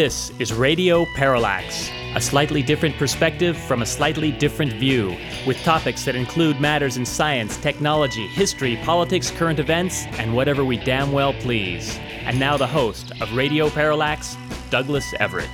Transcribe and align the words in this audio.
This 0.00 0.32
is 0.38 0.54
Radio 0.54 1.04
Parallax, 1.14 1.90
a 2.14 2.22
slightly 2.22 2.62
different 2.62 2.96
perspective 2.96 3.54
from 3.54 3.82
a 3.82 3.84
slightly 3.84 4.32
different 4.32 4.72
view, 4.72 5.14
with 5.46 5.62
topics 5.62 6.06
that 6.06 6.16
include 6.16 6.58
matters 6.58 6.96
in 6.96 7.04
science, 7.04 7.58
technology, 7.58 8.26
history, 8.28 8.76
politics, 8.82 9.30
current 9.30 9.58
events, 9.58 10.06
and 10.12 10.34
whatever 10.34 10.64
we 10.64 10.78
damn 10.78 11.12
well 11.12 11.34
please. 11.34 11.98
And 12.22 12.40
now 12.40 12.56
the 12.56 12.66
host 12.66 13.12
of 13.20 13.30
Radio 13.34 13.68
Parallax, 13.68 14.38
Douglas 14.70 15.12
Everett. 15.20 15.50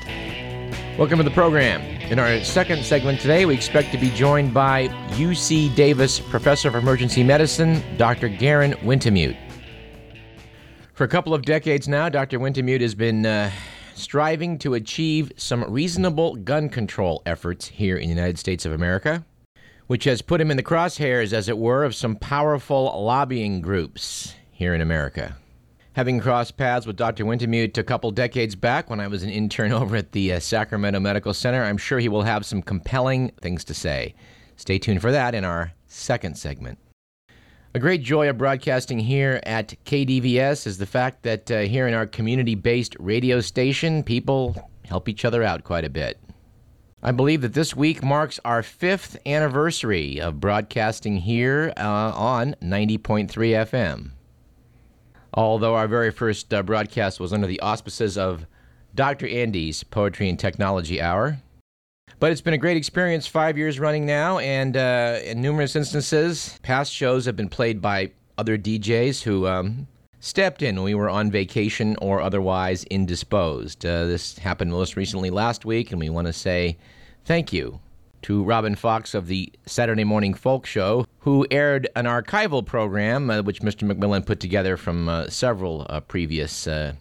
Welcome 0.97 1.19
to 1.19 1.25
the 1.25 1.31
program. 1.33 1.81
In 2.09 2.21
our 2.21 2.45
second 2.45 2.85
segment 2.85 3.21
today, 3.21 3.47
we 3.47 3.55
expect 3.55 3.91
to 3.91 3.99
be 3.99 4.11
joined 4.11 4.55
by 4.55 4.87
UC 5.17 5.75
Davis 5.75 6.21
Professor 6.21 6.69
of 6.69 6.77
Emergency 6.77 7.25
Medicine, 7.25 7.83
Dr. 7.97 8.29
Garen 8.29 8.75
Wintemute. 8.75 9.37
For 10.95 11.03
a 11.03 11.09
couple 11.09 11.35
of 11.35 11.43
decades 11.43 11.89
now, 11.89 12.09
Dr. 12.09 12.39
Wintemute 12.39 12.81
has 12.81 12.95
been 12.95 13.27
uh, 13.27 13.51
striving 13.97 14.59
to 14.59 14.75
achieve 14.75 15.33
some 15.37 15.65
reasonable 15.65 16.37
gun 16.37 16.69
control 16.69 17.23
efforts 17.27 17.67
here 17.67 17.97
in 17.97 18.09
the 18.09 18.15
United 18.15 18.39
States 18.39 18.65
of 18.67 18.73
America, 18.73 19.25
which 19.87 20.05
has 20.05 20.23
put 20.23 20.41
him 20.41 20.51
in 20.51 20.57
the 20.57 20.63
crosshairs, 20.63 21.33
as 21.33 21.49
it 21.49 21.59
were, 21.59 21.85
of 21.85 21.95
some 21.95 22.17
powerful 22.17 22.85
lobbying 23.03 23.61
groups 23.61 24.35
here 24.51 24.75
in 24.75 24.81
America. 24.81 25.37
Having 25.95 26.21
crossed 26.21 26.59
paths 26.59 26.87
with 26.87 26.97
Dr. 26.97 27.25
Wintemute 27.25 27.79
a 27.79 27.83
couple 27.83 28.11
decades 28.11 28.55
back 28.55 28.91
when 28.91 29.01
I 29.01 29.07
was 29.07 29.23
an 29.23 29.31
intern 29.31 29.73
over 29.73 29.97
at 29.97 30.13
the 30.13 30.35
uh, 30.35 30.41
Sacramento 30.41 31.01
Medical 31.01 31.33
Center, 31.33 31.65
I'm 31.65 31.79
sure 31.79 31.99
he 31.99 32.09
will 32.09 32.23
have 32.23 32.45
some 32.45 32.63
compelling 32.63 33.31
things 33.41 33.65
to 33.65 33.75
say. 33.75 34.15
Stay 34.57 34.79
tuned 34.79 35.01
for 35.01 35.13
that 35.13 35.35
in 35.35 35.45
our 35.45 35.73
second 35.87 36.37
segment. 36.37 36.79
A 37.77 37.79
great 37.79 38.01
joy 38.01 38.31
of 38.31 38.39
broadcasting 38.39 38.99
here 38.99 39.39
at 39.43 39.75
KDVS 39.85 40.67
is 40.67 40.79
the 40.79 40.87
fact 40.87 41.25
that 41.25 41.51
uh, 41.51 41.61
here 41.61 41.87
in 41.87 41.93
our 41.93 42.07
community 42.07 42.55
based 42.55 42.97
radio 42.99 43.43
station, 43.43 44.03
people 44.03 44.57
help 44.87 45.11
each 45.11 45.27
other 45.27 45.43
out 45.43 45.63
quite 45.63 45.85
a 45.85 45.91
bit. 45.91 46.19
I 47.03 47.13
believe 47.13 47.43
that 47.43 47.53
this 47.53 47.77
week 47.77 48.03
marks 48.03 48.41
our 48.47 48.63
fifth 48.63 49.19
anniversary 49.27 50.19
of 50.19 50.41
broadcasting 50.41 51.19
here 51.19 51.75
uh, 51.77 52.13
on 52.15 52.55
90.3 52.63 53.29
FM. 53.29 54.13
Although 55.35 55.75
our 55.75 55.87
very 55.87 56.11
first 56.11 56.55
uh, 56.55 56.63
broadcast 56.63 57.21
was 57.21 57.35
under 57.35 57.47
the 57.47 57.61
auspices 57.61 58.17
of 58.17 58.47
Dr. 58.95 59.29
Andy's 59.29 59.85
Poetry 59.85 60.31
and 60.31 60.39
Technology 60.39 60.99
Hour, 60.99 61.43
but 62.19 62.33
it's 62.33 62.41
been 62.41 62.55
a 62.55 62.59
great 62.59 62.77
experience, 62.77 63.27
five 63.27 63.59
years 63.59 63.79
running 63.79 64.07
now, 64.07 64.39
and 64.39 64.77
uh, 64.77 65.19
in 65.25 65.43
numerous 65.43 65.77
instances, 65.77 66.59
past 66.63 66.93
shows 66.93 67.27
have 67.27 67.37
been 67.37 67.49
played 67.49 67.81
by 67.83 68.11
other 68.39 68.57
DJs 68.57 69.23
who 69.23 69.47
um, 69.47 69.87
stepped 70.21 70.63
in 70.63 70.77
when 70.77 70.85
we 70.85 70.95
were 70.95 71.11
on 71.11 71.31
vacation 71.31 71.97
or 72.01 72.21
otherwise 72.21 72.85
indisposed. 72.85 73.85
Uh, 73.85 74.07
this 74.07 74.39
happened 74.39 74.71
most 74.71 74.97
recently 74.97 75.31
last 75.31 75.65
week, 75.65 75.91
and 75.91 76.01
we 76.01 76.09
want 76.09 76.27
to 76.27 76.33
say 76.33 76.77
thank 77.25 77.53
you 77.53 77.81
to 78.23 78.43
Robin 78.43 78.75
Fox 78.75 79.15
of 79.15 79.27
the 79.27 79.53
Saturday 79.67 80.05
Morning 80.05 80.35
Folk 80.35 80.67
Show, 80.67 81.07
who 81.21 81.47
aired 81.51 81.89
an 81.97 82.07
archival 82.07 82.65
program 82.65 83.31
uh, 83.31 83.43
which 83.43 83.61
Mr. 83.61 83.91
McMillan 83.91 84.25
put 84.25 84.41
together 84.41 84.77
from 84.77 85.09
uh, 85.09 85.29
several 85.29 85.87
uh, 85.89 86.01
previous 86.01 86.67
uh, 86.67 86.95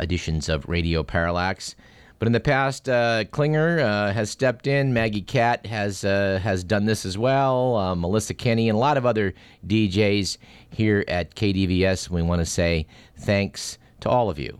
editions 0.00 0.48
of 0.48 0.68
Radio 0.68 1.02
Parallax. 1.02 1.74
But 2.18 2.26
in 2.26 2.32
the 2.32 2.40
past, 2.40 2.88
uh, 2.88 3.24
Klinger 3.30 3.78
uh, 3.78 4.12
has 4.12 4.30
stepped 4.30 4.66
in. 4.66 4.92
Maggie 4.92 5.22
Cat 5.22 5.66
has 5.66 6.04
uh, 6.04 6.40
has 6.42 6.64
done 6.64 6.84
this 6.84 7.06
as 7.06 7.16
well. 7.16 7.76
Uh, 7.76 7.94
Melissa 7.94 8.34
Kenny 8.34 8.68
and 8.68 8.76
a 8.76 8.80
lot 8.80 8.96
of 8.96 9.06
other 9.06 9.34
DJs 9.66 10.38
here 10.70 11.04
at 11.06 11.36
KDVS. 11.36 12.10
We 12.10 12.22
want 12.22 12.40
to 12.40 12.46
say 12.46 12.86
thanks 13.16 13.78
to 14.00 14.08
all 14.08 14.30
of 14.30 14.38
you. 14.38 14.58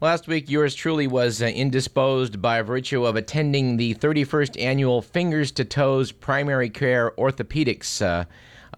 Last 0.00 0.26
week, 0.26 0.50
yours 0.50 0.74
truly 0.74 1.06
was 1.06 1.42
uh, 1.42 1.46
indisposed 1.46 2.42
by 2.42 2.60
virtue 2.62 3.04
of 3.04 3.16
attending 3.16 3.76
the 3.76 3.94
31st 3.94 4.60
annual 4.60 5.00
Fingers 5.00 5.52
to 5.52 5.64
Toes 5.64 6.10
Primary 6.10 6.70
Care 6.70 7.12
Orthopedics 7.12 8.02
uh, 8.02 8.24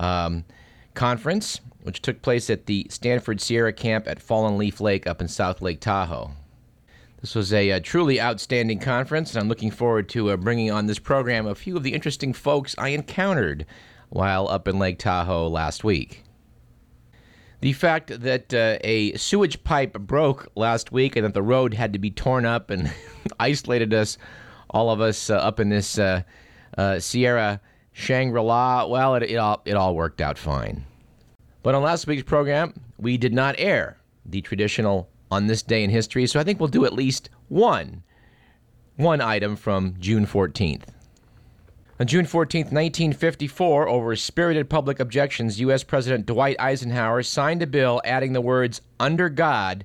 um, 0.05 0.45
Conference, 0.93 1.61
which 1.83 2.03
took 2.03 2.21
place 2.21 2.51
at 2.51 2.67
the 2.67 2.87
Stanford 2.91 3.41
Sierra 3.41 3.73
Camp 3.73 4.07
at 4.07 4.21
Fallen 4.21 4.59
Leaf 4.59 4.81
Lake 4.83 5.07
up 5.07 5.23
in 5.23 5.29
South 5.29 5.63
Lake 5.63 5.81
Tahoe. 5.81 6.33
This 7.25 7.35
was 7.35 7.55
a, 7.55 7.71
a, 7.71 7.77
uh, 7.77 7.81
truly 7.83 8.21
outstanding 8.21 8.81
conference, 8.81 9.33
and 9.33 9.41
I'm 9.41 9.49
looking 9.49 9.71
forward 9.71 10.11
to 10.11 10.29
uh, 10.29 10.37
bringing 10.37 10.71
on 10.71 10.85
this 10.85 10.99
program 10.99 11.47
a 11.47 11.55
few 11.55 11.75
of 11.75 11.83
the 11.83 11.95
interesting 11.95 12.35
folks 12.35 12.75
I 12.77 12.89
encountered 12.89 13.65
while 14.11 14.47
up 14.47 14.69
in 14.69 14.79
Lake 14.79 14.99
Tahoe 14.99 15.49
last 15.49 15.85
week. 15.85 16.23
The 17.63 17.73
fact 17.73 18.21
that 18.21 18.53
uh, 18.53 18.77
a 18.85 19.15
sewage 19.15 19.65
pipe 19.65 19.95
broke 19.95 20.49
last 20.55 20.93
week 20.93 21.17
and 21.17 21.25
that 21.25 21.33
the 21.33 21.43
road 21.43 21.73
had 21.73 21.95
to 21.95 21.99
be 21.99 22.11
torn 22.11 22.45
up 22.45 22.69
and 22.69 22.93
isolated 23.41 23.95
us, 23.95 24.19
all 24.69 24.91
of 24.91 25.01
us 25.01 25.31
uh, 25.31 25.37
up 25.37 25.59
in 25.61 25.71
this 25.71 25.99
uh, 25.99 26.25
uh 26.77 26.99
Sierra 26.99 27.59
Shangri 27.93 28.43
La, 28.43 28.85
well, 28.85 29.15
it, 29.15 29.23
it, 29.23 29.37
all, 29.37 29.63
it 29.65 29.77
all 29.77 29.95
worked 29.95 30.21
out 30.21 30.37
fine. 30.37 30.85
But 31.63 31.75
on 31.75 31.83
last 31.83 32.07
week's 32.07 32.23
program, 32.23 32.75
we 32.99 33.17
did 33.17 33.33
not 33.33 33.55
air 33.57 33.97
the 34.27 34.43
traditional 34.43 35.09
on 35.31 35.47
this 35.47 35.63
day 35.63 35.83
in 35.83 35.91
history, 35.91 36.27
so 36.27 36.39
I 36.39 36.45
think 36.45 36.61
we'll 36.61 36.69
do 36.69 36.85
at 36.85 36.93
least 36.93 37.31
one 37.49 38.03
one 38.97 39.21
item 39.21 39.57
from 39.57 39.95
June 39.99 40.25
14th. 40.27 40.85
On 42.01 42.07
June 42.07 42.27
14, 42.27 42.63
1954, 42.67 43.89
over 43.89 44.17
spirited 44.17 44.69
public 44.69 44.99
objections, 44.99 45.61
U.S. 45.61 45.85
President 45.85 46.27
Dwight 46.27 46.57
Eisenhower 46.59 47.23
signed 47.23 47.63
a 47.63 47.67
bill 47.67 48.01
adding 48.05 48.33
the 48.33 48.41
words 48.41 48.81
"under 48.99 49.29
God" 49.29 49.85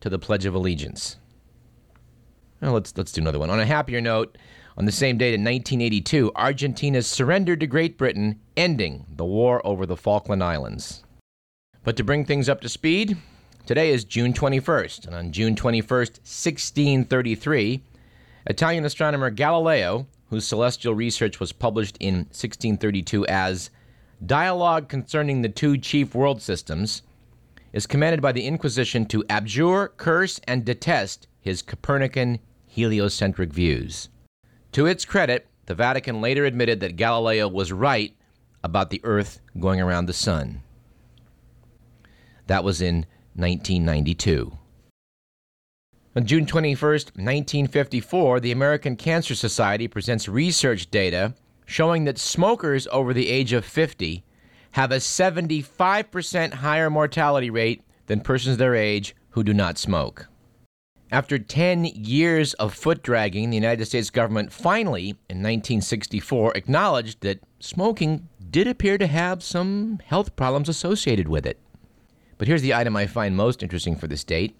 to 0.00 0.08
the 0.08 0.18
Pledge 0.18 0.46
of 0.46 0.54
Allegiance. 0.54 1.16
Well, 2.62 2.72
let's 2.72 2.96
let's 2.96 3.12
do 3.12 3.20
another 3.20 3.38
one. 3.38 3.50
On 3.50 3.60
a 3.60 3.66
happier 3.66 4.00
note, 4.00 4.38
on 4.78 4.86
the 4.86 4.92
same 4.92 5.18
date 5.18 5.34
in 5.34 5.40
1982, 5.40 6.32
Argentina 6.34 7.02
surrendered 7.02 7.60
to 7.60 7.66
Great 7.66 7.98
Britain, 7.98 8.40
ending 8.56 9.04
the 9.14 9.26
war 9.26 9.64
over 9.66 9.84
the 9.84 9.96
Falkland 9.96 10.42
Islands. 10.42 11.04
But 11.84 11.96
to 11.96 12.04
bring 12.04 12.24
things 12.24 12.48
up 12.48 12.62
to 12.62 12.68
speed, 12.70 13.18
Today 13.66 13.90
is 13.90 14.04
June 14.04 14.32
21st, 14.32 15.06
and 15.06 15.14
on 15.14 15.32
June 15.32 15.54
21st, 15.54 16.18
1633, 16.18 17.82
Italian 18.46 18.84
astronomer 18.84 19.30
Galileo, 19.30 20.08
whose 20.28 20.46
celestial 20.46 20.94
research 20.94 21.38
was 21.38 21.52
published 21.52 21.96
in 22.00 22.14
1632 22.30 23.26
as 23.26 23.70
Dialogue 24.24 24.88
Concerning 24.88 25.42
the 25.42 25.48
Two 25.48 25.78
Chief 25.78 26.14
World 26.14 26.42
Systems, 26.42 27.02
is 27.72 27.86
commanded 27.86 28.20
by 28.20 28.32
the 28.32 28.46
Inquisition 28.46 29.06
to 29.06 29.24
abjure, 29.30 29.92
curse, 29.96 30.40
and 30.48 30.64
detest 30.64 31.28
his 31.40 31.62
Copernican 31.62 32.40
heliocentric 32.66 33.52
views. 33.52 34.08
To 34.72 34.86
its 34.86 35.04
credit, 35.04 35.46
the 35.66 35.74
Vatican 35.76 36.20
later 36.20 36.44
admitted 36.44 36.80
that 36.80 36.96
Galileo 36.96 37.46
was 37.46 37.70
right 37.70 38.16
about 38.64 38.90
the 38.90 39.00
Earth 39.04 39.40
going 39.60 39.80
around 39.80 40.06
the 40.06 40.12
Sun. 40.12 40.62
That 42.48 42.64
was 42.64 42.82
in 42.82 43.06
1992. 43.34 44.52
On 46.16 46.26
June 46.26 46.44
21, 46.44 46.76
1954, 46.90 48.40
the 48.40 48.50
American 48.50 48.96
Cancer 48.96 49.34
Society 49.34 49.86
presents 49.86 50.28
research 50.28 50.90
data 50.90 51.34
showing 51.66 52.04
that 52.04 52.18
smokers 52.18 52.88
over 52.90 53.14
the 53.14 53.28
age 53.28 53.52
of 53.52 53.64
50 53.64 54.24
have 54.72 54.90
a 54.90 54.96
75% 54.96 56.54
higher 56.54 56.90
mortality 56.90 57.48
rate 57.48 57.82
than 58.06 58.20
persons 58.20 58.56
their 58.56 58.74
age 58.74 59.14
who 59.30 59.44
do 59.44 59.54
not 59.54 59.78
smoke. 59.78 60.26
After 61.12 61.38
10 61.38 61.84
years 61.84 62.54
of 62.54 62.74
foot 62.74 63.02
dragging, 63.02 63.50
the 63.50 63.56
United 63.56 63.86
States 63.86 64.10
government 64.10 64.52
finally, 64.52 65.10
in 65.28 65.38
1964, 65.42 66.56
acknowledged 66.56 67.20
that 67.22 67.40
smoking 67.58 68.28
did 68.50 68.66
appear 68.66 68.98
to 68.98 69.06
have 69.06 69.42
some 69.42 70.00
health 70.04 70.34
problems 70.36 70.68
associated 70.68 71.28
with 71.28 71.46
it. 71.46 71.58
But 72.40 72.48
here's 72.48 72.62
the 72.62 72.72
item 72.72 72.96
I 72.96 73.06
find 73.06 73.36
most 73.36 73.62
interesting 73.62 73.96
for 73.96 74.06
this 74.06 74.24
date. 74.24 74.56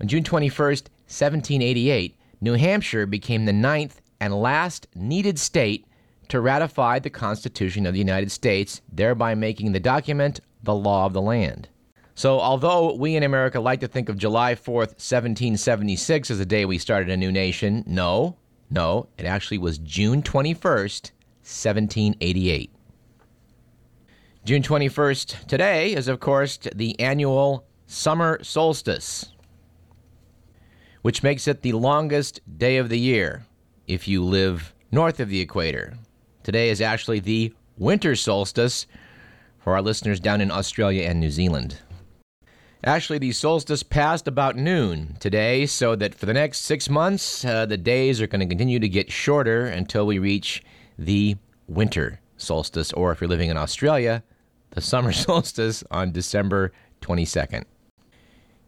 On 0.00 0.08
June 0.08 0.22
21st, 0.22 0.88
1788, 1.08 2.18
New 2.40 2.54
Hampshire 2.54 3.04
became 3.04 3.44
the 3.44 3.52
ninth 3.52 4.00
and 4.18 4.40
last 4.40 4.86
needed 4.94 5.38
state 5.38 5.86
to 6.28 6.40
ratify 6.40 7.00
the 7.00 7.10
Constitution 7.10 7.84
of 7.84 7.92
the 7.92 7.98
United 7.98 8.32
States, 8.32 8.80
thereby 8.90 9.34
making 9.34 9.72
the 9.72 9.78
document 9.78 10.40
the 10.62 10.74
law 10.74 11.04
of 11.04 11.12
the 11.12 11.20
land. 11.20 11.68
So, 12.14 12.40
although 12.40 12.94
we 12.94 13.14
in 13.14 13.22
America 13.22 13.60
like 13.60 13.80
to 13.80 13.88
think 13.88 14.08
of 14.08 14.16
July 14.16 14.54
4th, 14.54 14.96
1776 14.96 16.30
as 16.30 16.38
the 16.38 16.46
day 16.46 16.64
we 16.64 16.78
started 16.78 17.10
a 17.10 17.16
new 17.18 17.30
nation, 17.30 17.84
no, 17.86 18.38
no, 18.70 19.06
it 19.18 19.26
actually 19.26 19.58
was 19.58 19.76
June 19.76 20.22
21st, 20.22 21.10
1788. 21.42 22.72
June 24.48 24.62
21st, 24.62 25.46
today, 25.46 25.92
is 25.92 26.08
of 26.08 26.20
course 26.20 26.58
the 26.74 26.98
annual 26.98 27.66
summer 27.86 28.42
solstice, 28.42 29.34
which 31.02 31.22
makes 31.22 31.46
it 31.46 31.60
the 31.60 31.72
longest 31.72 32.40
day 32.56 32.78
of 32.78 32.88
the 32.88 32.98
year 32.98 33.44
if 33.86 34.08
you 34.08 34.24
live 34.24 34.72
north 34.90 35.20
of 35.20 35.28
the 35.28 35.42
equator. 35.42 35.98
Today 36.44 36.70
is 36.70 36.80
actually 36.80 37.20
the 37.20 37.52
winter 37.76 38.16
solstice 38.16 38.86
for 39.58 39.74
our 39.74 39.82
listeners 39.82 40.18
down 40.18 40.40
in 40.40 40.50
Australia 40.50 41.06
and 41.06 41.20
New 41.20 41.30
Zealand. 41.30 41.80
Actually, 42.82 43.18
the 43.18 43.32
solstice 43.32 43.82
passed 43.82 44.26
about 44.26 44.56
noon 44.56 45.18
today, 45.20 45.66
so 45.66 45.94
that 45.94 46.14
for 46.14 46.24
the 46.24 46.32
next 46.32 46.60
six 46.60 46.88
months, 46.88 47.44
uh, 47.44 47.66
the 47.66 47.76
days 47.76 48.18
are 48.22 48.26
going 48.26 48.40
to 48.40 48.46
continue 48.46 48.78
to 48.78 48.88
get 48.88 49.12
shorter 49.12 49.66
until 49.66 50.06
we 50.06 50.18
reach 50.18 50.64
the 50.98 51.36
winter 51.66 52.18
solstice, 52.38 52.94
or 52.94 53.12
if 53.12 53.20
you're 53.20 53.28
living 53.28 53.50
in 53.50 53.58
Australia, 53.58 54.22
the 54.70 54.80
summer 54.80 55.12
solstice 55.12 55.84
on 55.90 56.12
December 56.12 56.72
22nd. 57.00 57.64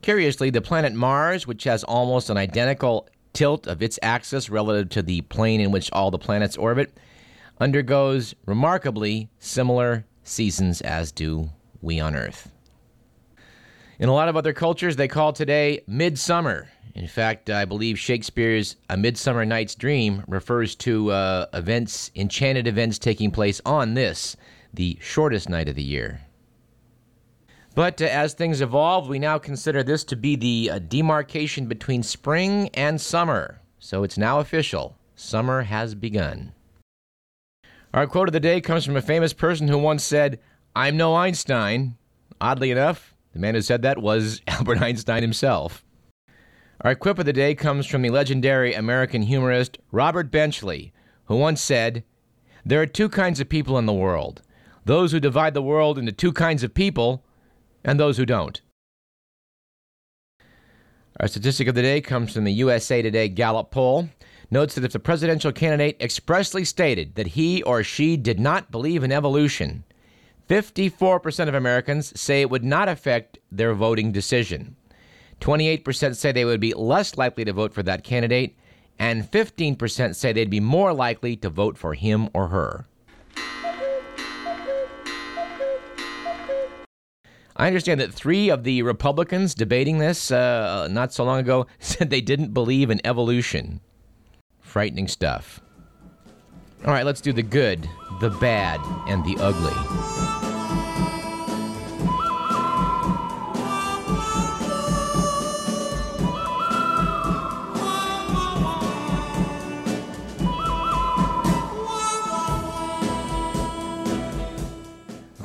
Curiously, 0.02 0.50
the 0.50 0.62
planet 0.62 0.94
Mars, 0.94 1.46
which 1.46 1.64
has 1.64 1.84
almost 1.84 2.30
an 2.30 2.36
identical 2.36 3.08
tilt 3.32 3.66
of 3.66 3.82
its 3.82 3.98
axis 4.02 4.48
relative 4.48 4.88
to 4.90 5.02
the 5.02 5.20
plane 5.22 5.60
in 5.60 5.70
which 5.70 5.90
all 5.92 6.10
the 6.10 6.18
planets 6.18 6.56
orbit, 6.56 6.96
undergoes 7.60 8.34
remarkably 8.46 9.28
similar 9.38 10.06
seasons 10.24 10.80
as 10.80 11.12
do 11.12 11.50
we 11.82 12.00
on 12.00 12.14
Earth. 12.14 12.50
In 13.98 14.08
a 14.08 14.14
lot 14.14 14.28
of 14.28 14.36
other 14.36 14.54
cultures, 14.54 14.96
they 14.96 15.08
call 15.08 15.32
today 15.32 15.82
midsummer. 15.86 16.68
In 16.94 17.06
fact, 17.06 17.50
I 17.50 17.66
believe 17.66 17.98
Shakespeare's 17.98 18.76
A 18.88 18.96
Midsummer 18.96 19.44
Night's 19.44 19.74
Dream 19.74 20.24
refers 20.26 20.74
to 20.76 21.10
uh, 21.10 21.46
events, 21.52 22.10
enchanted 22.16 22.66
events 22.66 22.98
taking 22.98 23.30
place 23.30 23.60
on 23.66 23.94
this, 23.94 24.36
the 24.72 24.98
shortest 25.00 25.48
night 25.48 25.68
of 25.68 25.74
the 25.74 25.82
year. 25.82 26.22
But 27.74 28.02
uh, 28.02 28.06
as 28.06 28.34
things 28.34 28.60
evolve, 28.60 29.08
we 29.08 29.18
now 29.18 29.38
consider 29.38 29.82
this 29.82 30.04
to 30.04 30.16
be 30.16 30.36
the 30.36 30.70
uh, 30.72 30.78
demarcation 30.80 31.66
between 31.66 32.02
spring 32.02 32.68
and 32.74 33.00
summer. 33.00 33.60
So 33.78 34.02
it's 34.02 34.18
now 34.18 34.40
official. 34.40 34.96
Summer 35.14 35.62
has 35.62 35.94
begun. 35.94 36.52
Our 37.92 38.06
quote 38.06 38.28
of 38.28 38.32
the 38.32 38.40
day 38.40 38.60
comes 38.60 38.84
from 38.84 38.96
a 38.96 39.02
famous 39.02 39.32
person 39.32 39.68
who 39.68 39.78
once 39.78 40.04
said, 40.04 40.40
I'm 40.76 40.96
no 40.96 41.14
Einstein. 41.14 41.96
Oddly 42.40 42.70
enough, 42.70 43.14
the 43.32 43.38
man 43.38 43.54
who 43.54 43.60
said 43.60 43.82
that 43.82 43.98
was 43.98 44.40
Albert 44.46 44.80
Einstein 44.80 45.22
himself. 45.22 45.84
Our 46.82 46.94
quip 46.94 47.18
of 47.18 47.26
the 47.26 47.32
day 47.32 47.54
comes 47.54 47.86
from 47.86 48.02
the 48.02 48.10
legendary 48.10 48.72
American 48.72 49.22
humorist 49.22 49.78
Robert 49.92 50.30
Benchley, 50.30 50.92
who 51.24 51.36
once 51.36 51.60
said, 51.60 52.04
There 52.64 52.80
are 52.80 52.86
two 52.86 53.08
kinds 53.08 53.40
of 53.40 53.48
people 53.48 53.76
in 53.76 53.86
the 53.86 53.92
world 53.92 54.42
those 54.90 55.12
who 55.12 55.20
divide 55.20 55.54
the 55.54 55.62
world 55.62 56.00
into 56.00 56.10
two 56.10 56.32
kinds 56.32 56.64
of 56.64 56.74
people, 56.74 57.22
and 57.84 58.00
those 58.00 58.16
who 58.16 58.26
don't. 58.26 58.60
Our 61.20 61.28
statistic 61.28 61.68
of 61.68 61.76
the 61.76 61.82
day 61.82 62.00
comes 62.00 62.34
from 62.34 62.42
the 62.42 62.52
USA 62.54 63.00
Today 63.00 63.28
Gallup 63.28 63.70
poll. 63.70 64.08
Notes 64.50 64.74
that 64.74 64.82
if 64.82 64.92
the 64.92 64.98
presidential 64.98 65.52
candidate 65.52 65.96
expressly 66.02 66.64
stated 66.64 67.14
that 67.14 67.28
he 67.28 67.62
or 67.62 67.84
she 67.84 68.16
did 68.16 68.40
not 68.40 68.72
believe 68.72 69.04
in 69.04 69.12
evolution, 69.12 69.84
54% 70.48 71.46
of 71.46 71.54
Americans 71.54 72.20
say 72.20 72.40
it 72.40 72.50
would 72.50 72.64
not 72.64 72.88
affect 72.88 73.38
their 73.52 73.74
voting 73.74 74.10
decision. 74.10 74.74
28% 75.40 76.16
say 76.16 76.32
they 76.32 76.44
would 76.44 76.58
be 76.58 76.74
less 76.74 77.16
likely 77.16 77.44
to 77.44 77.52
vote 77.52 77.72
for 77.72 77.84
that 77.84 78.02
candidate, 78.02 78.58
and 78.98 79.22
15% 79.30 80.16
say 80.16 80.32
they'd 80.32 80.50
be 80.50 80.58
more 80.58 80.92
likely 80.92 81.36
to 81.36 81.48
vote 81.48 81.78
for 81.78 81.94
him 81.94 82.28
or 82.34 82.48
her. 82.48 82.88
I 87.60 87.66
understand 87.66 88.00
that 88.00 88.14
three 88.14 88.48
of 88.48 88.64
the 88.64 88.80
Republicans 88.80 89.54
debating 89.54 89.98
this 89.98 90.30
uh, 90.30 90.88
not 90.90 91.12
so 91.12 91.24
long 91.24 91.40
ago 91.40 91.66
said 91.78 92.08
they 92.08 92.22
didn't 92.22 92.54
believe 92.54 92.88
in 92.88 93.02
evolution. 93.04 93.82
Frightening 94.62 95.08
stuff. 95.08 95.60
All 96.86 96.94
right, 96.94 97.04
let's 97.04 97.20
do 97.20 97.34
the 97.34 97.42
good, 97.42 97.86
the 98.22 98.30
bad, 98.30 98.80
and 99.06 99.22
the 99.26 99.36
ugly. 99.42 100.39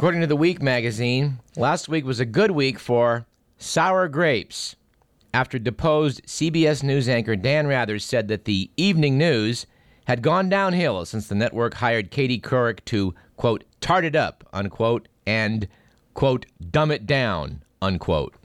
According 0.05 0.21
to 0.21 0.27
the 0.27 0.35
Week 0.35 0.61
magazine, 0.61 1.39
last 1.57 1.89
week 1.89 2.05
was 2.05 2.19
a 2.19 2.27
good 2.27 2.51
week 2.51 2.77
for 2.77 3.25
sour 3.57 4.07
grapes. 4.07 4.75
After 5.33 5.57
deposed 5.57 6.21
CBS 6.27 6.83
News 6.83 7.09
anchor 7.09 7.35
Dan 7.35 7.65
Rather 7.65 7.97
said 7.97 8.27
that 8.27 8.45
the 8.45 8.69
evening 8.77 9.17
news 9.17 9.65
had 10.05 10.21
gone 10.21 10.47
downhill 10.47 11.05
since 11.05 11.27
the 11.27 11.33
network 11.33 11.73
hired 11.73 12.11
Katie 12.11 12.39
Couric 12.39 12.85
to, 12.85 13.15
quote, 13.35 13.63
tart 13.81 14.05
it 14.05 14.15
up, 14.15 14.47
unquote, 14.53 15.07
and, 15.25 15.67
quote, 16.13 16.45
dumb 16.69 16.91
it 16.91 17.07
down, 17.07 17.63
unquote. 17.81 18.35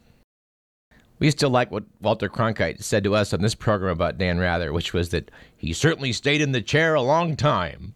We 1.18 1.30
still 1.30 1.50
like 1.50 1.70
what 1.70 1.84
Walter 2.00 2.30
Cronkite 2.30 2.82
said 2.82 3.04
to 3.04 3.14
us 3.14 3.34
on 3.34 3.42
this 3.42 3.54
program 3.54 3.92
about 3.92 4.16
Dan 4.16 4.38
Rather, 4.38 4.72
which 4.72 4.94
was 4.94 5.10
that 5.10 5.30
he 5.58 5.74
certainly 5.74 6.14
stayed 6.14 6.40
in 6.40 6.52
the 6.52 6.62
chair 6.62 6.94
a 6.94 7.02
long 7.02 7.36
time. 7.36 7.94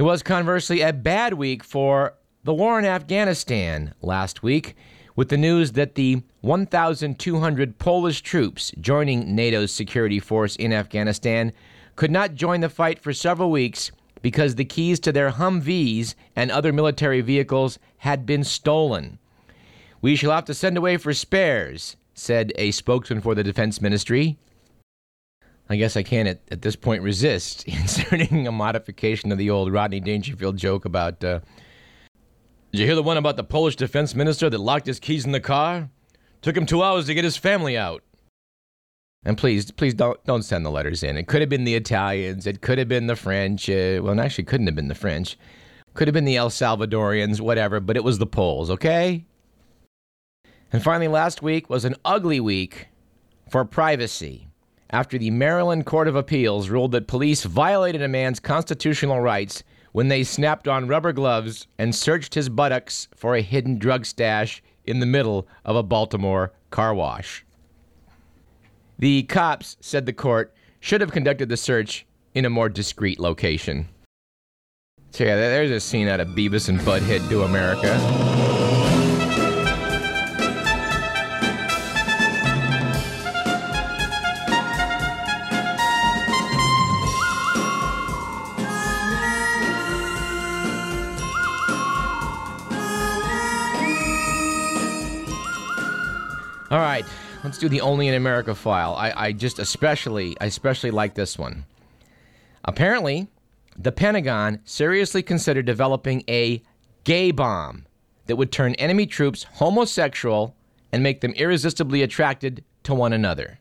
It 0.00 0.04
was 0.04 0.22
conversely 0.22 0.80
a 0.80 0.94
bad 0.94 1.34
week 1.34 1.62
for 1.62 2.14
the 2.42 2.54
war 2.54 2.78
in 2.78 2.86
Afghanistan 2.86 3.92
last 4.00 4.42
week, 4.42 4.74
with 5.14 5.28
the 5.28 5.36
news 5.36 5.72
that 5.72 5.94
the 5.94 6.22
1,200 6.40 7.78
Polish 7.78 8.22
troops 8.22 8.72
joining 8.80 9.36
NATO's 9.36 9.72
security 9.72 10.18
force 10.18 10.56
in 10.56 10.72
Afghanistan 10.72 11.52
could 11.96 12.10
not 12.10 12.34
join 12.34 12.60
the 12.62 12.70
fight 12.70 12.98
for 12.98 13.12
several 13.12 13.50
weeks 13.50 13.92
because 14.22 14.54
the 14.54 14.64
keys 14.64 15.00
to 15.00 15.12
their 15.12 15.32
Humvees 15.32 16.14
and 16.34 16.50
other 16.50 16.72
military 16.72 17.20
vehicles 17.20 17.78
had 17.98 18.24
been 18.24 18.42
stolen. 18.42 19.18
We 20.00 20.16
shall 20.16 20.32
have 20.32 20.46
to 20.46 20.54
send 20.54 20.78
away 20.78 20.96
for 20.96 21.12
spares, 21.12 21.98
said 22.14 22.54
a 22.56 22.70
spokesman 22.70 23.20
for 23.20 23.34
the 23.34 23.44
Defense 23.44 23.82
Ministry. 23.82 24.38
I 25.70 25.76
guess 25.76 25.96
I 25.96 26.02
can't 26.02 26.26
at, 26.28 26.40
at 26.50 26.62
this 26.62 26.74
point 26.74 27.04
resist 27.04 27.62
inserting 27.66 28.48
a 28.48 28.52
modification 28.52 29.30
of 29.30 29.38
the 29.38 29.50
old 29.50 29.72
Rodney 29.72 30.00
Dangerfield 30.00 30.56
joke 30.56 30.84
about. 30.84 31.22
Uh, 31.22 31.38
Did 32.72 32.80
you 32.80 32.86
hear 32.86 32.96
the 32.96 33.04
one 33.04 33.16
about 33.16 33.36
the 33.36 33.44
Polish 33.44 33.76
defense 33.76 34.16
minister 34.16 34.50
that 34.50 34.58
locked 34.58 34.86
his 34.86 34.98
keys 34.98 35.24
in 35.24 35.30
the 35.30 35.40
car? 35.40 35.88
Took 36.42 36.56
him 36.56 36.66
two 36.66 36.82
hours 36.82 37.06
to 37.06 37.14
get 37.14 37.22
his 37.22 37.36
family 37.36 37.78
out. 37.78 38.02
And 39.24 39.38
please, 39.38 39.70
please 39.70 39.94
don't 39.94 40.22
don't 40.24 40.42
send 40.42 40.66
the 40.66 40.70
letters 40.70 41.04
in. 41.04 41.16
It 41.16 41.28
could 41.28 41.40
have 41.40 41.50
been 41.50 41.64
the 41.64 41.76
Italians. 41.76 42.48
It 42.48 42.62
could 42.62 42.78
have 42.78 42.88
been 42.88 43.06
the 43.06 43.16
French. 43.16 43.70
Uh, 43.70 44.00
well, 44.02 44.18
actually, 44.18 44.44
couldn't 44.44 44.66
have 44.66 44.74
been 44.74 44.88
the 44.88 44.94
French. 44.94 45.38
Could 45.94 46.08
have 46.08 46.14
been 46.14 46.24
the 46.24 46.36
El 46.36 46.50
Salvadorians, 46.50 47.40
whatever. 47.40 47.78
But 47.78 47.96
it 47.96 48.02
was 48.02 48.18
the 48.18 48.26
Poles. 48.26 48.70
Okay. 48.70 49.24
And 50.72 50.82
finally, 50.82 51.08
last 51.08 51.42
week 51.42 51.70
was 51.70 51.84
an 51.84 51.94
ugly 52.04 52.40
week 52.40 52.88
for 53.48 53.64
privacy 53.64 54.49
after 54.90 55.18
the 55.18 55.30
Maryland 55.30 55.86
Court 55.86 56.08
of 56.08 56.16
Appeals 56.16 56.68
ruled 56.68 56.92
that 56.92 57.06
police 57.06 57.44
violated 57.44 58.02
a 58.02 58.08
man's 58.08 58.40
constitutional 58.40 59.20
rights 59.20 59.62
when 59.92 60.08
they 60.08 60.22
snapped 60.22 60.68
on 60.68 60.88
rubber 60.88 61.12
gloves 61.12 61.66
and 61.78 61.94
searched 61.94 62.34
his 62.34 62.48
buttocks 62.48 63.08
for 63.14 63.34
a 63.34 63.42
hidden 63.42 63.78
drug 63.78 64.04
stash 64.04 64.62
in 64.84 65.00
the 65.00 65.06
middle 65.06 65.46
of 65.64 65.76
a 65.76 65.82
Baltimore 65.82 66.52
car 66.70 66.94
wash. 66.94 67.44
The 68.98 69.22
cops, 69.24 69.76
said 69.80 70.06
the 70.06 70.12
court, 70.12 70.54
should 70.80 71.00
have 71.00 71.12
conducted 71.12 71.48
the 71.48 71.56
search 71.56 72.06
in 72.34 72.44
a 72.44 72.50
more 72.50 72.68
discreet 72.68 73.18
location. 73.18 73.88
So, 75.10 75.24
yeah, 75.24 75.36
there's 75.36 75.70
a 75.70 75.80
scene 75.80 76.06
out 76.06 76.20
of 76.20 76.28
Beavis 76.28 76.68
and 76.68 76.78
Butthead 76.80 77.28
Do 77.28 77.42
America. 77.42 78.59
All 96.70 96.78
right, 96.78 97.04
let's 97.42 97.58
do 97.58 97.68
the 97.68 97.80
only 97.80 98.06
in 98.06 98.14
America 98.14 98.54
file. 98.54 98.94
I, 98.94 99.12
I 99.16 99.32
just 99.32 99.58
especially, 99.58 100.36
I 100.40 100.46
especially 100.46 100.92
like 100.92 101.14
this 101.14 101.36
one. 101.36 101.64
Apparently, 102.64 103.26
the 103.76 103.90
Pentagon 103.90 104.60
seriously 104.64 105.20
considered 105.22 105.66
developing 105.66 106.22
a 106.28 106.62
gay 107.02 107.32
bomb 107.32 107.86
that 108.26 108.36
would 108.36 108.52
turn 108.52 108.74
enemy 108.74 109.06
troops 109.06 109.44
homosexual 109.54 110.54
and 110.92 111.02
make 111.02 111.22
them 111.22 111.32
irresistibly 111.32 112.02
attracted 112.02 112.62
to 112.84 112.94
one 112.94 113.12
another. 113.12 113.58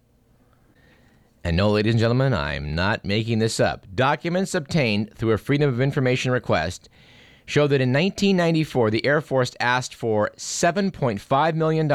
And 1.44 1.58
no, 1.58 1.72
ladies 1.72 1.94
and 1.94 2.00
gentlemen, 2.00 2.34
I'm 2.34 2.75
not 2.75 3.06
making 3.06 3.39
this 3.39 3.60
up. 3.60 3.88
Documents 3.96 4.54
obtained 4.54 5.16
through 5.16 5.32
a 5.32 5.38
Freedom 5.39 5.68
of 5.68 5.82
Information 5.82 6.32
request 6.32 6.89
show 7.48 7.66
that 7.66 7.82
in 7.82 7.92
1994, 7.92 8.92
the 8.92 9.04
Air 9.04 9.22
Force 9.22 9.56
asked 9.60 9.96
for 9.96 10.30
$7.5 10.38 11.56
million 11.56 11.88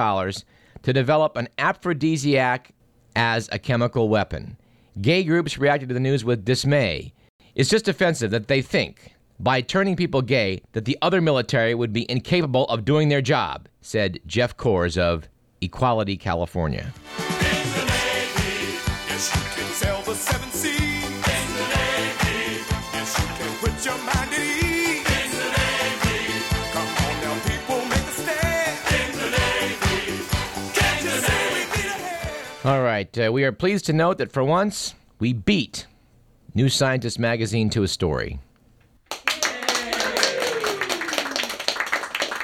to 0.85 0.93
develop 0.93 1.37
an 1.37 1.49
aphrodisiac 1.59 2.73
as 3.17 3.49
a 3.51 3.59
chemical 3.59 4.09
weapon. 4.09 4.57
Gay 5.01 5.25
groups 5.25 5.59
reacted 5.59 5.89
to 5.89 5.95
the 5.95 6.01
news 6.01 6.25
with 6.25 6.45
dismay. 6.45 7.13
It's 7.55 7.71
just 7.71 7.89
offensive 7.89 8.31
that 8.31 8.49
they 8.49 8.63
think 8.63 9.15
by 9.41 9.61
turning 9.61 9.97
people 9.97 10.23
gay 10.23 10.61
that 10.73 10.85
the 10.85 10.99
other 11.03 11.21
military 11.21 11.75
would 11.75 11.93
be 11.93 12.09
incapable 12.11 12.67
of 12.67 12.85
doing 12.85 13.09
their 13.09 13.23
job, 13.23 13.69
said 13.81 14.21
Jeff 14.27 14.57
Kors 14.57 14.97
of 14.99 15.29
Equality, 15.61 16.17
California. 16.17 16.93
All 32.65 32.81
right, 32.81 33.19
uh, 33.19 33.31
we 33.31 33.45
are 33.45 33.53
pleased 33.53 33.85
to 33.87 33.93
note 33.93 34.17
that 34.17 34.33
for 34.33 34.43
once 34.43 34.95
we 35.19 35.35
beat 35.35 35.87
New 36.55 36.71
Scientist 36.71 37.19
magazine 37.19 37.69
to 37.69 37.83
a 37.83 37.89
story. 37.89 38.41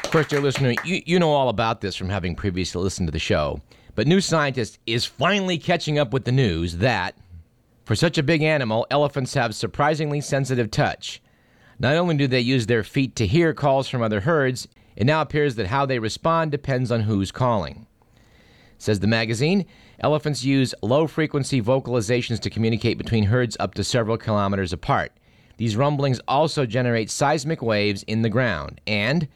Of 0.04 0.10
course, 0.10 0.26
dear 0.26 0.42
listener, 0.42 0.74
you, 0.84 1.00
you 1.06 1.18
know 1.18 1.30
all 1.30 1.48
about 1.48 1.80
this 1.80 1.96
from 1.96 2.10
having 2.10 2.34
previously 2.34 2.82
listened 2.82 3.08
to 3.08 3.12
the 3.12 3.18
show. 3.18 3.62
But 3.94 4.06
New 4.06 4.20
Scientist 4.20 4.78
is 4.86 5.06
finally 5.06 5.56
catching 5.56 5.98
up 5.98 6.12
with 6.12 6.26
the 6.26 6.32
news 6.32 6.76
that, 6.76 7.16
for 7.86 7.94
such 7.94 8.18
a 8.18 8.22
big 8.22 8.42
animal, 8.42 8.86
elephants 8.90 9.32
have 9.32 9.54
surprisingly 9.54 10.20
sensitive 10.20 10.70
touch. 10.70 11.22
Not 11.78 11.96
only 11.96 12.18
do 12.18 12.26
they 12.26 12.40
use 12.40 12.66
their 12.66 12.84
feet 12.84 13.16
to 13.16 13.26
hear 13.26 13.54
calls 13.54 13.88
from 13.88 14.02
other 14.02 14.20
herds, 14.20 14.68
it 14.96 15.06
now 15.06 15.22
appears 15.22 15.54
that 15.54 15.68
how 15.68 15.86
they 15.86 15.98
respond 15.98 16.50
depends 16.50 16.92
on 16.92 17.00
who's 17.00 17.32
calling. 17.32 17.86
Says 18.76 19.00
the 19.00 19.06
magazine, 19.06 19.66
elephants 20.00 20.44
use 20.44 20.74
low 20.82 21.06
frequency 21.06 21.60
vocalizations 21.60 22.40
to 22.40 22.50
communicate 22.50 22.98
between 22.98 23.24
herds 23.24 23.56
up 23.60 23.74
to 23.74 23.84
several 23.84 24.16
kilometers 24.16 24.72
apart. 24.72 25.12
These 25.56 25.76
rumblings 25.76 26.20
also 26.26 26.64
generate 26.66 27.10
seismic 27.10 27.62
waves 27.62 28.02
in 28.04 28.22
the 28.22 28.30
ground. 28.30 28.80
And 28.86 29.28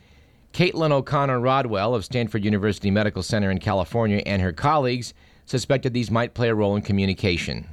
Caitlin 0.54 0.92
O'Connell-Rodwell 0.92 1.94
of 1.94 2.04
Stanford 2.04 2.44
University 2.44 2.90
Medical 2.90 3.23
Center 3.23 3.50
in 3.50 3.59
California 3.59 4.23
and 4.25 4.40
her 4.40 4.52
colleagues 4.52 5.12
suspected 5.47 5.92
these 5.92 6.11
might 6.11 6.35
play 6.35 6.49
a 6.49 6.54
role 6.54 6.76
in 6.76 6.83
communication. 6.83 7.66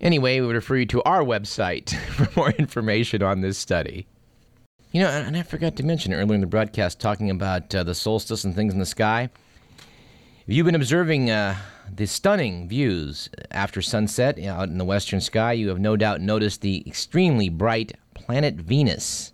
Anyway, 0.00 0.38
we 0.38 0.46
would 0.46 0.54
refer 0.54 0.76
you 0.76 0.86
to 0.86 1.02
our 1.04 1.22
website 1.22 1.96
for 2.10 2.28
more 2.38 2.50
information 2.50 3.22
on 3.22 3.40
this 3.40 3.58
study. 3.58 4.06
You 4.92 5.00
know, 5.00 5.08
and 5.08 5.36
I 5.36 5.42
forgot 5.42 5.74
to 5.76 5.82
mention 5.82 6.12
earlier 6.12 6.34
in 6.34 6.40
the 6.40 6.46
broadcast 6.46 7.00
talking 7.00 7.30
about 7.30 7.74
uh, 7.74 7.82
the 7.82 7.94
solstice 7.94 8.44
and 8.44 8.54
things 8.54 8.72
in 8.72 8.78
the 8.78 8.86
sky. 8.86 9.28
If 10.46 10.54
you've 10.54 10.66
been 10.66 10.76
observing 10.76 11.30
uh, 11.30 11.56
the 11.92 12.06
stunning 12.06 12.68
views 12.68 13.28
after 13.50 13.82
sunset 13.82 14.38
out 14.42 14.68
in 14.68 14.78
the 14.78 14.84
western 14.84 15.20
sky, 15.20 15.52
you 15.52 15.68
have 15.68 15.80
no 15.80 15.96
doubt 15.96 16.20
noticed 16.20 16.60
the 16.60 16.82
extremely 16.86 17.48
bright 17.48 17.92
planet 18.14 18.54
Venus, 18.54 19.32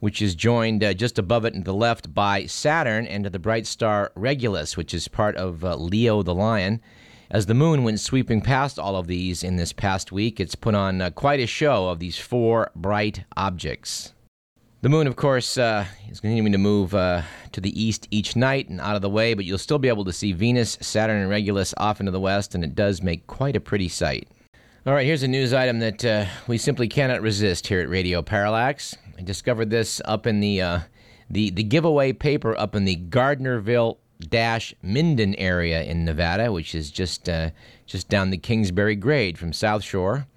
which 0.00 0.22
is 0.22 0.34
joined 0.34 0.84
uh, 0.84 0.94
just 0.94 1.18
above 1.18 1.44
it 1.44 1.54
to 1.54 1.60
the 1.60 1.74
left 1.74 2.14
by 2.14 2.46
Saturn 2.46 3.06
and 3.06 3.26
the 3.26 3.38
bright 3.38 3.66
star 3.66 4.12
Regulus, 4.14 4.76
which 4.76 4.94
is 4.94 5.08
part 5.08 5.36
of 5.36 5.64
uh, 5.64 5.76
Leo 5.76 6.22
the 6.22 6.34
Lion. 6.34 6.80
As 7.30 7.46
the 7.46 7.54
moon 7.54 7.82
went 7.82 8.00
sweeping 8.00 8.40
past 8.40 8.78
all 8.78 8.96
of 8.96 9.06
these 9.06 9.42
in 9.42 9.56
this 9.56 9.72
past 9.72 10.12
week, 10.12 10.40
it's 10.40 10.54
put 10.54 10.74
on 10.74 11.02
uh, 11.02 11.10
quite 11.10 11.40
a 11.40 11.46
show 11.46 11.88
of 11.88 11.98
these 11.98 12.16
four 12.16 12.70
bright 12.74 13.24
objects. 13.36 14.14
The 14.80 14.88
moon, 14.88 15.08
of 15.08 15.16
course, 15.16 15.58
uh, 15.58 15.86
is 16.08 16.20
continuing 16.20 16.52
to 16.52 16.58
move 16.58 16.94
uh, 16.94 17.22
to 17.50 17.60
the 17.60 17.82
east 17.82 18.06
each 18.12 18.36
night 18.36 18.68
and 18.68 18.80
out 18.80 18.94
of 18.94 19.02
the 19.02 19.10
way, 19.10 19.34
but 19.34 19.44
you'll 19.44 19.58
still 19.58 19.80
be 19.80 19.88
able 19.88 20.04
to 20.04 20.12
see 20.12 20.30
Venus, 20.30 20.78
Saturn, 20.80 21.20
and 21.20 21.28
Regulus 21.28 21.74
off 21.78 21.98
into 21.98 22.12
the 22.12 22.20
west, 22.20 22.54
and 22.54 22.62
it 22.62 22.76
does 22.76 23.02
make 23.02 23.26
quite 23.26 23.56
a 23.56 23.60
pretty 23.60 23.88
sight. 23.88 24.28
All 24.86 24.94
right, 24.94 25.04
here's 25.04 25.24
a 25.24 25.28
news 25.28 25.52
item 25.52 25.80
that 25.80 26.04
uh, 26.04 26.26
we 26.46 26.58
simply 26.58 26.86
cannot 26.86 27.22
resist 27.22 27.66
here 27.66 27.80
at 27.80 27.88
Radio 27.88 28.22
Parallax. 28.22 28.96
I 29.18 29.22
discovered 29.22 29.68
this 29.68 30.00
up 30.04 30.28
in 30.28 30.38
the 30.38 30.62
uh, 30.62 30.80
the 31.28 31.50
the 31.50 31.64
giveaway 31.64 32.12
paper 32.12 32.56
up 32.56 32.76
in 32.76 32.84
the 32.84 32.96
Gardnerville 32.96 33.96
dash 34.20 34.76
Minden 34.80 35.34
area 35.34 35.82
in 35.82 36.04
Nevada, 36.04 36.52
which 36.52 36.76
is 36.76 36.92
just 36.92 37.28
uh, 37.28 37.50
just 37.86 38.08
down 38.08 38.30
the 38.30 38.38
Kingsbury 38.38 38.94
grade 38.94 39.38
from 39.38 39.52
South 39.52 39.82
Shore, 39.82 40.28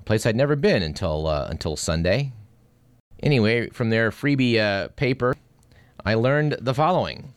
a 0.00 0.02
place 0.02 0.26
I'd 0.26 0.34
never 0.34 0.56
been 0.56 0.82
until 0.82 1.28
uh, 1.28 1.46
until 1.48 1.76
Sunday. 1.76 2.32
Anyway, 3.24 3.70
from 3.70 3.88
their 3.88 4.10
freebie 4.10 4.58
uh, 4.58 4.88
paper, 4.88 5.34
I 6.04 6.12
learned 6.12 6.58
the 6.60 6.74
following. 6.74 7.32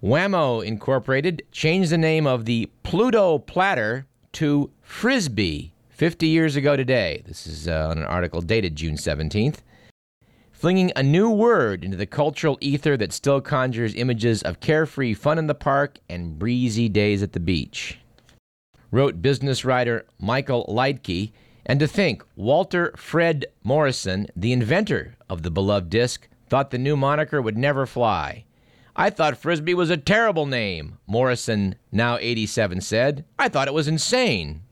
Wham-O 0.00 0.60
Incorporated 0.60 1.42
changed 1.50 1.90
the 1.90 1.98
name 1.98 2.24
of 2.24 2.44
the 2.44 2.70
Pluto 2.84 3.40
platter 3.40 4.06
to 4.34 4.70
Frisbee 4.82 5.72
50 5.88 6.28
years 6.28 6.54
ago 6.54 6.76
today. 6.76 7.24
This 7.26 7.48
is 7.48 7.66
uh, 7.66 7.88
on 7.90 7.98
an 7.98 8.04
article 8.04 8.40
dated 8.40 8.76
June 8.76 8.94
17th. 8.94 9.56
Flinging 10.52 10.92
a 10.94 11.02
new 11.02 11.30
word 11.30 11.84
into 11.84 11.96
the 11.96 12.06
cultural 12.06 12.56
ether 12.60 12.96
that 12.96 13.12
still 13.12 13.40
conjures 13.40 13.94
images 13.96 14.40
of 14.42 14.60
carefree 14.60 15.14
fun 15.14 15.36
in 15.36 15.48
the 15.48 15.54
park 15.54 15.98
and 16.08 16.38
breezy 16.38 16.88
days 16.88 17.24
at 17.24 17.32
the 17.32 17.40
beach. 17.40 17.98
Wrote 18.92 19.20
business 19.20 19.64
writer 19.64 20.06
Michael 20.20 20.64
Liedtke 20.68 21.32
and 21.66 21.80
to 21.80 21.86
think, 21.88 22.24
Walter 22.36 22.94
Fred 22.96 23.44
Morrison, 23.62 24.28
the 24.34 24.52
inventor 24.52 25.16
of 25.28 25.42
the 25.42 25.50
beloved 25.50 25.90
disc, 25.90 26.28
thought 26.48 26.70
the 26.70 26.78
new 26.78 26.96
moniker 26.96 27.42
would 27.42 27.58
never 27.58 27.84
fly. 27.84 28.44
I 28.94 29.10
thought 29.10 29.36
Frisbee 29.36 29.74
was 29.74 29.90
a 29.90 29.96
terrible 29.96 30.46
name, 30.46 30.98
Morrison, 31.06 31.74
now 31.92 32.16
87, 32.18 32.80
said. 32.80 33.24
I 33.38 33.48
thought 33.48 33.68
it 33.68 33.74
was 33.74 33.88
insane. 33.88 34.62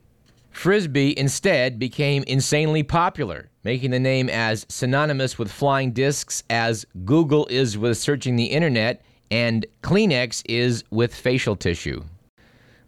Frisbee 0.50 1.18
instead 1.18 1.80
became 1.80 2.22
insanely 2.28 2.84
popular, 2.84 3.50
making 3.64 3.90
the 3.90 3.98
name 3.98 4.30
as 4.30 4.64
synonymous 4.68 5.36
with 5.36 5.50
flying 5.50 5.92
discs 5.92 6.44
as 6.48 6.86
Google 7.04 7.46
is 7.48 7.76
with 7.76 7.98
searching 7.98 8.36
the 8.36 8.46
internet 8.46 9.02
and 9.30 9.66
Kleenex 9.82 10.42
is 10.46 10.84
with 10.90 11.12
facial 11.12 11.56
tissue. 11.56 12.04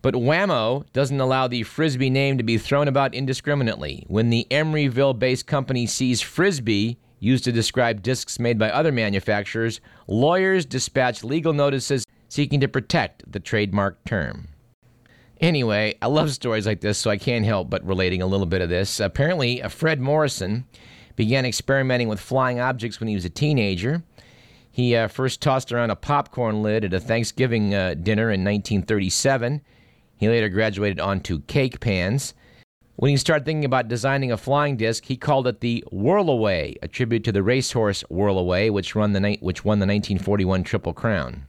But 0.06 0.14
Wham-O 0.14 0.84
doesn't 0.92 1.18
allow 1.18 1.48
the 1.48 1.64
Frisbee 1.64 2.10
name 2.10 2.38
to 2.38 2.44
be 2.44 2.58
thrown 2.58 2.86
about 2.86 3.12
indiscriminately. 3.12 4.04
When 4.06 4.30
the 4.30 4.46
Emeryville 4.52 5.18
based 5.18 5.48
company 5.48 5.84
sees 5.86 6.20
Frisbee 6.20 6.96
used 7.18 7.42
to 7.42 7.50
describe 7.50 8.02
discs 8.02 8.38
made 8.38 8.56
by 8.56 8.70
other 8.70 8.92
manufacturers, 8.92 9.80
lawyers 10.06 10.64
dispatch 10.64 11.24
legal 11.24 11.52
notices 11.52 12.04
seeking 12.28 12.60
to 12.60 12.68
protect 12.68 13.32
the 13.32 13.40
trademark 13.40 14.04
term. 14.04 14.46
Anyway, 15.40 15.96
I 16.00 16.06
love 16.06 16.30
stories 16.30 16.68
like 16.68 16.82
this, 16.82 16.98
so 16.98 17.10
I 17.10 17.16
can't 17.16 17.44
help 17.44 17.68
but 17.68 17.84
relating 17.84 18.22
a 18.22 18.26
little 18.26 18.46
bit 18.46 18.62
of 18.62 18.68
this. 18.68 19.00
Apparently, 19.00 19.60
Fred 19.68 20.00
Morrison 20.00 20.66
began 21.16 21.44
experimenting 21.44 22.06
with 22.06 22.20
flying 22.20 22.60
objects 22.60 23.00
when 23.00 23.08
he 23.08 23.16
was 23.16 23.24
a 23.24 23.28
teenager. 23.28 24.04
He 24.70 24.94
uh, 24.94 25.08
first 25.08 25.42
tossed 25.42 25.72
around 25.72 25.90
a 25.90 25.96
popcorn 25.96 26.62
lid 26.62 26.84
at 26.84 26.94
a 26.94 27.00
Thanksgiving 27.00 27.74
uh, 27.74 27.94
dinner 27.94 28.30
in 28.30 28.44
1937. 28.44 29.62
He 30.16 30.28
later 30.28 30.48
graduated 30.48 31.00
onto 31.00 31.40
cake 31.42 31.80
pans. 31.80 32.34
When 32.96 33.10
he 33.10 33.18
started 33.18 33.44
thinking 33.44 33.66
about 33.66 33.88
designing 33.88 34.32
a 34.32 34.38
flying 34.38 34.78
disc, 34.78 35.04
he 35.04 35.16
called 35.16 35.46
it 35.46 35.60
the 35.60 35.84
Whirlaway, 35.92 36.76
a 36.82 36.88
tribute 36.88 37.24
to 37.24 37.32
the 37.32 37.42
racehorse 37.42 38.02
Whirlaway, 38.10 38.70
which, 38.70 38.94
won 38.94 39.12
the 39.12 39.20
1941 39.20 40.64
Triple 40.64 40.94
Crown. 40.94 41.46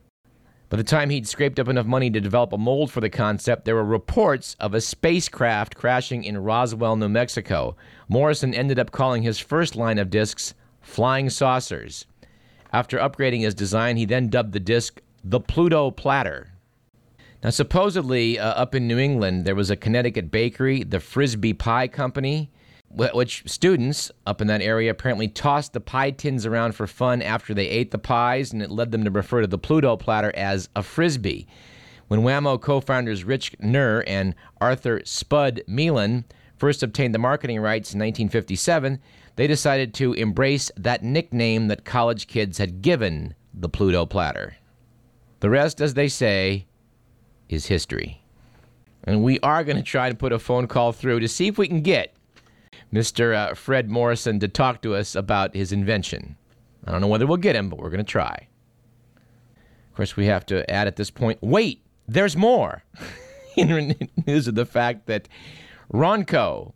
By 0.70 0.76
the 0.76 0.84
time 0.84 1.10
he'd 1.10 1.30
scraped 1.30 1.60
up 1.60 1.70
enough 1.70 1.86
money 1.86 2.10
to 2.10 2.20
develop 2.20 2.52
a 2.52 2.58
mold 2.58 2.92
for 2.92 3.00
the 3.00 3.10
concept, 3.10 3.64
there 3.64 3.76
were 3.76 3.86
reports 3.86 4.58
of 4.60 4.74
a 4.74 4.82
spacecraft 4.82 5.78
crashing 5.78 6.26
in 6.26 6.38
Roswell, 6.38 6.98
New 6.98 7.08
Mexico. 7.08 7.78
Morrison 8.10 8.54
ended 8.54 8.78
up 8.78 8.92
calling 8.92 9.24
his 9.24 9.40
first 9.40 9.78
line 9.78 9.98
of 9.98 10.10
discs 10.10 10.54
Flying 10.82 11.30
Saucers. 11.30 12.06
After 12.74 12.98
upgrading 12.98 13.42
his 13.42 13.56
design, 13.56 13.96
he 13.96 14.04
then 14.04 14.28
dubbed 14.28 14.52
the 14.52 14.60
disc 14.60 15.02
the 15.24 15.40
Pluto 15.40 15.90
Platter. 15.92 16.52
Now, 17.44 17.52
supposedly, 17.52 18.40
uh, 18.40 18.50
up 18.50 18.74
in 18.74 18.88
New 18.88 18.98
England, 18.98 19.46
there 19.46 19.56
was 19.56 19.70
a 19.70 19.76
Connecticut 19.76 20.32
bakery, 20.32 20.84
the 20.84 21.00
Frisbee 21.00 21.54
Pie 21.54 21.88
Company, 21.88 22.50
which 22.90 23.44
students 23.46 24.12
up 24.26 24.42
in 24.42 24.48
that 24.48 24.62
area 24.62 24.90
apparently 24.90 25.28
tossed 25.28 25.74
the 25.74 25.80
pie 25.80 26.12
tins 26.12 26.46
around 26.46 26.74
for 26.74 26.88
fun 26.88 27.22
after 27.22 27.54
they 27.54 27.68
ate 27.68 27.92
the 27.92 28.00
pies, 28.00 28.54
and 28.54 28.62
it 28.62 28.72
led 28.72 28.92
them 28.92 29.04
to 29.04 29.12
refer 29.12 29.42
to 29.42 29.48
the 29.48 29.58
Pluto 29.58 29.96
platter 29.98 30.32
as 30.36 30.70
a 30.76 30.82
frisbee. 30.82 31.48
When 32.08 32.24
Wham-O 32.24 32.58
co 32.58 32.80
founders 32.80 33.24
Rich 33.24 33.58
Knerr 33.60 34.04
and 34.08 34.34
Arthur 34.62 35.02
Spud 35.04 35.62
Melin 35.68 36.26
first 36.56 36.82
obtained 36.82 37.14
the 37.14 37.20
marketing 37.20 37.60
rights 37.60 37.94
in 37.94 38.00
1957, 38.00 39.00
they 39.36 39.46
decided 39.46 39.94
to 39.96 40.14
embrace 40.14 40.72
that 40.78 41.04
nickname 41.04 41.68
that 41.68 41.86
college 41.86 42.26
kids 42.28 42.58
had 42.58 42.82
given 42.82 43.36
the 43.54 43.70
Pluto 43.70 44.06
platter. 44.06 44.56
The 45.42 45.50
rest, 45.50 45.82
as 45.82 45.94
they 45.94 46.08
say, 46.08 46.67
is 47.50 47.68
history. 47.68 48.22
And 49.04 49.24
we 49.24 49.40
are 49.40 49.64
going 49.64 49.78
to 49.78 49.84
try 49.84 50.10
to 50.10 50.16
put 50.16 50.34
a 50.34 50.40
phone 50.40 50.68
call 50.68 50.92
through 50.92 51.22
to 51.22 51.28
see 51.28 51.48
if 51.48 51.58
we 51.58 51.68
can 51.68 51.82
get 51.82 52.14
Mr. 52.94 53.36
Uh, 53.36 53.54
Fred 53.54 53.90
Morrison 53.90 54.40
to 54.40 54.48
talk 54.48 54.82
to 54.82 54.96
us 54.96 55.16
about 55.16 55.56
his 55.56 55.72
invention. 55.72 56.36
I 56.86 56.92
don't 56.92 57.02
know 57.02 57.08
whether 57.08 57.28
we'll 57.28 57.38
get 57.38 57.56
him, 57.56 57.70
but 57.70 57.80
we're 57.80 57.90
going 57.90 58.04
to 58.04 58.12
try. 58.12 58.48
Of 59.16 59.96
course, 59.96 60.16
we 60.16 60.26
have 60.28 60.46
to 60.48 60.70
add 60.70 60.88
at 60.88 60.96
this 60.96 61.10
point 61.10 61.40
wait, 61.42 61.84
there's 62.08 62.38
more. 62.38 62.84
In 63.56 63.96
news 64.28 64.48
of 64.48 64.54
the 64.54 64.68
fact 64.68 65.08
that 65.08 65.28
Ronco, 65.92 66.74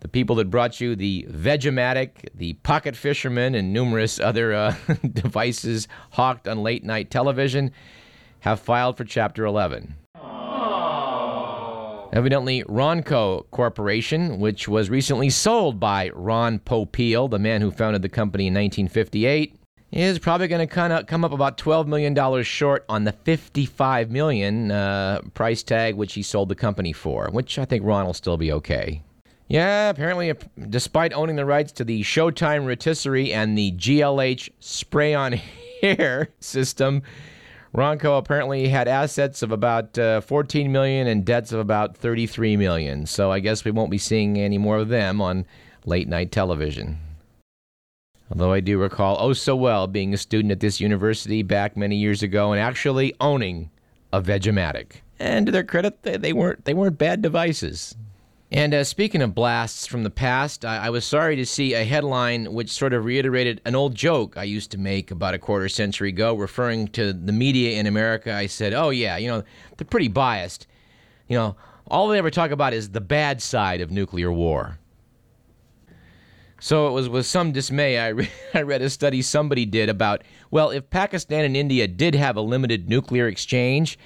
the 0.00 0.08
people 0.08 0.36
that 0.36 0.50
brought 0.50 0.80
you 0.80 0.96
the 0.96 1.26
Vegematic, 1.30 2.30
the 2.34 2.54
Pocket 2.54 2.96
Fisherman, 2.96 3.54
and 3.54 3.72
numerous 3.72 4.18
other 4.18 4.54
uh, 4.54 4.74
devices 5.12 5.86
hawked 6.12 6.48
on 6.48 6.62
late 6.62 6.84
night 6.84 7.10
television, 7.10 7.70
have 8.44 8.60
filed 8.60 8.94
for 8.94 9.04
Chapter 9.04 9.46
11. 9.46 9.94
Evidently, 12.12 12.62
Ronco 12.64 13.46
Corporation, 13.50 14.38
which 14.38 14.68
was 14.68 14.90
recently 14.90 15.30
sold 15.30 15.80
by 15.80 16.10
Ron 16.10 16.58
Popeil, 16.58 17.30
the 17.30 17.38
man 17.38 17.62
who 17.62 17.70
founded 17.70 18.02
the 18.02 18.10
company 18.10 18.48
in 18.48 18.52
1958, 18.52 19.56
is 19.92 20.18
probably 20.18 20.46
going 20.46 20.68
to 20.68 21.02
come 21.04 21.24
up 21.24 21.32
about 21.32 21.56
$12 21.56 21.86
million 21.86 22.42
short 22.42 22.84
on 22.86 23.04
the 23.04 23.12
55 23.12 24.10
million 24.10 24.70
uh, 24.70 25.22
price 25.32 25.62
tag 25.62 25.94
which 25.94 26.12
he 26.12 26.22
sold 26.22 26.50
the 26.50 26.54
company 26.54 26.92
for, 26.92 27.30
which 27.32 27.58
I 27.58 27.64
think 27.64 27.82
Ron 27.82 28.04
will 28.04 28.12
still 28.12 28.36
be 28.36 28.52
okay. 28.52 29.02
Yeah, 29.48 29.88
apparently, 29.88 30.34
despite 30.68 31.14
owning 31.14 31.36
the 31.36 31.46
rights 31.46 31.72
to 31.72 31.84
the 31.84 32.02
Showtime 32.02 32.66
rotisserie 32.66 33.32
and 33.32 33.56
the 33.56 33.72
GLH 33.72 34.50
spray 34.60 35.14
on 35.14 35.32
hair 35.80 36.28
system, 36.40 37.02
Ronco 37.74 38.16
apparently 38.16 38.68
had 38.68 38.86
assets 38.86 39.42
of 39.42 39.50
about 39.50 39.98
uh, 39.98 40.20
14 40.20 40.70
million 40.70 41.08
and 41.08 41.24
debts 41.24 41.50
of 41.50 41.58
about 41.58 41.96
33 41.96 42.56
million. 42.56 43.04
So 43.04 43.32
I 43.32 43.40
guess 43.40 43.64
we 43.64 43.72
won't 43.72 43.90
be 43.90 43.98
seeing 43.98 44.38
any 44.38 44.58
more 44.58 44.78
of 44.78 44.88
them 44.88 45.20
on 45.20 45.44
late 45.84 46.06
night 46.06 46.30
television. 46.30 46.98
Although 48.30 48.52
I 48.52 48.60
do 48.60 48.78
recall 48.78 49.16
oh 49.18 49.32
so 49.32 49.56
well 49.56 49.88
being 49.88 50.14
a 50.14 50.16
student 50.16 50.52
at 50.52 50.60
this 50.60 50.80
university 50.80 51.42
back 51.42 51.76
many 51.76 51.96
years 51.96 52.22
ago 52.22 52.52
and 52.52 52.60
actually 52.60 53.12
owning 53.20 53.70
a 54.12 54.22
Vegematic. 54.22 55.02
And 55.18 55.46
to 55.46 55.52
their 55.52 55.64
credit, 55.64 56.02
they, 56.02 56.16
they 56.16 56.32
weren't 56.32 56.64
they 56.64 56.74
weren't 56.74 56.96
bad 56.96 57.22
devices. 57.22 57.96
And 58.54 58.72
uh, 58.72 58.84
speaking 58.84 59.20
of 59.20 59.34
blasts 59.34 59.84
from 59.84 60.04
the 60.04 60.10
past, 60.10 60.64
I, 60.64 60.86
I, 60.86 60.90
was 60.90 61.04
sorry 61.04 61.34
to 61.34 61.44
see 61.44 61.74
a 61.74 61.82
headline 61.82 62.54
which 62.54 62.70
sort 62.70 62.92
of 62.92 63.04
reiterated 63.04 63.60
an 63.64 63.74
old 63.74 63.96
joke 63.96 64.36
I 64.36 64.44
used 64.44 64.70
to 64.70 64.78
make 64.78 65.10
about 65.10 65.34
a 65.34 65.40
quarter 65.40 65.68
century 65.68 66.10
ago, 66.10 66.36
referring 66.36 66.86
to 66.88 67.12
the 67.12 67.32
media 67.32 67.80
in 67.80 67.88
America. 67.88 68.32
I 68.32 68.46
said, 68.46 68.72
"Oh 68.72 68.90
yeah, 68.90 69.16
you 69.16 69.26
know, 69.26 69.42
they're 69.76 69.84
pretty 69.84 70.06
biased. 70.06 70.68
You 71.26 71.36
know, 71.36 71.56
all 71.88 72.06
they 72.06 72.16
ever 72.16 72.30
talk 72.30 72.52
about 72.52 72.72
is 72.72 72.90
the 72.90 73.00
bad 73.00 73.42
side 73.42 73.80
of 73.80 73.90
nuclear 73.90 74.30
war." 74.30 74.78
So 76.60 76.86
it 76.86 76.92
was 76.92 77.08
with 77.08 77.26
some 77.26 77.50
dismay 77.50 77.98
I, 77.98 78.08
re- 78.10 78.30
I 78.54 78.62
read 78.62 78.82
a 78.82 78.88
study 78.88 79.20
somebody 79.20 79.66
did 79.66 79.88
about, 79.88 80.22
well, 80.52 80.70
if 80.70 80.88
Pakistan 80.90 81.44
and 81.44 81.56
India 81.56 81.88
did 81.88 82.14
have 82.14 82.36
a 82.36 82.40
limited 82.40 82.88
nuclear 82.88 83.26
exchange, 83.26 83.98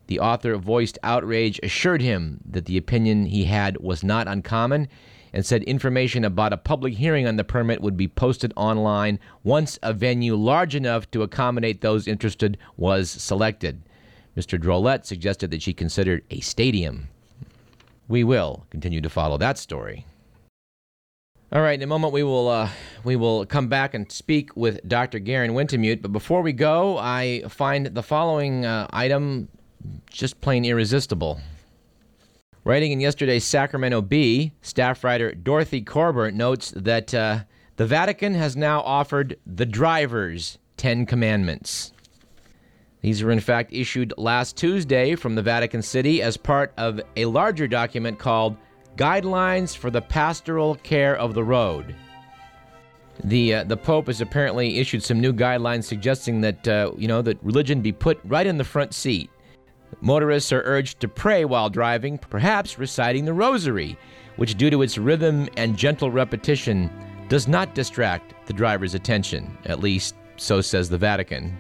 the 0.08 0.20
author 0.20 0.56
voiced 0.56 0.98
outrage, 1.02 1.58
assured 1.62 2.02
him 2.02 2.40
that 2.44 2.66
the 2.66 2.76
opinion 2.76 3.24
he 3.24 3.44
had 3.44 3.78
was 3.78 4.04
not 4.04 4.28
uncommon 4.28 4.86
and 5.32 5.46
said 5.46 5.62
information 5.62 6.22
about 6.22 6.52
a 6.52 6.58
public 6.58 6.92
hearing 6.92 7.26
on 7.26 7.36
the 7.36 7.44
permit 7.44 7.80
would 7.80 7.96
be 7.96 8.08
posted 8.08 8.52
online 8.56 9.18
once 9.42 9.78
a 9.82 9.94
venue 9.94 10.36
large 10.36 10.74
enough 10.74 11.10
to 11.10 11.22
accommodate 11.22 11.80
those 11.80 12.06
interested 12.06 12.58
was 12.76 13.10
selected. 13.10 13.80
Mr. 14.36 14.60
Drolet 14.60 15.06
suggested 15.06 15.50
that 15.50 15.62
she 15.62 15.72
considered 15.72 16.22
a 16.30 16.40
stadium. 16.40 17.08
We 18.08 18.24
will 18.24 18.66
continue 18.70 19.00
to 19.00 19.10
follow 19.10 19.38
that 19.38 19.58
story. 19.58 20.06
All 21.52 21.62
right, 21.62 21.78
in 21.78 21.82
a 21.82 21.86
moment 21.86 22.12
we 22.12 22.24
will 22.24 22.48
uh, 22.48 22.68
we 23.04 23.14
will 23.14 23.46
come 23.46 23.68
back 23.68 23.94
and 23.94 24.10
speak 24.10 24.56
with 24.56 24.86
Dr. 24.88 25.20
Garen 25.20 25.52
Wintemute. 25.52 26.02
But 26.02 26.12
before 26.12 26.42
we 26.42 26.52
go, 26.52 26.98
I 26.98 27.44
find 27.48 27.86
the 27.86 28.02
following 28.02 28.66
uh, 28.66 28.88
item 28.90 29.48
just 30.10 30.40
plain 30.40 30.64
irresistible. 30.64 31.40
Writing 32.64 32.92
in 32.92 33.00
yesterday's 33.00 33.44
Sacramento 33.44 34.00
Bee, 34.00 34.52
staff 34.62 35.04
writer 35.04 35.32
Dorothy 35.32 35.82
Korber 35.82 36.32
notes 36.32 36.72
that 36.74 37.14
uh, 37.14 37.40
the 37.76 37.86
Vatican 37.86 38.34
has 38.34 38.56
now 38.56 38.80
offered 38.80 39.36
the 39.46 39.66
drivers 39.66 40.58
Ten 40.76 41.06
Commandments. 41.06 41.92
These 43.04 43.22
were 43.22 43.32
in 43.32 43.40
fact 43.40 43.70
issued 43.70 44.14
last 44.16 44.56
Tuesday 44.56 45.14
from 45.14 45.34
the 45.34 45.42
Vatican 45.42 45.82
City 45.82 46.22
as 46.22 46.38
part 46.38 46.72
of 46.78 47.02
a 47.16 47.26
larger 47.26 47.68
document 47.68 48.18
called 48.18 48.56
Guidelines 48.96 49.76
for 49.76 49.90
the 49.90 50.00
Pastoral 50.00 50.76
Care 50.76 51.14
of 51.14 51.34
the 51.34 51.44
Road. 51.44 51.94
The 53.22 53.56
uh, 53.56 53.64
the 53.64 53.76
Pope 53.76 54.06
has 54.06 54.22
apparently 54.22 54.78
issued 54.78 55.02
some 55.02 55.20
new 55.20 55.34
guidelines 55.34 55.84
suggesting 55.84 56.40
that 56.40 56.66
uh, 56.66 56.92
you 56.96 57.06
know 57.06 57.20
that 57.20 57.36
religion 57.42 57.82
be 57.82 57.92
put 57.92 58.18
right 58.24 58.46
in 58.46 58.56
the 58.56 58.64
front 58.64 58.94
seat. 58.94 59.28
Motorists 60.00 60.50
are 60.50 60.62
urged 60.62 60.98
to 61.00 61.06
pray 61.06 61.44
while 61.44 61.68
driving, 61.68 62.16
perhaps 62.16 62.78
reciting 62.78 63.26
the 63.26 63.34
rosary, 63.34 63.98
which, 64.36 64.56
due 64.56 64.70
to 64.70 64.80
its 64.80 64.96
rhythm 64.96 65.46
and 65.58 65.76
gentle 65.76 66.10
repetition, 66.10 66.88
does 67.28 67.48
not 67.48 67.74
distract 67.74 68.32
the 68.46 68.54
driver's 68.54 68.94
attention. 68.94 69.58
At 69.66 69.80
least, 69.80 70.14
so 70.36 70.62
says 70.62 70.88
the 70.88 70.96
Vatican. 70.96 71.54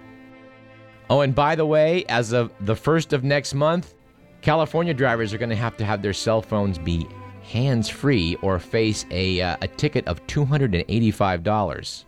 Oh, 1.10 1.20
and 1.20 1.34
by 1.34 1.54
the 1.54 1.66
way, 1.66 2.04
as 2.08 2.32
of 2.32 2.50
the 2.60 2.74
first 2.74 3.12
of 3.12 3.24
next 3.24 3.54
month, 3.54 3.94
California 4.40 4.94
drivers 4.94 5.34
are 5.34 5.38
going 5.38 5.50
to 5.50 5.56
have 5.56 5.76
to 5.76 5.84
have 5.84 6.02
their 6.02 6.12
cell 6.12 6.40
phones 6.40 6.78
be 6.78 7.06
hands 7.42 7.88
free 7.88 8.36
or 8.36 8.58
face 8.58 9.04
a, 9.10 9.40
uh, 9.40 9.56
a 9.60 9.68
ticket 9.68 10.06
of 10.06 10.26
$285. 10.26 12.04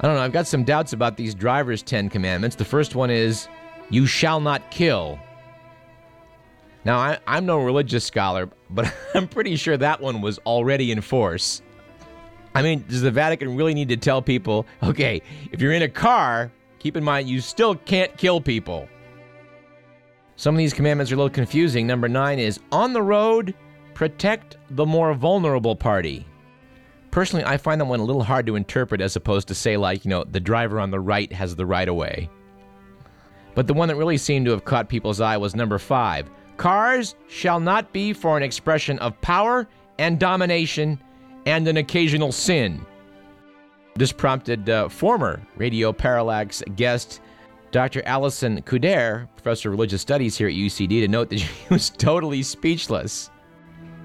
I 0.00 0.06
don't 0.06 0.16
know, 0.16 0.22
I've 0.22 0.32
got 0.32 0.46
some 0.46 0.64
doubts 0.64 0.92
about 0.92 1.16
these 1.16 1.34
drivers' 1.34 1.82
10 1.82 2.10
commandments. 2.10 2.56
The 2.56 2.64
first 2.64 2.96
one 2.96 3.10
is 3.10 3.48
you 3.90 4.06
shall 4.06 4.40
not 4.40 4.70
kill. 4.70 5.18
Now, 6.84 6.98
I, 6.98 7.18
am 7.26 7.46
no 7.46 7.58
religious 7.58 8.04
scholar, 8.04 8.50
but 8.70 8.92
I'm 9.14 9.28
pretty 9.28 9.56
sure 9.56 9.76
that 9.76 10.00
one 10.00 10.20
was 10.20 10.38
already 10.38 10.90
in 10.90 11.00
force. 11.00 11.62
I 12.54 12.62
mean, 12.62 12.84
does 12.88 13.02
the 13.02 13.10
Vatican 13.10 13.56
really 13.56 13.74
need 13.74 13.88
to 13.88 13.96
tell 13.96 14.20
people, 14.20 14.66
okay, 14.82 15.22
if 15.50 15.60
you're 15.60 15.72
in 15.72 15.82
a 15.82 15.88
car, 15.88 16.50
keep 16.84 16.96
in 16.98 17.02
mind 17.02 17.26
you 17.26 17.40
still 17.40 17.74
can't 17.74 18.14
kill 18.18 18.42
people? 18.42 18.86
Some 20.36 20.54
of 20.54 20.58
these 20.58 20.74
commandments 20.74 21.10
are 21.10 21.14
a 21.14 21.16
little 21.16 21.30
confusing. 21.30 21.86
Number 21.86 22.08
nine 22.08 22.38
is 22.38 22.60
on 22.70 22.92
the 22.92 23.00
road, 23.00 23.54
protect 23.94 24.58
the 24.68 24.84
more 24.84 25.14
vulnerable 25.14 25.74
party. 25.74 26.26
Personally, 27.10 27.44
I 27.46 27.56
find 27.56 27.80
that 27.80 27.86
one 27.86 28.00
a 28.00 28.04
little 28.04 28.22
hard 28.22 28.44
to 28.46 28.56
interpret 28.56 29.00
as 29.00 29.16
opposed 29.16 29.48
to 29.48 29.54
say, 29.54 29.78
like, 29.78 30.04
you 30.04 30.10
know, 30.10 30.24
the 30.24 30.40
driver 30.40 30.78
on 30.78 30.90
the 30.90 31.00
right 31.00 31.32
has 31.32 31.56
the 31.56 31.64
right 31.64 31.88
of 31.88 31.94
way. 31.94 32.28
But 33.54 33.66
the 33.66 33.74
one 33.74 33.88
that 33.88 33.96
really 33.96 34.18
seemed 34.18 34.44
to 34.44 34.52
have 34.52 34.66
caught 34.66 34.90
people's 34.90 35.22
eye 35.22 35.38
was 35.38 35.56
number 35.56 35.78
five 35.78 36.28
Cars 36.58 37.14
shall 37.28 37.60
not 37.60 37.94
be 37.94 38.12
for 38.12 38.36
an 38.36 38.42
expression 38.42 38.98
of 38.98 39.18
power 39.22 39.66
and 39.98 40.20
domination 40.20 41.00
and 41.46 41.66
an 41.66 41.78
occasional 41.78 42.30
sin. 42.30 42.84
This 43.96 44.10
prompted 44.10 44.68
uh, 44.68 44.88
former 44.88 45.40
Radio 45.56 45.92
Parallax 45.92 46.62
guest 46.74 47.20
Dr. 47.70 48.02
Alison 48.06 48.60
Coudert, 48.62 49.28
professor 49.36 49.68
of 49.68 49.72
religious 49.72 50.02
studies 50.02 50.36
here 50.36 50.48
at 50.48 50.54
UCD, 50.54 51.00
to 51.00 51.08
note 51.08 51.30
that 51.30 51.38
she 51.40 51.54
was 51.70 51.90
totally 51.90 52.42
speechless. 52.42 53.30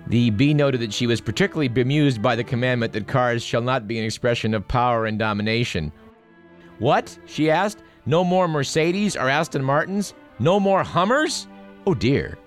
The 0.08 0.30
Bee 0.30 0.54
noted 0.54 0.82
that 0.82 0.94
she 0.94 1.08
was 1.08 1.22
particularly 1.22 1.68
bemused 1.68 2.22
by 2.22 2.36
the 2.36 2.44
commandment 2.44 2.94
that 2.94 3.08
cars 3.08 3.44
shall 3.44 3.62
not 3.62 3.88
be 3.88 3.98
an 4.00 4.06
expression 4.06 4.54
of 4.54 4.68
power 4.68 5.06
and 5.06 5.18
domination. 5.18 5.92
What? 6.80 7.18
she 7.26 7.50
asked. 7.50 7.84
No 8.06 8.24
more 8.24 8.48
Mercedes 8.48 9.16
or 9.16 9.28
Aston 9.30 9.64
Martins? 9.64 10.14
No 10.40 10.60
more 10.60 10.84
Hummers? 10.84 11.48
Oh 11.86 11.94
dear. 11.94 12.38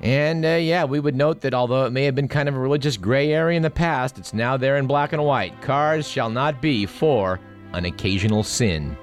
And 0.00 0.46
uh, 0.46 0.48
yeah, 0.48 0.84
we 0.84 0.98
would 0.98 1.14
note 1.14 1.42
that 1.42 1.52
although 1.52 1.84
it 1.84 1.90
may 1.90 2.04
have 2.04 2.14
been 2.14 2.28
kind 2.28 2.48
of 2.48 2.54
a 2.54 2.58
religious 2.58 2.96
gray 2.96 3.32
area 3.32 3.56
in 3.56 3.62
the 3.62 3.70
past, 3.70 4.18
it's 4.18 4.32
now 4.32 4.56
there 4.56 4.78
in 4.78 4.86
black 4.86 5.12
and 5.12 5.22
white. 5.24 5.60
Cars 5.60 6.08
shall 6.08 6.30
not 6.30 6.62
be 6.62 6.86
for 6.86 7.38
an 7.72 7.84
occasional 7.84 8.42
sin. 8.42 8.96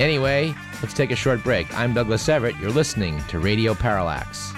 Anyway, 0.00 0.54
let's 0.82 0.94
take 0.94 1.10
a 1.10 1.16
short 1.16 1.42
break. 1.42 1.72
I'm 1.76 1.94
Douglas 1.94 2.28
Everett. 2.28 2.56
You're 2.56 2.70
listening 2.70 3.22
to 3.24 3.38
Radio 3.38 3.74
Parallax. 3.74 4.52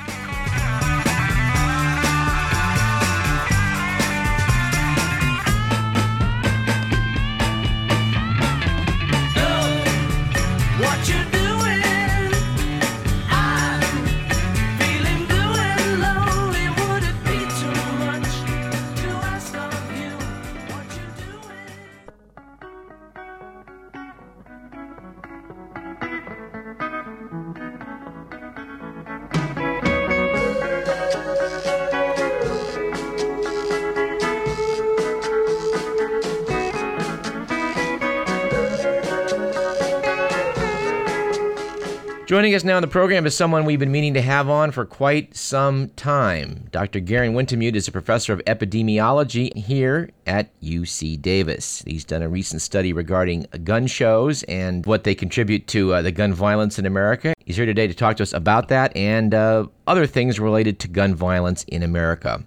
Joining 42.50 42.56
us 42.56 42.64
now 42.64 42.78
in 42.78 42.82
the 42.82 42.88
program 42.88 43.26
is 43.26 43.36
someone 43.36 43.64
we've 43.64 43.78
been 43.78 43.92
meaning 43.92 44.14
to 44.14 44.22
have 44.22 44.48
on 44.48 44.72
for 44.72 44.84
quite 44.84 45.36
some 45.36 45.90
time. 45.90 46.66
Dr. 46.72 46.98
Garen 46.98 47.32
Wintemute 47.32 47.76
is 47.76 47.86
a 47.86 47.92
professor 47.92 48.32
of 48.32 48.44
epidemiology 48.44 49.56
here 49.56 50.10
at 50.26 50.50
UC 50.60 51.22
Davis. 51.22 51.84
He's 51.86 52.04
done 52.04 52.22
a 52.22 52.28
recent 52.28 52.60
study 52.60 52.92
regarding 52.92 53.46
gun 53.62 53.86
shows 53.86 54.42
and 54.48 54.84
what 54.84 55.04
they 55.04 55.14
contribute 55.14 55.68
to 55.68 55.94
uh, 55.94 56.02
the 56.02 56.10
gun 56.10 56.34
violence 56.34 56.76
in 56.76 56.86
America. 56.86 57.34
He's 57.38 57.54
here 57.54 57.66
today 57.66 57.86
to 57.86 57.94
talk 57.94 58.16
to 58.16 58.24
us 58.24 58.32
about 58.32 58.66
that 58.66 58.96
and 58.96 59.32
uh, 59.32 59.68
other 59.86 60.08
things 60.08 60.40
related 60.40 60.80
to 60.80 60.88
gun 60.88 61.14
violence 61.14 61.62
in 61.68 61.84
America. 61.84 62.44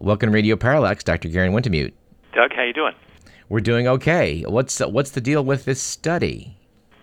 Welcome 0.00 0.30
to 0.30 0.34
Radio 0.34 0.56
Parallax, 0.56 1.04
Dr. 1.04 1.28
Garen 1.28 1.52
Wintemute. 1.52 1.92
Doug, 2.34 2.52
how 2.56 2.64
you 2.64 2.72
doing? 2.72 2.94
We're 3.48 3.60
doing 3.60 3.86
okay. 3.86 4.42
What's 4.42 4.80
uh, 4.80 4.88
what's 4.88 5.12
the 5.12 5.20
deal 5.20 5.44
with 5.44 5.64
this 5.64 5.80
study? 5.80 6.57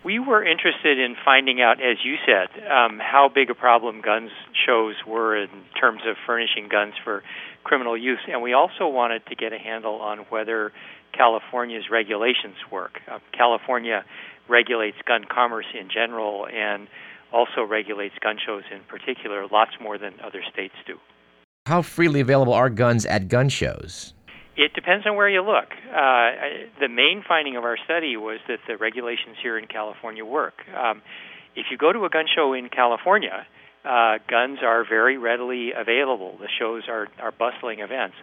We 0.06 0.20
were 0.20 0.46
interested 0.46 1.00
in 1.00 1.16
finding 1.24 1.60
out, 1.60 1.82
as 1.82 1.96
you 2.04 2.14
said, 2.24 2.46
um, 2.70 3.00
how 3.00 3.28
big 3.28 3.50
a 3.50 3.56
problem 3.56 4.02
guns 4.02 4.30
shows 4.64 4.94
were 5.04 5.36
in 5.36 5.48
terms 5.80 6.02
of 6.06 6.14
furnishing 6.24 6.68
guns 6.70 6.94
for 7.02 7.24
criminal 7.64 7.96
use, 7.96 8.20
and 8.28 8.40
we 8.40 8.52
also 8.52 8.86
wanted 8.86 9.26
to 9.26 9.34
get 9.34 9.52
a 9.52 9.58
handle 9.58 9.96
on 9.96 10.18
whether 10.28 10.72
California's 11.12 11.90
regulations 11.90 12.54
work. 12.70 13.00
Uh, 13.10 13.18
California 13.36 14.04
regulates 14.46 14.96
gun 15.08 15.24
commerce 15.28 15.66
in 15.74 15.88
general 15.92 16.46
and 16.46 16.86
also 17.32 17.64
regulates 17.68 18.14
gun 18.20 18.36
shows 18.46 18.62
in 18.72 18.82
particular, 18.86 19.48
lots 19.50 19.72
more 19.80 19.98
than 19.98 20.14
other 20.22 20.44
states 20.52 20.74
do. 20.86 21.00
How 21.66 21.82
freely 21.82 22.20
available 22.20 22.54
are 22.54 22.70
guns 22.70 23.06
at 23.06 23.26
gun 23.26 23.48
shows? 23.48 24.14
It 24.56 24.72
depends 24.72 25.06
on 25.06 25.16
where 25.16 25.28
you 25.28 25.42
look. 25.42 25.68
Uh, 25.70 26.64
the 26.80 26.88
main 26.88 27.22
finding 27.28 27.56
of 27.56 27.64
our 27.64 27.76
study 27.84 28.16
was 28.16 28.38
that 28.48 28.58
the 28.66 28.78
regulations 28.78 29.36
here 29.42 29.58
in 29.58 29.66
California 29.66 30.24
work. 30.24 30.54
Um, 30.74 31.02
if 31.54 31.66
you 31.70 31.76
go 31.76 31.92
to 31.92 32.04
a 32.06 32.08
gun 32.08 32.24
show 32.34 32.54
in 32.54 32.70
California, 32.70 33.46
uh, 33.84 34.18
guns 34.28 34.58
are 34.62 34.84
very 34.88 35.18
readily 35.18 35.72
available. 35.76 36.38
The 36.40 36.48
shows 36.58 36.84
are, 36.88 37.08
are 37.20 37.32
bustling 37.32 37.80
events. 37.80 38.16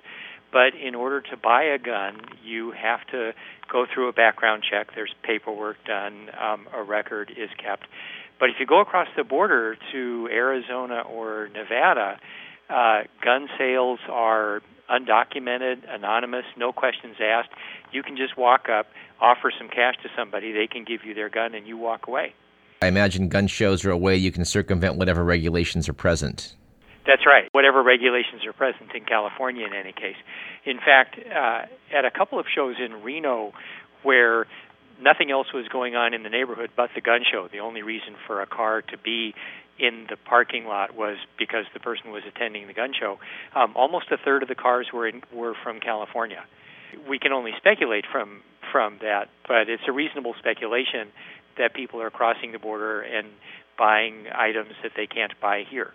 But 0.51 0.73
in 0.75 0.95
order 0.95 1.21
to 1.21 1.37
buy 1.37 1.63
a 1.63 1.77
gun, 1.77 2.19
you 2.43 2.71
have 2.71 3.05
to 3.11 3.31
go 3.71 3.85
through 3.91 4.09
a 4.09 4.13
background 4.13 4.63
check. 4.69 4.87
There's 4.95 5.13
paperwork 5.23 5.77
done, 5.85 6.29
um, 6.39 6.67
a 6.73 6.83
record 6.83 7.31
is 7.31 7.49
kept. 7.63 7.85
But 8.39 8.49
if 8.49 8.55
you 8.59 8.65
go 8.65 8.81
across 8.81 9.07
the 9.15 9.23
border 9.23 9.77
to 9.91 10.29
Arizona 10.31 11.01
or 11.01 11.49
Nevada, 11.53 12.19
uh, 12.69 13.01
gun 13.23 13.47
sales 13.57 13.99
are 14.09 14.61
undocumented, 14.89 15.83
anonymous, 15.89 16.45
no 16.57 16.71
questions 16.71 17.15
asked. 17.21 17.49
You 17.91 18.03
can 18.03 18.17
just 18.17 18.37
walk 18.37 18.69
up, 18.69 18.87
offer 19.19 19.51
some 19.57 19.69
cash 19.69 19.95
to 20.03 20.09
somebody, 20.15 20.51
they 20.51 20.67
can 20.67 20.83
give 20.83 21.05
you 21.05 21.13
their 21.13 21.29
gun, 21.29 21.55
and 21.55 21.67
you 21.67 21.77
walk 21.77 22.07
away. 22.07 22.33
I 22.81 22.87
imagine 22.87 23.29
gun 23.29 23.47
shows 23.47 23.85
are 23.85 23.91
a 23.91 23.97
way 23.97 24.17
you 24.17 24.31
can 24.31 24.43
circumvent 24.43 24.97
whatever 24.97 25.23
regulations 25.23 25.87
are 25.87 25.93
present. 25.93 26.55
That's 27.05 27.25
right. 27.25 27.49
Whatever 27.51 27.83
regulations 27.83 28.45
are 28.45 28.53
present 28.53 28.91
in 28.95 29.05
California, 29.05 29.65
in 29.65 29.73
any 29.73 29.91
case. 29.91 30.15
In 30.65 30.77
fact, 30.77 31.17
uh, 31.17 31.65
at 31.95 32.05
a 32.05 32.11
couple 32.11 32.39
of 32.39 32.45
shows 32.53 32.75
in 32.83 33.03
Reno, 33.03 33.53
where 34.03 34.47
nothing 35.01 35.31
else 35.31 35.47
was 35.53 35.67
going 35.67 35.95
on 35.95 36.13
in 36.13 36.23
the 36.23 36.29
neighborhood 36.29 36.71
but 36.75 36.89
the 36.95 37.01
gun 37.01 37.21
show, 37.29 37.47
the 37.51 37.59
only 37.59 37.81
reason 37.81 38.15
for 38.27 38.41
a 38.41 38.45
car 38.45 38.81
to 38.81 38.97
be 38.97 39.33
in 39.79 40.05
the 40.09 40.17
parking 40.17 40.65
lot 40.65 40.95
was 40.95 41.17
because 41.37 41.65
the 41.73 41.79
person 41.79 42.11
was 42.11 42.23
attending 42.27 42.67
the 42.67 42.73
gun 42.73 42.91
show. 42.97 43.17
Um, 43.55 43.73
almost 43.75 44.11
a 44.11 44.17
third 44.17 44.43
of 44.43 44.49
the 44.49 44.55
cars 44.55 44.87
were 44.93 45.07
in, 45.07 45.23
were 45.33 45.55
from 45.63 45.79
California. 45.79 46.43
We 47.09 47.17
can 47.17 47.31
only 47.31 47.51
speculate 47.57 48.05
from 48.11 48.41
from 48.71 48.97
that, 49.01 49.29
but 49.47 49.69
it's 49.69 49.83
a 49.87 49.91
reasonable 49.91 50.35
speculation 50.39 51.09
that 51.57 51.73
people 51.73 52.01
are 52.01 52.09
crossing 52.09 52.51
the 52.51 52.59
border 52.59 53.01
and 53.01 53.27
buying 53.77 54.25
items 54.33 54.73
that 54.81 54.93
they 54.95 55.05
can't 55.05 55.33
buy 55.39 55.63
here. 55.69 55.93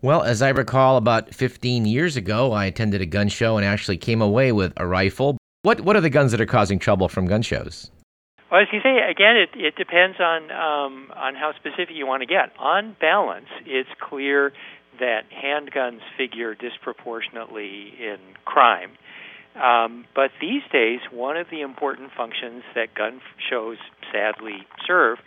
Well, 0.00 0.22
as 0.22 0.42
I 0.42 0.50
recall, 0.50 0.96
about 0.96 1.34
15 1.34 1.84
years 1.84 2.16
ago, 2.16 2.52
I 2.52 2.66
attended 2.66 3.00
a 3.00 3.06
gun 3.06 3.28
show 3.28 3.56
and 3.56 3.66
actually 3.66 3.96
came 3.96 4.22
away 4.22 4.52
with 4.52 4.72
a 4.76 4.86
rifle. 4.86 5.36
What 5.62 5.80
what 5.80 5.96
are 5.96 6.00
the 6.00 6.10
guns 6.10 6.30
that 6.32 6.40
are 6.40 6.46
causing 6.46 6.78
trouble 6.78 7.08
from 7.08 7.26
gun 7.26 7.42
shows? 7.42 7.90
Well, 8.50 8.62
as 8.62 8.68
you 8.72 8.80
say, 8.82 8.96
again, 9.10 9.36
it, 9.36 9.50
it 9.54 9.76
depends 9.76 10.18
on 10.20 10.50
um, 10.50 11.12
on 11.14 11.34
how 11.34 11.52
specific 11.56 11.94
you 11.94 12.06
want 12.06 12.22
to 12.22 12.26
get. 12.26 12.50
On 12.58 12.96
balance, 12.98 13.48
it's 13.66 13.90
clear 14.00 14.52
that 15.00 15.24
handguns 15.30 16.00
figure 16.16 16.54
disproportionately 16.54 17.92
in 18.00 18.16
crime. 18.44 18.92
Um, 19.54 20.06
but 20.14 20.30
these 20.40 20.62
days, 20.72 21.00
one 21.10 21.36
of 21.36 21.48
the 21.50 21.60
important 21.60 22.10
functions 22.16 22.62
that 22.74 22.94
gun 22.94 23.20
shows 23.50 23.76
sadly 24.12 24.66
serve, 24.86 25.18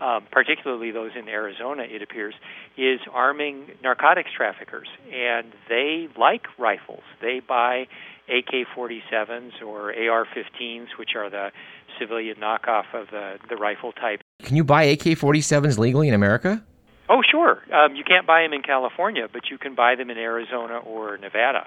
um, 0.00 0.26
particularly 0.30 0.90
those 0.90 1.10
in 1.18 1.28
Arizona, 1.28 1.82
it 1.82 2.02
appears, 2.02 2.34
is 2.76 3.00
arming 3.12 3.66
narcotics 3.82 4.30
traffickers. 4.36 4.88
And 5.12 5.52
they 5.68 6.08
like 6.18 6.46
rifles. 6.58 7.02
They 7.20 7.40
buy 7.40 7.86
AK 8.28 8.68
47s 8.76 9.62
or 9.66 9.92
AR 9.92 10.26
15s, 10.26 10.86
which 10.98 11.10
are 11.16 11.30
the 11.30 11.50
civilian 11.98 12.36
knockoff 12.36 12.94
of 12.94 13.08
the, 13.10 13.38
the 13.48 13.56
rifle 13.56 13.92
type. 13.92 14.20
Can 14.42 14.56
you 14.56 14.64
buy 14.64 14.84
AK 14.84 15.00
47s 15.00 15.78
legally 15.78 16.08
in 16.08 16.14
America? 16.14 16.62
Oh, 17.08 17.22
sure. 17.28 17.62
Um, 17.72 17.96
you 17.96 18.04
can't 18.04 18.26
buy 18.26 18.42
them 18.42 18.52
in 18.52 18.62
California, 18.62 19.28
but 19.32 19.50
you 19.50 19.58
can 19.58 19.74
buy 19.74 19.94
them 19.94 20.10
in 20.10 20.18
Arizona 20.18 20.78
or 20.78 21.16
Nevada. 21.16 21.66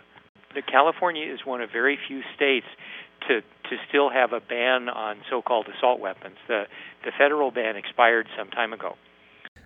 The 0.54 0.62
California 0.62 1.32
is 1.32 1.40
one 1.46 1.62
of 1.62 1.72
very 1.72 1.98
few 2.08 2.22
states 2.36 2.68
to 3.28 3.42
to 3.42 3.78
still 3.88 4.10
have 4.10 4.34
a 4.34 4.42
ban 4.42 4.90
on 4.90 5.18
so-called 5.30 5.68
assault 5.68 6.00
weapons. 6.00 6.36
The 6.48 6.66
the 7.06 7.12
federal 7.18 7.52
ban 7.52 7.76
expired 7.78 8.28
some 8.38 8.50
time 8.50 8.74
ago. 8.74 8.96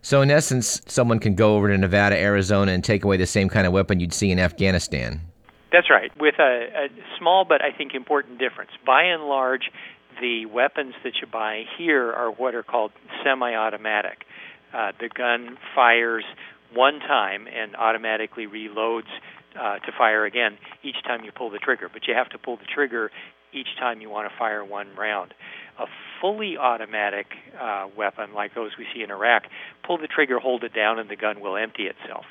So, 0.01 0.21
in 0.21 0.29
essence, 0.29 0.81
someone 0.85 1.19
can 1.19 1.33
go 1.33 1.55
over 1.55 1.67
to 1.67 1.77
Nevada, 1.77 2.15
Arizona, 2.15 2.71
and 2.71 2.83
take 2.83 3.03
away 3.03 3.17
the 3.17 3.25
same 3.25 3.49
kind 3.49 3.65
of 3.65 3.73
weapon 3.73 3.99
you'd 3.99 4.13
see 4.13 4.31
in 4.31 4.39
Afghanistan. 4.39 5.21
That's 5.71 5.89
right, 5.89 6.11
with 6.19 6.35
a, 6.39 6.85
a 6.85 6.87
small 7.17 7.43
but 7.43 7.63
I 7.63 7.71
think 7.75 7.95
important 7.95 8.39
difference. 8.39 8.71
By 8.85 9.03
and 9.03 9.23
large, 9.23 9.71
the 10.21 10.45
weapons 10.45 10.93
that 11.03 11.13
you 11.21 11.27
buy 11.27 11.63
here 11.77 12.11
are 12.11 12.31
what 12.31 12.55
are 12.55 12.63
called 12.63 12.91
semi 13.23 13.53
automatic. 13.55 14.25
Uh, 14.73 14.91
the 14.99 15.09
gun 15.09 15.57
fires 15.73 16.25
one 16.73 16.99
time 16.99 17.47
and 17.47 17.75
automatically 17.75 18.47
reloads 18.47 19.09
uh, 19.59 19.79
to 19.79 19.91
fire 19.97 20.25
again 20.25 20.57
each 20.83 21.01
time 21.03 21.23
you 21.23 21.31
pull 21.31 21.49
the 21.49 21.59
trigger, 21.59 21.89
but 21.91 22.07
you 22.07 22.13
have 22.13 22.29
to 22.29 22.37
pull 22.37 22.57
the 22.57 22.65
trigger 22.73 23.11
each 23.53 23.69
time 23.79 24.01
you 24.01 24.09
want 24.09 24.29
to 24.29 24.37
fire 24.37 24.63
one 24.63 24.87
round. 24.95 25.33
A 25.79 25.85
fully 26.21 26.57
automatic 26.57 27.27
uh, 27.59 27.87
weapon, 27.97 28.33
like 28.33 28.53
those 28.53 28.71
we 28.77 28.85
see 28.93 29.01
in 29.01 29.11
Iraq, 29.11 29.43
pull 29.85 29.97
the 29.97 30.07
trigger, 30.07 30.39
hold 30.39 30.63
it 30.63 30.73
down, 30.73 30.99
and 30.99 31.09
the 31.09 31.15
gun 31.15 31.39
will 31.39 31.55
empty 31.55 31.83
itself. 31.83 32.25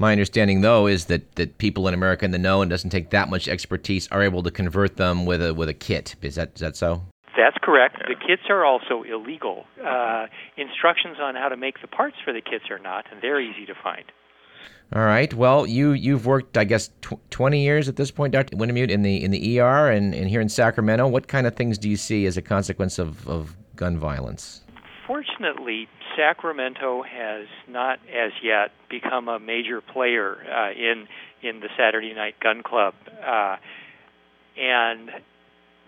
My 0.00 0.12
understanding, 0.12 0.62
though, 0.62 0.86
is 0.86 1.04
that, 1.04 1.34
that 1.34 1.58
people 1.58 1.86
in 1.86 1.92
America 1.92 2.24
in 2.24 2.30
the 2.30 2.38
know 2.38 2.62
and 2.62 2.70
doesn't 2.70 2.88
take 2.88 3.10
that 3.10 3.28
much 3.28 3.46
expertise 3.48 4.08
are 4.10 4.22
able 4.22 4.42
to 4.42 4.50
convert 4.50 4.96
them 4.96 5.26
with 5.26 5.42
a 5.42 5.52
with 5.52 5.68
a 5.68 5.74
kit. 5.74 6.16
Is 6.22 6.36
that 6.36 6.52
is 6.54 6.60
that 6.62 6.74
so? 6.74 7.02
That's 7.36 7.58
correct. 7.62 7.98
The 8.08 8.14
kits 8.14 8.44
are 8.48 8.64
also 8.64 9.02
illegal. 9.02 9.66
Uh, 9.78 10.26
instructions 10.56 11.18
on 11.20 11.34
how 11.34 11.50
to 11.50 11.56
make 11.58 11.82
the 11.82 11.86
parts 11.86 12.16
for 12.24 12.32
the 12.32 12.40
kits 12.40 12.64
are 12.70 12.78
not, 12.78 13.04
and 13.12 13.20
they're 13.20 13.42
easy 13.42 13.66
to 13.66 13.74
find. 13.82 14.04
All 14.94 15.04
right. 15.04 15.32
Well, 15.34 15.66
you 15.66 15.92
you've 15.92 16.24
worked, 16.24 16.56
I 16.56 16.64
guess, 16.64 16.88
tw- 17.02 17.20
twenty 17.28 17.62
years 17.62 17.86
at 17.86 17.96
this 17.96 18.10
point, 18.10 18.32
Dr. 18.32 18.56
Wintemute, 18.56 18.90
in 18.90 19.02
the 19.02 19.22
in 19.22 19.30
the 19.30 19.60
ER 19.60 19.90
and, 19.90 20.14
and 20.14 20.30
here 20.30 20.40
in 20.40 20.48
Sacramento. 20.48 21.08
What 21.08 21.28
kind 21.28 21.46
of 21.46 21.56
things 21.56 21.76
do 21.76 21.90
you 21.90 21.98
see 21.98 22.24
as 22.24 22.38
a 22.38 22.42
consequence 22.42 22.98
of, 22.98 23.28
of 23.28 23.54
gun 23.76 23.98
violence? 23.98 24.62
Fortunately, 25.06 25.88
Sacramento 26.16 27.02
has 27.02 27.46
not 27.68 27.98
as 28.08 28.32
yet 28.42 28.70
become 28.88 29.28
a 29.28 29.38
major 29.38 29.80
player 29.80 30.36
uh, 30.36 30.70
in 30.72 31.06
in 31.42 31.60
the 31.60 31.68
Saturday 31.76 32.12
Night 32.12 32.34
Gun 32.40 32.62
Club, 32.62 32.94
uh, 33.26 33.56
and 34.58 35.10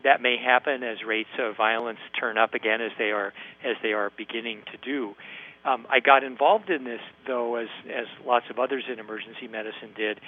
that 0.03 0.23
may 0.23 0.37
happen 0.39 0.83
as 0.83 0.99
rates 1.07 1.29
of 1.39 1.57
violence 1.57 1.99
turn 2.19 2.39
up 2.39 2.55
again 2.55 2.81
as 2.81 2.93
they 2.99 3.11
are 3.11 3.33
as 3.65 3.77
they 3.83 3.93
are 3.93 4.11
beginning 4.17 4.63
to 4.73 4.79
do. 4.79 5.15
Um, 5.65 5.87
I 5.89 6.01
got 6.01 6.25
involved 6.25 6.71
in 6.71 6.85
this, 6.85 7.01
though, 7.27 7.57
as 7.57 7.69
as 7.87 8.07
lots 8.27 8.47
of 8.51 8.59
others 8.59 8.85
in 8.91 8.99
emergency 8.99 9.49
medicine 9.49 9.93
did, 9.97 10.21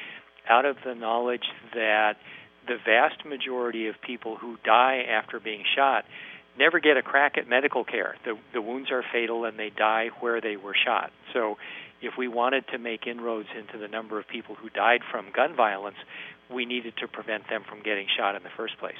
out 0.48 0.64
of 0.64 0.76
the 0.85 0.94
knowledge 0.94 1.44
that 1.74 2.16
the 2.66 2.76
vast 2.85 3.24
majority 3.26 3.88
of 3.88 3.96
people 4.00 4.37
who 4.37 4.57
die 4.64 5.04
after 5.09 5.40
being 5.40 5.64
shot 5.76 6.04
never 6.59 6.81
get 6.81 6.97
a 6.97 7.03
crack 7.03 7.37
at 7.38 7.49
medical 7.49 7.85
care. 7.85 8.17
The 8.25 8.38
the 8.53 8.62
wounds 8.62 8.90
are 8.90 9.05
fatal 9.12 9.45
and 9.45 9.59
they 9.59 9.71
die 9.71 10.09
where 10.21 10.40
they 10.40 10.57
were 10.57 10.75
shot. 10.75 11.12
So 11.33 11.57
if 12.03 12.14
we 12.19 12.29
wanted 12.29 12.67
to 12.69 12.79
make 12.79 13.07
inroads 13.07 13.49
into 13.59 13.79
the 13.79 13.88
number 13.88 14.19
of 14.19 14.29
people 14.29 14.55
who 14.55 14.69
died 14.71 15.01
from 15.11 15.27
gun 15.35 15.55
violence, 15.57 15.97
we 16.51 16.64
needed 16.64 16.95
to 16.99 17.09
prevent 17.09 17.49
them 17.49 17.62
from 17.69 17.83
getting 17.83 18.07
shot 18.17 18.37
in 18.37 18.43
the 18.43 18.51
first 18.57 18.79
place. 18.79 18.99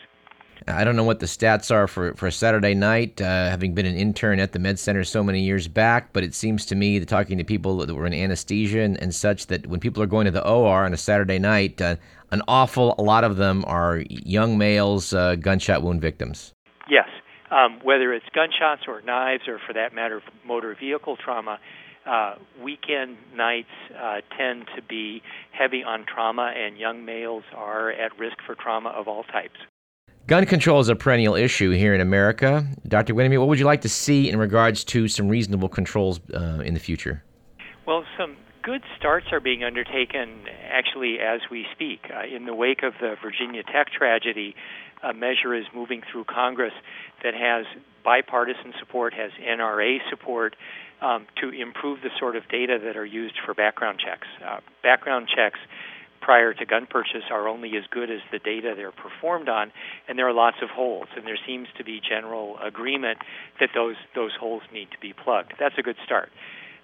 I 0.67 0.85
don't 0.85 0.97
know 0.97 1.05
what 1.05 1.21
the 1.21 1.27
stats 1.27 1.71
are 1.71 1.87
for, 1.87 2.15
for 2.15 2.31
Saturday 2.31 2.75
night, 2.75 3.21
uh, 3.21 3.25
having 3.25 3.75
been 3.75 3.87
an 3.87 3.97
intern 3.97 4.39
at 4.39 4.53
the 4.53 4.59
Med 4.59 4.79
Center 4.79 5.05
so 5.05 5.23
many 5.23 5.41
years 5.41 5.69
back, 5.69 6.13
but 6.13 6.23
it 6.23 6.35
seems 6.35 6.65
to 6.67 6.75
me 6.75 6.99
that 6.99 7.09
talking 7.09 7.39
to 7.39 7.45
people 7.45 7.79
that 7.79 7.93
were 7.93 8.07
in 8.07 8.15
anesthesia 8.15 8.81
and, 8.81 9.01
and 9.03 9.15
such, 9.15 9.49
that 9.49 9.67
when 9.67 9.81
people 9.81 10.03
are 10.03 10.07
going 10.07 10.25
to 10.25 10.31
the 10.31 10.47
OR 10.47 10.85
on 10.85 10.95
a 10.95 10.97
Saturday 10.97 11.39
night, 11.39 11.83
uh, 11.83 11.97
an 12.31 12.41
awful 12.49 12.95
lot 12.99 13.25
of 13.25 13.37
them 13.37 13.65
are 13.67 14.05
young 14.09 14.57
males, 14.57 15.13
uh, 15.13 15.35
gunshot 15.35 15.83
wound 15.83 16.01
victims. 16.01 16.55
Yes. 16.89 17.09
Um, 17.55 17.79
whether 17.85 18.13
it's 18.13 18.27
gunshots 18.35 18.83
or 18.89 19.01
knives, 19.03 19.45
or 19.47 19.61
for 19.65 19.73
that 19.75 19.95
matter, 19.95 20.21
motor 20.45 20.77
vehicle 20.79 21.17
trauma, 21.17 21.61
uh, 22.05 22.35
weekend 22.61 23.17
nights 23.35 23.69
uh, 23.97 24.17
tend 24.37 24.67
to 24.75 24.83
be 24.83 25.23
heavy 25.53 25.85
on 25.85 26.05
trauma, 26.05 26.53
and 26.57 26.77
young 26.77 27.05
males 27.05 27.45
are 27.55 27.91
at 27.93 28.19
risk 28.19 28.39
for 28.45 28.57
trauma 28.57 28.89
of 28.91 29.07
all 29.07 29.23
types. 29.25 29.55
Gun 30.27 30.47
control 30.47 30.81
is 30.81 30.89
a 30.89 30.97
perennial 30.97 31.35
issue 31.35 31.71
here 31.71 31.95
in 31.95 32.01
America. 32.01 32.67
Dr. 32.89 33.15
Wintemute, 33.15 33.39
what 33.39 33.49
would 33.49 33.59
you 33.59 33.67
like 33.67 33.83
to 33.83 33.89
see 33.89 34.29
in 34.29 34.39
regards 34.39 34.83
to 34.85 35.07
some 35.07 35.29
reasonable 35.29 35.69
controls 35.69 36.19
uh, 36.33 36.63
in 36.65 36.75
the 36.75 36.81
future? 36.81 37.23
Well, 37.87 38.05
some 38.19 38.37
good 38.63 38.83
starts 38.99 39.27
are 39.31 39.41
being 39.41 39.63
undertaken 39.63 40.47
actually 40.73 41.19
as 41.21 41.43
we 41.51 41.67
speak. 41.73 42.01
Uh, 42.11 42.35
in 42.35 42.47
the 42.47 42.55
wake 42.55 42.83
of 42.83 42.95
the 43.01 43.15
Virginia 43.23 43.63
Tech 43.63 43.89
tragedy, 43.93 44.57
a 45.05 45.13
measure 45.13 45.55
is 45.55 45.65
moving 45.75 46.03
through 46.11 46.25
Congress 46.25 46.73
that 47.23 47.35
has 47.35 47.67
bipartisan 48.05 48.73
support, 48.79 49.15
has 49.15 49.31
NRA 49.41 49.99
support 50.11 50.57
um, 51.01 51.27
to 51.41 51.51
improve 51.51 52.01
the 52.03 52.11
sort 52.19 52.37
of 52.37 52.49
data 52.49 52.79
that 52.85 52.97
are 52.97 53.07
used 53.07 53.35
for 53.45 53.55
background 53.55 54.01
checks. 54.05 54.27
Uh, 54.45 54.61
background 54.83 55.29
checks 55.35 55.59
prior 56.21 56.55
to 56.55 56.65
gun 56.65 56.87
purchase 56.89 57.25
are 57.31 57.47
only 57.49 57.77
as 57.77 57.85
good 57.91 58.11
as 58.11 58.21
the 58.33 58.39
data 58.39 58.73
they're 58.75 58.93
performed 58.93 59.49
on, 59.49 59.71
and 60.09 60.19
there 60.19 60.27
are 60.27 60.33
lots 60.33 60.57
of 60.63 60.71
holes. 60.71 61.07
And 61.17 61.27
there 61.27 61.39
seems 61.47 61.69
to 61.77 61.85
be 61.85 62.01
general 62.01 62.59
agreement 62.59 63.19
that 63.61 63.71
those 63.75 63.97
those 64.15 64.33
holes 64.39 64.63
need 64.73 64.91
to 64.93 64.99
be 65.01 65.13
plugged. 65.13 65.53
That's 65.61 65.77
a 65.79 65.83
good 65.83 65.97
start. 66.05 66.31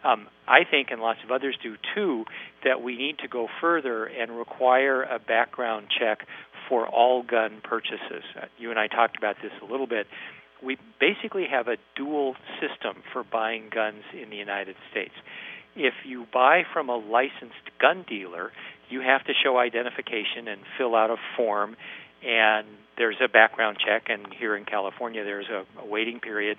Um, 0.03 0.29
I 0.49 0.65
think, 0.65 0.91
and 0.91 1.01
lots 1.01 1.21
of 1.23 1.31
others 1.31 1.57
do 1.63 1.77
too, 1.95 2.25
that 2.65 2.83
we 2.83 2.97
need 2.97 3.19
to 3.19 3.29
go 3.29 3.49
further 3.61 4.07
and 4.07 4.37
require 4.37 5.03
a 5.03 5.19
background 5.19 5.89
check 5.99 6.27
for 6.71 6.87
all 6.87 7.23
gun 7.23 7.61
purchases. 7.63 8.25
Uh, 8.35 8.47
you 8.57 8.71
and 8.71 8.79
I 8.79 8.87
talked 8.87 9.19
about 9.19 9.37
this 9.43 9.53
a 9.61 9.71
little 9.71 9.87
bit. 9.87 10.07
We 10.63 10.79
basically 10.99 11.47
have 11.51 11.69
a 11.69 11.77
dual 11.97 12.37
system 12.61 13.03
for 13.13 13.25
buying 13.25 13.69
guns 13.75 14.05
in 14.15 14.31
the 14.31 14.37
United 14.37 14.77
States. 14.91 15.15
If 15.77 15.95
you 16.07 16.27
buy 16.33 16.63
from 16.73 16.89
a 16.89 16.97
licensed 16.97 17.69
gun 17.81 18.05
dealer, 18.09 18.53
you 18.89 19.01
have 19.01 19.25
to 19.25 19.33
show 19.43 19.59
identification 19.59 20.49
and 20.49 20.61
fill 20.79 20.95
out 20.95 21.11
a 21.11 21.17
form, 21.37 21.77
and 22.25 22.67
there's 22.97 23.17
a 23.23 23.29
background 23.29 23.79
check. 23.85 24.05
And 24.09 24.33
here 24.33 24.57
in 24.57 24.65
California, 24.65 25.25
there's 25.25 25.49
a, 25.49 25.65
a 25.81 25.87
waiting 25.87 26.21
period. 26.21 26.59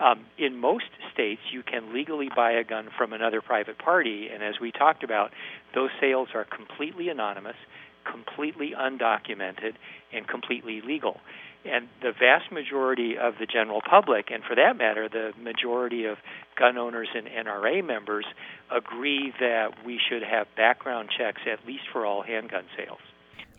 Um, 0.00 0.24
in 0.38 0.56
most 0.56 0.90
states, 1.12 1.42
you 1.52 1.62
can 1.62 1.94
legally 1.94 2.28
buy 2.34 2.52
a 2.52 2.64
gun 2.64 2.88
from 2.98 3.12
another 3.12 3.40
private 3.40 3.78
party, 3.78 4.28
and 4.32 4.42
as 4.42 4.54
we 4.60 4.72
talked 4.72 5.04
about, 5.04 5.30
those 5.74 5.90
sales 6.00 6.28
are 6.34 6.44
completely 6.44 7.08
anonymous, 7.08 7.56
completely 8.04 8.72
undocumented, 8.78 9.74
and 10.12 10.26
completely 10.26 10.80
legal. 10.80 11.20
And 11.64 11.88
the 12.02 12.12
vast 12.12 12.52
majority 12.52 13.16
of 13.16 13.34
the 13.40 13.46
general 13.46 13.80
public, 13.88 14.30
and 14.30 14.44
for 14.44 14.54
that 14.54 14.76
matter, 14.76 15.08
the 15.08 15.32
majority 15.40 16.04
of 16.04 16.18
gun 16.58 16.76
owners 16.76 17.08
and 17.14 17.26
NRA 17.26 17.84
members, 17.84 18.26
agree 18.70 19.32
that 19.40 19.84
we 19.84 19.98
should 19.98 20.22
have 20.22 20.46
background 20.56 21.08
checks 21.16 21.40
at 21.50 21.66
least 21.66 21.84
for 21.90 22.04
all 22.04 22.22
handgun 22.22 22.64
sales. 22.76 23.00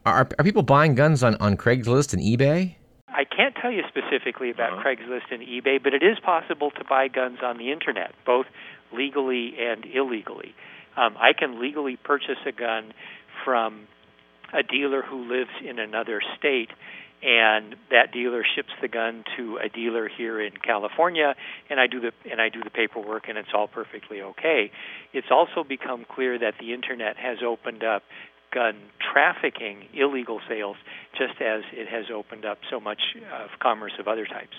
Are, 0.05 0.27
are 0.38 0.43
people 0.43 0.62
buying 0.62 0.93
guns 0.93 1.23
on, 1.23 1.36
on 1.38 1.58
Craigslist 1.58 2.13
and 2.13 2.21
eBay? 2.21 2.75
I 3.08 3.23
can't 3.23 3.55
tell 3.60 3.71
you 3.71 3.81
specifically 3.88 4.51
about 4.51 4.73
uh-huh. 4.73 4.84
Craigslist 4.84 5.31
and 5.31 5.41
eBay, 5.41 5.81
but 5.81 5.93
it 5.93 6.03
is 6.03 6.19
possible 6.19 6.69
to 6.71 6.84
buy 6.84 7.08
guns 7.08 7.39
on 7.41 7.58
the 7.58 7.71
internet, 7.71 8.13
both 8.25 8.45
legally 8.93 9.55
and 9.60 9.84
illegally. 9.86 10.53
Um, 10.95 11.15
I 11.17 11.34
can 11.34 11.60
legally 11.60 11.97
purchase 11.97 12.38
a 12.45 12.51
gun 12.51 12.93
from 13.43 13.88
a 14.53 14.63
dealer 14.63 15.01
who 15.01 15.29
lives 15.29 15.51
in 15.63 15.79
another 15.79 16.21
state 16.38 16.69
and 17.23 17.75
that 17.89 18.12
dealer 18.12 18.43
ships 18.55 18.69
the 18.81 18.88
gun 18.88 19.23
to 19.38 19.58
a 19.58 19.69
dealer 19.69 20.08
here 20.08 20.39
in 20.41 20.51
California 20.51 21.36
and 21.69 21.79
I 21.79 21.88
do 21.88 21.99
the 21.99 22.12
and 22.29 22.41
I 22.41 22.49
do 22.49 22.62
the 22.63 22.69
paperwork 22.69 23.27
and 23.27 23.38
it's 23.38 23.49
all 23.53 23.67
perfectly 23.67 24.21
okay. 24.21 24.71
It's 25.13 25.31
also 25.31 25.63
become 25.63 26.05
clear 26.08 26.38
that 26.39 26.55
the 26.60 26.73
internet 26.73 27.17
has 27.17 27.38
opened 27.45 27.84
up 27.84 28.03
gun 28.53 28.77
trafficking, 29.12 29.88
illegal 29.93 30.39
sales, 30.47 30.77
just 31.17 31.41
as 31.41 31.63
it 31.73 31.88
has 31.88 32.05
opened 32.13 32.45
up 32.45 32.60
so 32.69 32.79
much 32.79 33.01
of 33.34 33.49
commerce 33.60 33.93
of 33.99 34.08
other 34.08 34.25
types. 34.25 34.55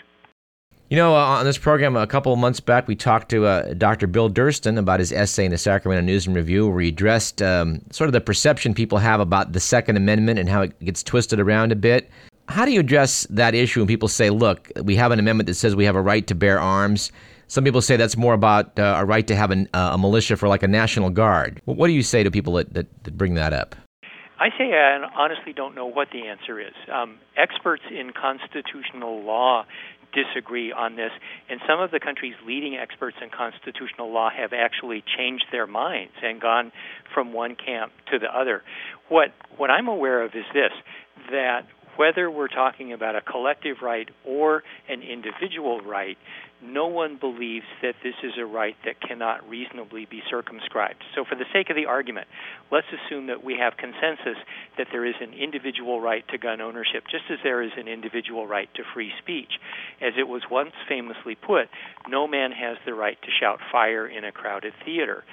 You 0.88 0.96
know, 0.96 1.16
uh, 1.16 1.18
on 1.18 1.44
this 1.44 1.58
program 1.58 1.96
a 1.96 2.06
couple 2.06 2.32
of 2.32 2.38
months 2.38 2.60
back, 2.60 2.86
we 2.86 2.94
talked 2.94 3.28
to 3.30 3.44
uh, 3.44 3.74
Dr. 3.74 4.06
Bill 4.06 4.30
Durston 4.30 4.78
about 4.78 5.00
his 5.00 5.10
essay 5.10 5.44
in 5.44 5.50
the 5.50 5.58
Sacramento 5.58 6.06
News 6.06 6.28
and 6.28 6.36
Review, 6.36 6.68
where 6.68 6.80
he 6.80 6.90
addressed 6.90 7.42
um, 7.42 7.80
sort 7.90 8.06
of 8.06 8.12
the 8.12 8.20
perception 8.20 8.72
people 8.72 8.98
have 8.98 9.18
about 9.18 9.52
the 9.52 9.58
Second 9.58 9.96
Amendment 9.96 10.38
and 10.38 10.48
how 10.48 10.62
it 10.62 10.78
gets 10.78 11.02
twisted 11.02 11.40
around 11.40 11.72
a 11.72 11.76
bit. 11.76 12.08
How 12.48 12.64
do 12.64 12.70
you 12.70 12.78
address 12.78 13.26
that 13.30 13.52
issue 13.56 13.80
when 13.80 13.88
people 13.88 14.06
say, 14.06 14.30
look, 14.30 14.70
we 14.84 14.94
have 14.94 15.10
an 15.10 15.18
amendment 15.18 15.48
that 15.48 15.54
says 15.54 15.74
we 15.74 15.84
have 15.84 15.96
a 15.96 16.00
right 16.00 16.24
to 16.28 16.36
bear 16.36 16.60
arms? 16.60 17.10
Some 17.48 17.64
people 17.64 17.82
say 17.82 17.96
that's 17.96 18.16
more 18.16 18.34
about 18.34 18.78
uh, 18.78 18.94
a 18.98 19.04
right 19.04 19.26
to 19.26 19.34
have 19.34 19.50
an, 19.50 19.68
uh, 19.74 19.90
a 19.94 19.98
militia 19.98 20.36
for 20.36 20.46
like 20.46 20.62
a 20.62 20.68
national 20.68 21.10
guard. 21.10 21.60
What 21.64 21.88
do 21.88 21.94
you 21.94 22.04
say 22.04 22.22
to 22.22 22.30
people 22.30 22.52
that, 22.54 22.74
that, 22.74 22.86
that 23.02 23.18
bring 23.18 23.34
that 23.34 23.52
up? 23.52 23.74
I 24.38 24.50
say 24.50 24.74
I 24.74 25.02
honestly 25.16 25.54
don't 25.54 25.74
know 25.74 25.86
what 25.86 26.08
the 26.12 26.28
answer 26.28 26.60
is. 26.60 26.74
Um, 26.92 27.18
experts 27.36 27.82
in 27.90 28.12
constitutional 28.12 29.22
law 29.24 29.64
disagree 30.16 30.72
on 30.72 30.96
this, 30.96 31.12
and 31.48 31.60
some 31.68 31.80
of 31.80 31.90
the 31.90 32.00
country's 32.00 32.34
leading 32.46 32.76
experts 32.76 33.18
in 33.22 33.28
constitutional 33.28 34.10
law 34.10 34.30
have 34.30 34.52
actually 34.52 35.04
changed 35.16 35.44
their 35.52 35.66
minds 35.66 36.14
and 36.22 36.40
gone 36.40 36.72
from 37.12 37.32
one 37.32 37.54
camp 37.54 37.92
to 38.10 38.18
the 38.18 38.34
other. 38.34 38.62
What 39.08 39.32
what 39.56 39.70
I'm 39.70 39.88
aware 39.88 40.22
of 40.22 40.34
is 40.34 40.46
this: 40.54 40.72
that 41.30 41.66
whether 41.96 42.30
we're 42.30 42.48
talking 42.48 42.92
about 42.92 43.16
a 43.16 43.20
collective 43.20 43.78
right 43.82 44.08
or 44.24 44.62
an 44.88 45.02
individual 45.02 45.80
right, 45.80 46.16
no 46.62 46.86
one 46.86 47.18
believes 47.18 47.66
that 47.82 47.94
this 48.02 48.14
is 48.22 48.32
a 48.38 48.44
right 48.44 48.76
that 48.84 49.00
cannot 49.00 49.46
reasonably 49.48 50.06
be 50.06 50.22
circumscribed. 50.30 51.02
So, 51.14 51.24
for 51.28 51.34
the 51.34 51.44
sake 51.52 51.68
of 51.68 51.76
the 51.76 51.84
argument, 51.86 52.28
let's 52.72 52.86
assume 52.88 53.26
that 53.26 53.44
we 53.44 53.56
have 53.58 53.76
consensus 53.76 54.40
that 54.78 54.86
there 54.90 55.04
is 55.04 55.14
an 55.20 55.34
individual 55.34 56.00
right 56.00 56.26
to 56.28 56.38
gun 56.38 56.60
ownership, 56.60 57.04
just 57.10 57.24
as 57.30 57.38
there 57.44 57.62
is 57.62 57.72
an 57.76 57.88
individual 57.88 58.46
right 58.46 58.72
to 58.74 58.82
free 58.94 59.12
speech. 59.18 59.52
As 60.00 60.14
it 60.18 60.26
was 60.26 60.42
once 60.50 60.72
famously 60.88 61.34
put, 61.34 61.68
no 62.08 62.26
man 62.26 62.52
has 62.52 62.78
the 62.86 62.94
right 62.94 63.20
to 63.20 63.28
shout 63.38 63.60
fire 63.70 64.06
in 64.06 64.24
a 64.24 64.32
crowded 64.32 64.72
theater 64.84 65.24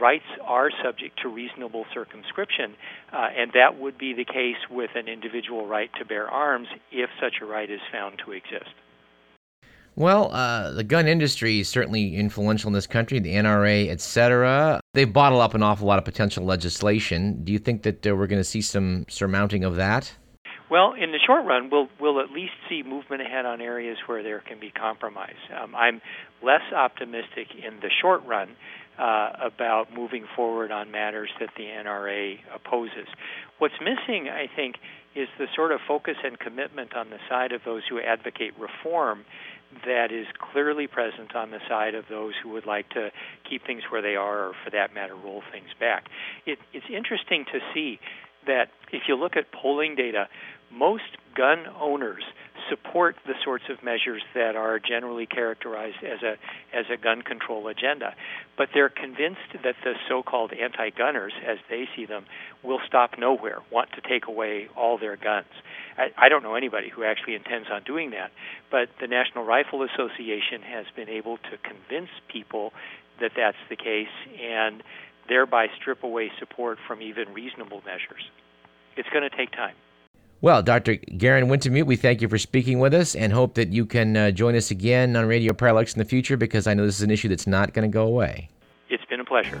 rights 0.00 0.24
are 0.42 0.70
subject 0.84 1.20
to 1.22 1.28
reasonable 1.28 1.84
circumscription, 1.94 2.74
uh, 3.12 3.28
and 3.36 3.52
that 3.52 3.78
would 3.78 3.98
be 3.98 4.12
the 4.12 4.24
case 4.24 4.56
with 4.70 4.90
an 4.94 5.08
individual 5.08 5.66
right 5.66 5.90
to 5.98 6.04
bear 6.04 6.28
arms 6.28 6.68
if 6.92 7.10
such 7.20 7.36
a 7.42 7.44
right 7.44 7.70
is 7.70 7.80
found 7.92 8.20
to 8.24 8.32
exist. 8.32 8.74
Well, 9.98 10.32
uh, 10.32 10.70
the 10.70 10.84
gun 10.84 11.08
industry 11.08 11.58
is 11.58 11.68
certainly 11.68 12.14
influential 12.14 12.68
in 12.68 12.74
this 12.74 12.86
country, 12.86 13.18
the 13.18 13.34
NRA, 13.34 13.88
etc. 13.88 14.80
They've 14.94 15.12
bottled 15.12 15.40
up 15.40 15.54
an 15.54 15.62
awful 15.64 15.88
lot 15.88 15.98
of 15.98 16.04
potential 16.04 16.44
legislation. 16.44 17.42
Do 17.42 17.52
you 17.52 17.58
think 17.58 17.82
that 17.82 18.06
uh, 18.06 18.14
we're 18.14 18.28
going 18.28 18.40
to 18.40 18.44
see 18.44 18.60
some 18.60 19.06
surmounting 19.08 19.64
of 19.64 19.74
that? 19.74 20.14
Well, 20.70 20.92
in 20.92 21.12
the 21.12 21.18
short 21.26 21.46
run, 21.46 21.70
we'll 21.70 21.88
we'll 21.98 22.20
at 22.20 22.30
least 22.30 22.52
see 22.68 22.82
movement 22.82 23.22
ahead 23.22 23.46
on 23.46 23.60
areas 23.60 23.96
where 24.06 24.22
there 24.22 24.40
can 24.40 24.60
be 24.60 24.70
compromise. 24.70 25.40
Um, 25.58 25.74
I'm 25.74 26.00
less 26.42 26.60
optimistic 26.76 27.48
in 27.56 27.80
the 27.80 27.90
short 28.00 28.24
run 28.24 28.50
uh, 28.98 29.30
about 29.40 29.94
moving 29.94 30.24
forward 30.34 30.70
on 30.72 30.90
matters 30.90 31.30
that 31.40 31.50
the 31.56 31.64
NRA 31.64 32.38
opposes. 32.54 33.08
What's 33.58 33.74
missing, 33.80 34.28
I 34.28 34.48
think, 34.54 34.76
is 35.14 35.28
the 35.38 35.46
sort 35.54 35.72
of 35.72 35.80
focus 35.86 36.16
and 36.24 36.38
commitment 36.38 36.94
on 36.94 37.10
the 37.10 37.18
side 37.28 37.52
of 37.52 37.62
those 37.64 37.82
who 37.88 38.00
advocate 38.00 38.52
reform 38.58 39.24
that 39.84 40.10
is 40.10 40.26
clearly 40.52 40.86
present 40.86 41.34
on 41.34 41.50
the 41.50 41.60
side 41.68 41.94
of 41.94 42.04
those 42.08 42.32
who 42.42 42.48
would 42.50 42.66
like 42.66 42.88
to 42.90 43.10
keep 43.48 43.66
things 43.66 43.82
where 43.90 44.00
they 44.00 44.16
are, 44.16 44.48
or 44.48 44.52
for 44.64 44.70
that 44.70 44.94
matter, 44.94 45.14
roll 45.14 45.42
things 45.52 45.68
back. 45.78 46.06
It, 46.46 46.58
it's 46.72 46.86
interesting 46.88 47.44
to 47.52 47.60
see 47.74 48.00
that 48.46 48.70
if 48.92 49.02
you 49.08 49.14
look 49.14 49.36
at 49.36 49.52
polling 49.52 49.94
data, 49.94 50.28
most 50.72 51.16
gun 51.34 51.64
owners 51.80 52.22
support 52.68 53.16
the 53.26 53.34
sorts 53.44 53.64
of 53.70 53.82
measures 53.82 54.22
that 54.34 54.56
are 54.56 54.78
generally 54.78 55.26
characterized 55.26 56.02
as 56.02 56.22
a 56.22 56.36
as 56.76 56.86
a 56.92 56.96
gun 56.96 57.22
control 57.22 57.68
agenda, 57.68 58.14
but 58.56 58.68
they're 58.74 58.88
convinced 58.88 59.52
that 59.62 59.74
the 59.84 59.94
so-called 60.08 60.52
anti-gunners, 60.52 61.32
as 61.46 61.58
they 61.70 61.88
see 61.96 62.06
them, 62.06 62.24
will 62.62 62.80
stop 62.86 63.18
nowhere, 63.18 63.58
want 63.70 63.90
to 63.92 64.00
take 64.00 64.26
away 64.26 64.68
all 64.76 64.98
their 64.98 65.16
guns. 65.16 65.46
I, 65.96 66.08
I 66.16 66.28
don't 66.28 66.42
know 66.42 66.54
anybody 66.54 66.88
who 66.88 67.04
actually 67.04 67.34
intends 67.34 67.68
on 67.70 67.82
doing 67.84 68.10
that, 68.10 68.30
but 68.70 68.88
the 69.00 69.06
National 69.06 69.44
Rifle 69.44 69.82
Association 69.82 70.62
has 70.62 70.86
been 70.94 71.08
able 71.08 71.38
to 71.38 71.58
convince 71.62 72.10
people 72.28 72.72
that 73.20 73.32
that's 73.36 73.56
the 73.68 73.76
case 73.76 74.08
and 74.40 74.82
thereby 75.28 75.68
strip 75.80 76.02
away 76.02 76.30
support 76.38 76.78
from 76.86 77.02
even 77.02 77.32
reasonable 77.34 77.82
measures. 77.84 78.30
It's 78.96 79.08
going 79.10 79.28
to 79.28 79.36
take 79.36 79.52
time. 79.52 79.74
Well, 80.40 80.62
Dr. 80.62 80.94
Garen 80.94 81.48
Wintemute, 81.48 81.86
we 81.86 81.96
thank 81.96 82.22
you 82.22 82.28
for 82.28 82.38
speaking 82.38 82.78
with 82.78 82.94
us 82.94 83.16
and 83.16 83.32
hope 83.32 83.54
that 83.54 83.72
you 83.72 83.84
can 83.84 84.16
uh, 84.16 84.30
join 84.30 84.54
us 84.54 84.70
again 84.70 85.16
on 85.16 85.26
Radio 85.26 85.52
Parallax 85.52 85.94
in 85.94 85.98
the 85.98 86.04
future 86.04 86.36
because 86.36 86.68
I 86.68 86.74
know 86.74 86.86
this 86.86 86.96
is 86.96 87.02
an 87.02 87.10
issue 87.10 87.28
that's 87.28 87.48
not 87.48 87.72
going 87.72 87.90
to 87.90 87.92
go 87.92 88.06
away. 88.06 88.48
It's 88.88 89.04
been 89.06 89.18
a 89.18 89.24
pleasure. 89.24 89.60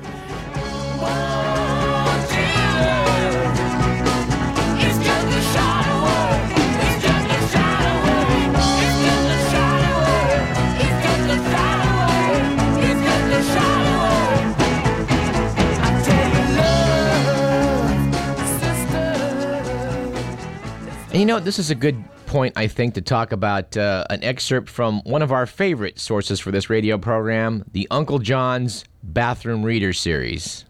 And 21.18 21.28
you 21.28 21.34
know, 21.34 21.40
this 21.40 21.58
is 21.58 21.72
a 21.72 21.74
good 21.74 22.00
point, 22.26 22.52
I 22.56 22.68
think, 22.68 22.94
to 22.94 23.00
talk 23.00 23.32
about 23.32 23.76
uh, 23.76 24.04
an 24.08 24.22
excerpt 24.22 24.68
from 24.68 25.00
one 25.00 25.20
of 25.20 25.32
our 25.32 25.46
favorite 25.46 25.98
sources 25.98 26.38
for 26.38 26.52
this 26.52 26.70
radio 26.70 26.96
program, 26.96 27.64
the 27.72 27.88
Uncle 27.90 28.20
John's 28.20 28.84
Bathroom 29.02 29.64
Reader 29.64 29.92
series. 29.92 30.64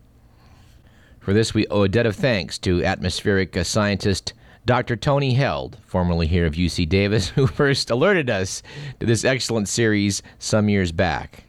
For 1.20 1.34
this, 1.34 1.52
we 1.52 1.66
owe 1.66 1.82
a 1.82 1.88
debt 1.90 2.06
of 2.06 2.16
thanks 2.16 2.56
to 2.60 2.82
atmospheric 2.82 3.58
uh, 3.58 3.62
scientist 3.62 4.32
Dr. 4.64 4.96
Tony 4.96 5.34
Held, 5.34 5.76
formerly 5.84 6.26
here 6.26 6.46
of 6.46 6.54
UC 6.54 6.88
Davis, 6.88 7.28
who 7.36 7.46
first 7.46 7.90
alerted 7.90 8.30
us 8.30 8.62
to 9.00 9.04
this 9.06 9.26
excellent 9.26 9.68
series 9.68 10.22
some 10.38 10.70
years 10.70 10.92
back. 10.92 11.44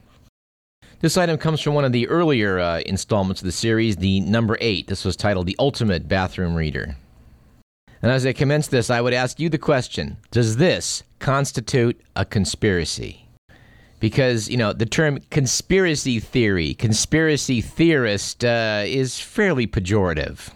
This 0.99 1.15
item 1.15 1.37
comes 1.37 1.61
from 1.61 1.73
one 1.73 1.85
of 1.85 1.93
the 1.93 2.05
earlier 2.09 2.59
uh, 2.59 2.81
installments 2.85 3.39
of 3.41 3.45
the 3.45 3.53
series, 3.53 3.95
the 3.95 4.19
number 4.19 4.57
eight. 4.59 4.87
This 4.87 5.05
was 5.05 5.15
titled 5.15 5.45
The 5.45 5.55
Ultimate 5.57 6.09
Bathroom 6.09 6.53
Reader. 6.53 6.97
And 8.01 8.11
as 8.11 8.25
I 8.25 8.33
commence 8.33 8.67
this, 8.67 8.89
I 8.89 9.01
would 9.01 9.13
ask 9.13 9.39
you 9.39 9.49
the 9.49 9.57
question 9.57 10.17
Does 10.31 10.57
this 10.57 11.03
constitute 11.19 11.99
a 12.15 12.25
conspiracy? 12.25 13.25
Because, 13.99 14.47
you 14.47 14.55
know, 14.55 14.71
the 14.71 14.85
term 14.85 15.19
conspiracy 15.29 16.21
theory, 16.21 16.73
conspiracy 16.73 17.59
theorist, 17.59 18.45
uh, 18.45 18.83
is 18.85 19.19
fairly 19.19 19.67
pejorative. 19.67 20.51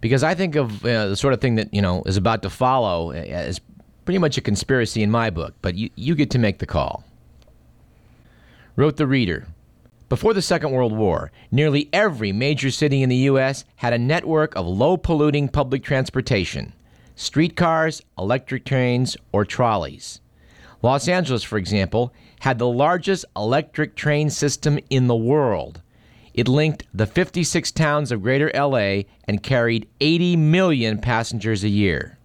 Because 0.00 0.22
I 0.22 0.34
think 0.34 0.56
of 0.56 0.84
uh, 0.84 1.08
the 1.08 1.16
sort 1.16 1.34
of 1.34 1.42
thing 1.42 1.56
that, 1.56 1.72
you 1.74 1.82
know, 1.82 2.02
is 2.06 2.16
about 2.16 2.42
to 2.42 2.50
follow 2.50 3.10
as 3.12 3.60
pretty 4.06 4.18
much 4.18 4.38
a 4.38 4.40
conspiracy 4.40 5.02
in 5.02 5.10
my 5.10 5.28
book, 5.28 5.54
but 5.60 5.74
you, 5.74 5.90
you 5.96 6.14
get 6.14 6.30
to 6.30 6.38
make 6.38 6.58
the 6.58 6.66
call. 6.66 7.04
Wrote 8.76 8.96
the 8.96 9.06
reader 9.06 9.46
before 10.14 10.32
the 10.32 10.40
Second 10.40 10.70
World 10.70 10.92
War, 10.92 11.32
nearly 11.50 11.88
every 11.92 12.30
major 12.30 12.70
city 12.70 13.02
in 13.02 13.08
the 13.08 13.26
U.S. 13.32 13.64
had 13.74 13.92
a 13.92 13.98
network 13.98 14.54
of 14.54 14.64
low 14.64 14.96
polluting 14.96 15.48
public 15.48 15.82
transportation 15.82 16.72
streetcars, 17.16 18.00
electric 18.16 18.64
trains, 18.64 19.16
or 19.32 19.44
trolleys. 19.44 20.20
Los 20.82 21.08
Angeles, 21.08 21.42
for 21.42 21.58
example, 21.58 22.14
had 22.38 22.60
the 22.60 22.68
largest 22.68 23.24
electric 23.34 23.96
train 23.96 24.30
system 24.30 24.78
in 24.88 25.08
the 25.08 25.16
world. 25.16 25.82
It 26.32 26.46
linked 26.46 26.84
the 26.94 27.06
56 27.06 27.72
towns 27.72 28.12
of 28.12 28.22
Greater 28.22 28.52
LA 28.54 29.08
and 29.24 29.42
carried 29.42 29.88
80 30.00 30.36
million 30.36 31.00
passengers 31.00 31.64
a 31.64 31.68
year. 31.68 32.18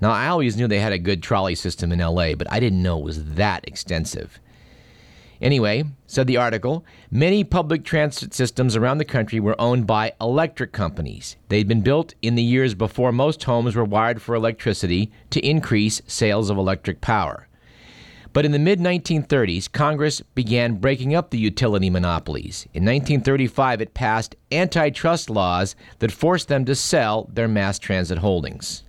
Now, 0.00 0.12
I 0.12 0.28
always 0.28 0.56
knew 0.56 0.68
they 0.68 0.78
had 0.78 0.92
a 0.92 0.98
good 0.98 1.20
trolley 1.20 1.56
system 1.56 1.90
in 1.90 1.98
LA, 1.98 2.34
but 2.34 2.46
I 2.48 2.60
didn't 2.60 2.80
know 2.80 3.00
it 3.00 3.04
was 3.04 3.24
that 3.34 3.66
extensive. 3.66 4.38
Anyway, 5.40 5.84
said 6.06 6.26
the 6.26 6.36
article, 6.36 6.84
many 7.10 7.44
public 7.44 7.84
transit 7.84 8.34
systems 8.34 8.74
around 8.74 8.98
the 8.98 9.04
country 9.04 9.38
were 9.38 9.60
owned 9.60 9.86
by 9.86 10.12
electric 10.20 10.72
companies. 10.72 11.36
They'd 11.48 11.68
been 11.68 11.82
built 11.82 12.14
in 12.22 12.34
the 12.34 12.42
years 12.42 12.74
before 12.74 13.12
most 13.12 13.44
homes 13.44 13.76
were 13.76 13.84
wired 13.84 14.20
for 14.20 14.34
electricity 14.34 15.12
to 15.30 15.46
increase 15.46 16.02
sales 16.06 16.50
of 16.50 16.58
electric 16.58 17.00
power. 17.00 17.46
But 18.32 18.44
in 18.44 18.52
the 18.52 18.58
mid 18.58 18.78
1930s, 18.78 19.70
Congress 19.70 20.20
began 20.34 20.74
breaking 20.74 21.14
up 21.14 21.30
the 21.30 21.38
utility 21.38 21.88
monopolies. 21.88 22.64
In 22.74 22.84
1935, 22.84 23.80
it 23.80 23.94
passed 23.94 24.36
antitrust 24.52 25.30
laws 25.30 25.74
that 26.00 26.12
forced 26.12 26.48
them 26.48 26.64
to 26.66 26.74
sell 26.74 27.30
their 27.32 27.48
mass 27.48 27.78
transit 27.78 28.18
holdings. 28.18 28.82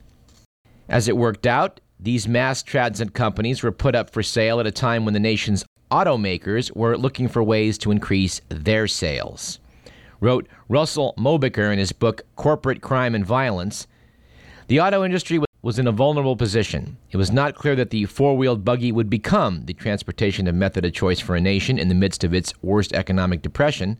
As 0.89 1.07
it 1.07 1.15
worked 1.15 1.47
out, 1.47 1.79
these 1.99 2.27
mass 2.27 2.63
transit 2.63 3.13
companies 3.13 3.61
were 3.61 3.71
put 3.71 3.95
up 3.95 4.09
for 4.09 4.23
sale 4.23 4.59
at 4.59 4.67
a 4.67 4.71
time 4.71 5.05
when 5.05 5.13
the 5.13 5.19
nation's 5.19 5.63
automakers 5.91 6.75
were 6.75 6.97
looking 6.97 7.27
for 7.27 7.43
ways 7.43 7.77
to 7.79 7.91
increase 7.91 8.41
their 8.49 8.87
sales. 8.87 9.59
Wrote 10.19 10.47
Russell 10.67 11.13
Mokhiber 11.17 11.71
in 11.71 11.79
his 11.79 11.91
book 11.91 12.23
Corporate 12.35 12.81
Crime 12.81 13.15
and 13.15 13.25
Violence 13.25 13.87
The 14.67 14.79
auto 14.79 15.03
industry 15.03 15.39
was 15.61 15.79
in 15.79 15.87
a 15.87 15.91
vulnerable 15.91 16.37
position. 16.37 16.97
It 17.11 17.17
was 17.17 17.31
not 17.31 17.55
clear 17.55 17.75
that 17.75 17.89
the 17.89 18.05
four 18.05 18.37
wheeled 18.37 18.63
buggy 18.63 18.91
would 18.91 19.09
become 19.09 19.65
the 19.65 19.73
transportation 19.73 20.45
method 20.57 20.85
of 20.85 20.93
choice 20.93 21.19
for 21.19 21.35
a 21.35 21.41
nation 21.41 21.77
in 21.77 21.89
the 21.89 21.95
midst 21.95 22.23
of 22.23 22.33
its 22.33 22.53
worst 22.61 22.93
economic 22.93 23.41
depression. 23.41 23.97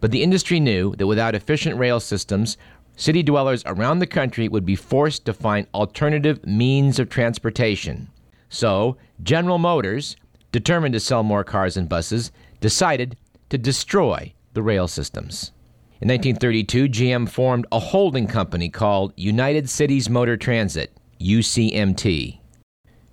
But 0.00 0.10
the 0.10 0.22
industry 0.22 0.58
knew 0.58 0.96
that 0.96 1.06
without 1.06 1.34
efficient 1.34 1.78
rail 1.78 2.00
systems, 2.00 2.56
city 2.96 3.22
dwellers 3.22 3.62
around 3.66 3.98
the 3.98 4.06
country 4.06 4.48
would 4.48 4.64
be 4.64 4.74
forced 4.74 5.24
to 5.26 5.32
find 5.32 5.66
alternative 5.74 6.44
means 6.44 6.98
of 6.98 7.08
transportation. 7.08 8.08
So, 8.48 8.96
General 9.22 9.58
Motors 9.58 10.16
determined 10.52 10.92
to 10.94 11.00
sell 11.00 11.22
more 11.22 11.44
cars 11.44 11.76
and 11.76 11.88
buses, 11.88 12.32
decided 12.60 13.16
to 13.48 13.58
destroy 13.58 14.32
the 14.54 14.62
rail 14.62 14.88
systems. 14.88 15.52
In 16.00 16.08
1932, 16.08 16.88
GM 16.88 17.28
formed 17.28 17.66
a 17.70 17.78
holding 17.78 18.26
company 18.26 18.68
called 18.68 19.12
United 19.16 19.68
Cities 19.68 20.08
Motor 20.08 20.36
Transit, 20.36 20.96
UCMT. 21.20 22.38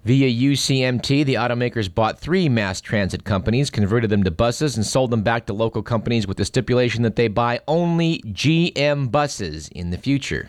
Via 0.06 0.52
UCMT, 0.54 1.26
the 1.26 1.34
automakers 1.34 1.94
bought 1.94 2.18
three 2.18 2.48
mass 2.48 2.80
transit 2.80 3.26
companies, 3.26 3.70
converted 3.70 4.10
them 4.10 4.24
to 4.24 4.32
buses, 4.32 4.78
and 4.78 4.86
sold 4.86 5.12
them 5.12 5.22
back 5.22 5.46
to 5.46 5.54
local 5.54 5.84
companies 5.84 6.26
with 6.26 6.38
the 6.38 6.46
stipulation 6.46 7.04
that 7.04 7.18
they 7.18 7.28
buy 7.28 7.60
only 7.68 8.20
GM 8.20 9.12
buses 9.12 9.68
in 9.68 9.90
the 9.90 9.98
future. 9.98 10.48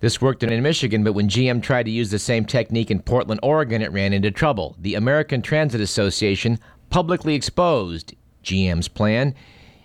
This 0.00 0.20
worked 0.20 0.44
in 0.44 0.62
Michigan, 0.62 1.02
but 1.02 1.14
when 1.14 1.28
GM 1.28 1.60
tried 1.60 1.82
to 1.84 1.90
use 1.90 2.10
the 2.10 2.20
same 2.20 2.44
technique 2.44 2.90
in 2.90 3.00
Portland, 3.00 3.40
Oregon, 3.42 3.82
it 3.82 3.90
ran 3.90 4.12
into 4.12 4.30
trouble. 4.30 4.76
The 4.78 4.94
American 4.94 5.42
Transit 5.42 5.80
Association 5.80 6.60
publicly 6.88 7.34
exposed 7.34 8.14
GM's 8.44 8.86
plan, 8.86 9.34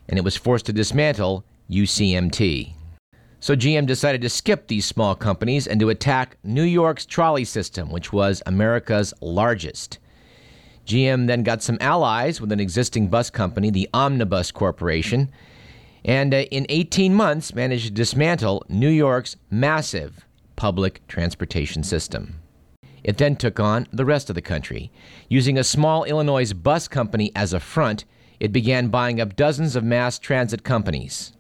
and 0.08 0.20
it 0.20 0.24
was 0.24 0.38
forced 0.38 0.68
to 0.68 0.74
dismantle 0.74 1.44
UCMT. 1.70 2.74
So 3.40 3.56
GM 3.56 3.88
decided 3.88 4.22
to 4.22 4.30
skip 4.30 4.68
these 4.68 4.86
small 4.86 5.16
companies 5.16 5.66
and 5.66 5.80
to 5.80 5.90
attack 5.90 6.38
New 6.44 6.64
York's 6.64 7.08
trolley 7.08 7.44
system, 7.44 7.90
which 7.90 8.14
was 8.14 8.44
America's 8.46 9.16
largest. 9.20 9.98
GM 10.86 11.26
then 11.26 11.42
got 11.42 11.64
some 11.64 11.78
allies 11.82 12.40
with 12.40 12.52
an 12.52 12.60
existing 12.60 13.08
bus 13.08 13.32
company, 13.32 13.72
the 13.72 13.90
Omnibus 13.94 14.52
Corporation, 14.52 15.32
and 16.06 16.34
uh, 16.34 16.38
in 16.52 16.66
18 16.70 17.14
months 17.14 17.56
managed 17.56 17.86
to 17.86 17.92
dismantle 17.92 18.64
New 18.70 18.90
York's 18.90 19.36
massive 19.50 20.26
public 20.56 21.06
transportation 21.08 21.84
system. 21.84 22.40
It 23.04 23.18
then 23.18 23.36
took 23.36 23.60
on 23.60 23.88
the 23.92 24.06
rest 24.06 24.30
of 24.30 24.36
the 24.36 24.42
country. 24.42 24.92
Using 25.28 25.58
a 25.58 25.64
small 25.64 26.04
Illinois 26.06 26.54
bus 26.54 26.88
company 26.88 27.32
as 27.36 27.54
a 27.54 27.60
front, 27.60 28.06
it 28.40 28.52
began 28.52 28.88
buying 28.88 29.20
up 29.20 29.36
dozens 29.36 29.76
of 29.76 29.84
mass 29.84 30.20
transit 30.20 30.64
companies. 30.64 31.34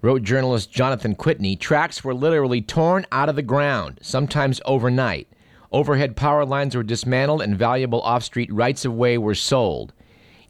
Wrote 0.00 0.22
journalist 0.22 0.72
Jonathan 0.72 1.14
Kwitny, 1.14 1.58
tracks 1.58 2.02
were 2.02 2.14
literally 2.14 2.60
torn 2.60 3.06
out 3.12 3.28
of 3.28 3.36
the 3.36 3.42
ground, 3.42 3.98
sometimes 4.02 4.60
overnight. 4.64 5.28
Overhead 5.70 6.16
power 6.16 6.44
lines 6.44 6.74
were 6.74 6.82
dismantled 6.82 7.40
and 7.40 7.56
valuable 7.56 8.02
off 8.02 8.22
street 8.24 8.52
rights 8.52 8.84
of 8.84 8.94
way 8.94 9.16
were 9.16 9.34
sold. 9.34 9.92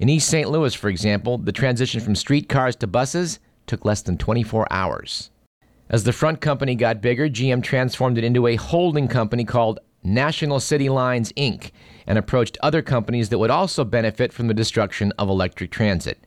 In 0.02 0.08
East 0.08 0.28
St. 0.28 0.50
Louis, 0.50 0.74
for 0.74 0.88
example, 0.88 1.38
the 1.38 1.52
transition 1.52 2.00
from 2.00 2.16
streetcars 2.16 2.74
to 2.74 2.88
buses 2.88 3.38
took 3.68 3.84
less 3.84 4.02
than 4.02 4.18
24 4.18 4.66
hours. 4.68 5.30
As 5.88 6.02
the 6.02 6.12
front 6.12 6.40
company 6.40 6.74
got 6.74 7.00
bigger, 7.00 7.28
GM 7.28 7.62
transformed 7.62 8.18
it 8.18 8.24
into 8.24 8.48
a 8.48 8.56
holding 8.56 9.06
company 9.06 9.44
called 9.44 9.78
National 10.02 10.58
City 10.58 10.88
Lines, 10.88 11.32
Inc., 11.34 11.70
and 12.04 12.18
approached 12.18 12.58
other 12.64 12.82
companies 12.82 13.28
that 13.28 13.38
would 13.38 13.52
also 13.52 13.84
benefit 13.84 14.32
from 14.32 14.48
the 14.48 14.54
destruction 14.54 15.12
of 15.20 15.28
electric 15.28 15.70
transit. 15.70 16.18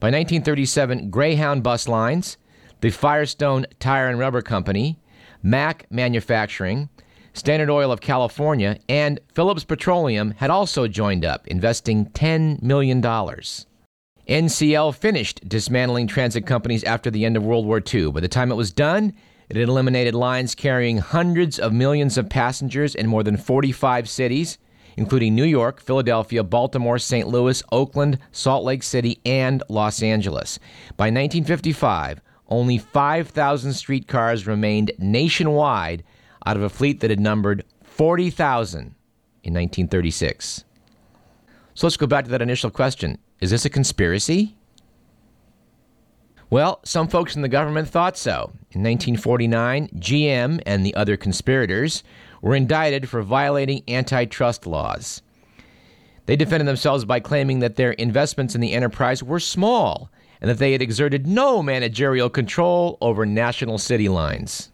By 0.00 0.06
1937, 0.06 1.10
Greyhound 1.10 1.62
Bus 1.62 1.86
Lines, 1.86 2.38
the 2.80 2.88
Firestone 2.88 3.66
Tire 3.78 4.08
and 4.08 4.18
Rubber 4.18 4.40
Company, 4.40 5.00
Mack 5.42 5.84
Manufacturing, 5.90 6.88
Standard 7.38 7.70
Oil 7.70 7.92
of 7.92 8.00
California, 8.00 8.78
and 8.88 9.20
Phillips 9.32 9.62
Petroleum 9.64 10.32
had 10.32 10.50
also 10.50 10.88
joined 10.88 11.24
up, 11.24 11.46
investing 11.46 12.06
$10 12.06 12.60
million. 12.62 13.00
NCL 14.28 14.94
finished 14.96 15.48
dismantling 15.48 16.08
transit 16.08 16.44
companies 16.44 16.82
after 16.82 17.10
the 17.10 17.24
end 17.24 17.36
of 17.36 17.44
World 17.44 17.64
War 17.64 17.80
II. 17.80 18.10
By 18.10 18.20
the 18.20 18.28
time 18.28 18.50
it 18.50 18.56
was 18.56 18.72
done, 18.72 19.14
it 19.48 19.56
had 19.56 19.68
eliminated 19.68 20.14
lines 20.14 20.56
carrying 20.56 20.98
hundreds 20.98 21.60
of 21.60 21.72
millions 21.72 22.18
of 22.18 22.28
passengers 22.28 22.94
in 22.94 23.06
more 23.06 23.22
than 23.22 23.36
45 23.36 24.08
cities, 24.08 24.58
including 24.96 25.36
New 25.36 25.44
York, 25.44 25.80
Philadelphia, 25.80 26.42
Baltimore, 26.42 26.98
St. 26.98 27.28
Louis, 27.28 27.62
Oakland, 27.70 28.18
Salt 28.32 28.64
Lake 28.64 28.82
City, 28.82 29.20
and 29.24 29.62
Los 29.68 30.02
Angeles. 30.02 30.58
By 30.96 31.04
1955, 31.04 32.20
only 32.48 32.78
5,000 32.78 33.72
streetcars 33.74 34.46
remained 34.46 34.90
nationwide 34.98 36.02
out 36.48 36.56
of 36.56 36.62
a 36.62 36.70
fleet 36.70 37.00
that 37.00 37.10
had 37.10 37.20
numbered 37.20 37.62
40,000 37.84 38.80
in 38.80 39.54
1936. 39.54 40.64
So 41.74 41.86
let's 41.86 41.98
go 41.98 42.06
back 42.06 42.24
to 42.24 42.30
that 42.30 42.40
initial 42.40 42.70
question 42.70 43.18
Is 43.40 43.50
this 43.50 43.66
a 43.66 43.70
conspiracy? 43.70 44.56
Well, 46.48 46.80
some 46.82 47.08
folks 47.08 47.36
in 47.36 47.42
the 47.42 47.48
government 47.48 47.88
thought 47.88 48.16
so. 48.16 48.52
In 48.70 48.82
1949, 48.82 49.88
GM 49.96 50.62
and 50.64 50.86
the 50.86 50.94
other 50.94 51.18
conspirators 51.18 52.02
were 52.40 52.54
indicted 52.54 53.10
for 53.10 53.20
violating 53.20 53.82
antitrust 53.86 54.66
laws. 54.66 55.20
They 56.24 56.36
defended 56.36 56.66
themselves 56.66 57.04
by 57.04 57.20
claiming 57.20 57.58
that 57.58 57.76
their 57.76 57.92
investments 57.92 58.54
in 58.54 58.62
the 58.62 58.72
enterprise 58.72 59.22
were 59.22 59.40
small 59.40 60.10
and 60.40 60.48
that 60.48 60.56
they 60.56 60.72
had 60.72 60.80
exerted 60.80 61.26
no 61.26 61.62
managerial 61.62 62.30
control 62.30 62.96
over 63.02 63.26
national 63.26 63.76
city 63.76 64.08
lines. 64.08 64.70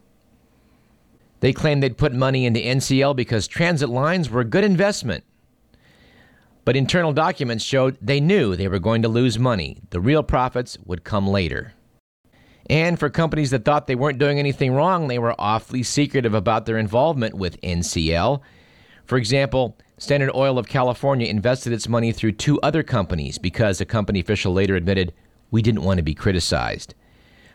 They 1.45 1.53
claimed 1.53 1.83
they'd 1.83 1.99
put 1.99 2.15
money 2.15 2.47
into 2.47 2.59
NCL 2.59 3.17
because 3.17 3.47
transit 3.47 3.91
lines 3.91 4.31
were 4.31 4.41
a 4.41 4.47
good 4.47 4.65
investment. 4.65 5.25
But 6.65 6.75
internal 6.75 7.13
documents 7.13 7.63
showed 7.63 7.99
they 8.01 8.19
knew 8.19 8.57
they 8.57 8.67
were 8.67 8.79
going 8.79 9.03
to 9.03 9.09
lose 9.09 9.39
money. 9.39 9.77
The 9.91 10.01
real 10.01 10.23
profits 10.23 10.79
would 10.87 11.05
come 11.05 11.29
later. 11.29 11.75
And 12.71 12.99
for 12.99 13.11
companies 13.11 13.51
that 13.51 13.63
thought 13.63 13.87
they 13.87 13.95
weren't 13.95 14.19
doing 14.19 14.39
anything 14.39 14.73
wrong, 14.73 15.09
they 15.09 15.19
were 15.19 15.39
awfully 15.39 15.83
secretive 15.83 16.33
about 16.33 16.65
their 16.65 16.79
involvement 16.79 17.35
with 17.35 17.61
NCL. 17.61 18.41
For 19.05 19.19
example, 19.19 19.77
Standard 19.99 20.35
Oil 20.35 20.59
of 20.59 20.67
California 20.67 21.27
invested 21.27 21.75
its 21.75 21.91
money 21.91 22.11
through 22.11 22.33
two 22.33 22.59
other 22.63 22.83
companies 22.83 23.37
because 23.37 23.83
a 23.83 23.85
company 23.85 24.21
official 24.21 24.55
later 24.55 24.77
admitted, 24.77 25.13
we 25.51 25.61
didn't 25.61 25.83
want 25.83 25.99
to 25.99 26.03
be 26.03 26.15
criticized. 26.15 26.95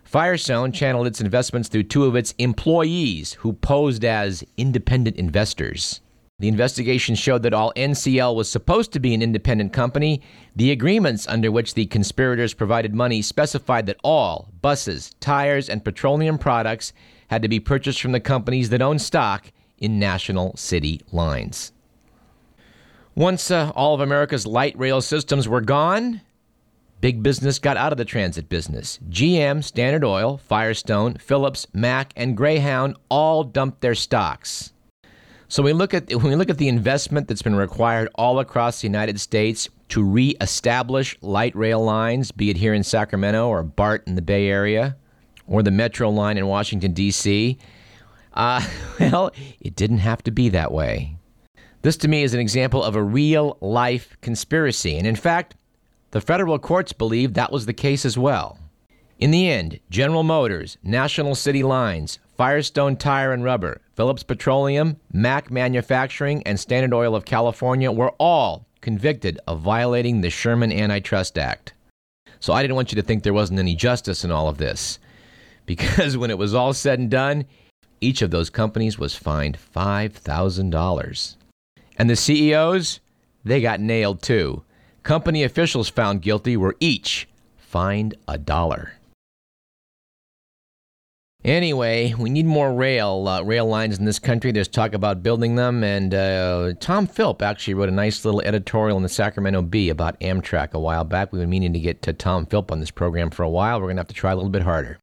Firestone 0.10 0.72
channeled 0.72 1.05
its 1.05 1.22
investments 1.22 1.70
through 1.70 1.84
two 1.84 2.05
of 2.05 2.16
its 2.16 2.34
employees 2.39 3.34
who 3.34 3.53
posed 3.53 4.03
as 4.03 4.43
independent 4.57 5.18
investors. 5.18 6.01
The 6.39 6.47
investigation 6.47 7.14
showed 7.14 7.43
that 7.43 7.53
all 7.53 7.72
NCL 7.76 8.36
was 8.36 8.49
supposed 8.49 8.91
to 8.93 8.99
be 8.99 9.14
an 9.14 9.22
independent 9.22 9.72
company. 9.72 10.24
The 10.55 10.72
agreements 10.72 11.28
under 11.28 11.51
which 11.51 11.76
the 11.76 11.86
conspirators 11.86 12.55
provided 12.55 12.95
money 12.95 13.22
specified 13.22 13.86
that 13.86 13.99
all 14.03 14.49
buses, 14.64 15.12
tires, 15.20 15.70
and 15.70 15.86
petroleum 15.86 16.39
products 16.39 16.91
had 17.28 17.43
to 17.43 17.47
be 17.47 17.60
purchased 17.60 18.01
from 18.01 18.12
the 18.12 18.20
companies 18.20 18.70
that 18.70 18.82
owned 18.82 19.03
stock 19.03 19.51
in 19.78 19.99
national 19.99 20.57
city 20.57 21.01
lines. 21.12 21.72
Once 23.14 23.51
uh, 23.51 23.72
all 23.76 23.93
of 23.93 24.01
America's 24.01 24.47
light 24.47 24.76
rail 24.76 25.01
systems 25.01 25.47
were 25.47 25.62
gone, 25.62 26.22
Big 27.02 27.24
business 27.24 27.60
got 27.60 27.78
out 27.78 27.93
of 27.93 27.97
the 27.97 28.04
transit 28.04 28.50
business. 28.50 29.00
GM, 29.10 29.64
Standard 29.64 30.04
Oil, 30.04 30.38
Firestone, 30.38 31.16
Phillips, 31.16 31.66
Mack, 31.74 32.12
and 32.18 32.36
Greyhound 32.36 32.97
all 33.10 33.45
dumped 33.45 33.80
their 33.80 33.95
stocks. 33.95 34.74
So 35.47 35.64
we 35.64 35.72
look 35.72 35.93
at 35.93 36.14
when 36.14 36.24
we 36.30 36.36
look 36.36 36.50
at 36.50 36.58
the 36.58 36.68
investment 36.68 37.28
that's 37.28 37.41
been 37.41 37.56
required 37.56 38.10
all 38.16 38.39
across 38.39 38.82
the 38.82 38.88
United 38.88 39.20
States 39.20 39.70
to 39.89 40.04
reestablish 40.04 41.18
light 41.22 41.56
rail 41.56 41.84
lines, 41.84 42.32
be 42.32 42.50
it 42.50 42.58
here 42.58 42.74
in 42.74 42.84
Sacramento 42.84 43.47
or 43.47 43.64
BART 43.64 44.04
in 44.06 44.16
the 44.16 44.22
Bay 44.22 44.47
Area, 44.47 44.97
or 45.47 45.64
the 45.64 45.72
Metro 45.72 46.10
line 46.10 46.38
in 46.38 46.47
Washington 46.47 46.91
D.C. 46.91 47.58
Uh, 48.34 48.68
well, 49.00 49.32
it 49.62 49.76
didn't 49.76 50.00
have 50.00 50.22
to 50.24 50.32
be 50.32 50.50
that 50.50 50.74
way. 50.74 51.16
This 51.82 51.95
to 51.97 52.10
me 52.10 52.24
is 52.24 52.34
an 52.34 52.41
example 52.41 52.84
of 52.84 52.97
a 52.97 53.02
real 53.02 53.58
life 53.62 54.18
conspiracy, 54.22 54.97
and 54.97 55.08
in 55.08 55.16
fact, 55.16 55.56
the 56.12 56.22
federal 56.22 56.60
courts 56.60 56.93
believed 56.93 57.36
that 57.36 57.51
was 57.51 57.66
the 57.66 57.74
case 57.74 58.05
as 58.05 58.18
well. 58.18 58.57
In 59.20 59.32
the 59.32 59.49
end, 59.49 59.80
General 59.89 60.24
Motors, 60.24 60.78
National 60.82 61.36
City 61.36 61.62
Lines, 61.62 62.20
Firestone 62.38 62.95
Tire 62.95 63.34
and 63.34 63.43
Rubber, 63.43 63.82
Phillips 63.95 64.24
Petroleum, 64.24 64.95
Mack 65.12 65.51
Manufacturing, 65.51 66.41
and 66.43 66.57
Standard 66.57 66.93
Oil 66.93 67.16
of 67.16 67.26
California 67.26 67.91
were 67.91 68.14
all 68.18 68.66
convicted 68.80 69.38
of 69.45 69.60
violating 69.60 70.22
the 70.22 70.30
Sherman 70.30 70.72
Antitrust 70.72 71.38
Act. 71.38 71.74
So 72.39 72.53
I 72.53 72.62
didn't 72.62 72.78
want 72.78 72.91
you 72.91 72.95
to 72.95 73.01
think 73.01 73.24
there 73.24 73.34
wasn't 73.34 73.60
any 73.60 73.76
justice 73.76 74.24
in 74.24 74.32
all 74.32 74.47
of 74.47 74.57
this. 74.57 74.99
Because 75.66 76.18
when 76.18 76.32
it 76.32 76.38
was 76.39 76.55
all 76.55 76.74
said 76.74 76.97
and 76.97 77.12
done, 77.12 77.45
each 78.01 78.24
of 78.24 78.32
those 78.32 78.49
companies 78.49 78.97
was 78.97 79.16
fined 79.16 79.55
$5,000. 79.76 81.36
And 81.95 82.10
the 82.10 82.16
CEOs, 82.16 82.99
they 83.43 83.62
got 83.62 83.80
nailed 83.80 84.24
too. 84.24 84.64
Company 85.10 85.41
officials 85.43 85.89
found 85.89 86.22
guilty 86.22 86.55
were 86.55 86.76
each 86.80 87.28
fined 87.57 88.14
a 88.28 88.38
dollar. 88.38 88.93
Anyway, 91.43 92.14
we 92.14 92.30
need 92.30 92.45
more 92.45 92.72
rail 92.72 93.28
uh, 93.28 93.41
rail 93.41 93.66
lines 93.66 93.97
in 93.97 94.05
this 94.05 94.20
country. 94.20 94.51
There's 94.51 94.68
talk 94.68 94.93
about 94.93 95.24
building 95.24 95.55
them, 95.55 95.84
and 95.84 96.14
uh, 96.14 96.74
Tom 96.80 97.07
Philp 97.07 97.41
actually 97.41 97.74
wrote 97.74 97.89
a 97.89 97.91
nice 97.91 98.24
little 98.24 98.41
editorial 98.41 98.97
in 98.97 99.01
the 99.01 99.10
Sacramento 99.10 99.64
Bee 99.64 99.89
about 99.89 100.20
Amtrak 100.20 100.74
a 100.74 100.80
while 100.80 101.05
back. 101.05 101.34
We've 101.34 101.39
been 101.39 101.49
meaning 101.49 101.74
to 101.74 101.80
get 101.80 102.03
to 102.03 102.14
Tom 102.14 102.45
Philp 102.45 102.72
on 102.72 102.80
this 102.80 102.91
program 102.91 103.32
for 103.32 103.41
a 103.41 103.49
while. 103.49 103.82
We're 103.82 103.91
to 103.91 103.95
have 103.95 104.07
to 104.10 104.14
try 104.14 104.32
a 104.32 104.36
little 104.36 104.51
bit 104.51 104.62
harder. 104.62 104.99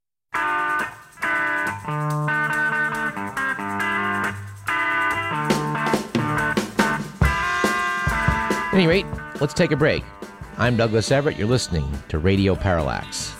At 8.68 8.82
any 8.82 8.86
rate, 8.86 9.07
Let's 9.41 9.53
take 9.53 9.70
a 9.70 9.76
break. 9.76 10.03
I'm 10.57 10.76
Douglas 10.78 11.12
Everett. 11.12 11.37
You're 11.37 11.47
listening 11.47 11.87
to 12.09 12.18
Radio 12.18 12.55
Parallax. 12.55 13.34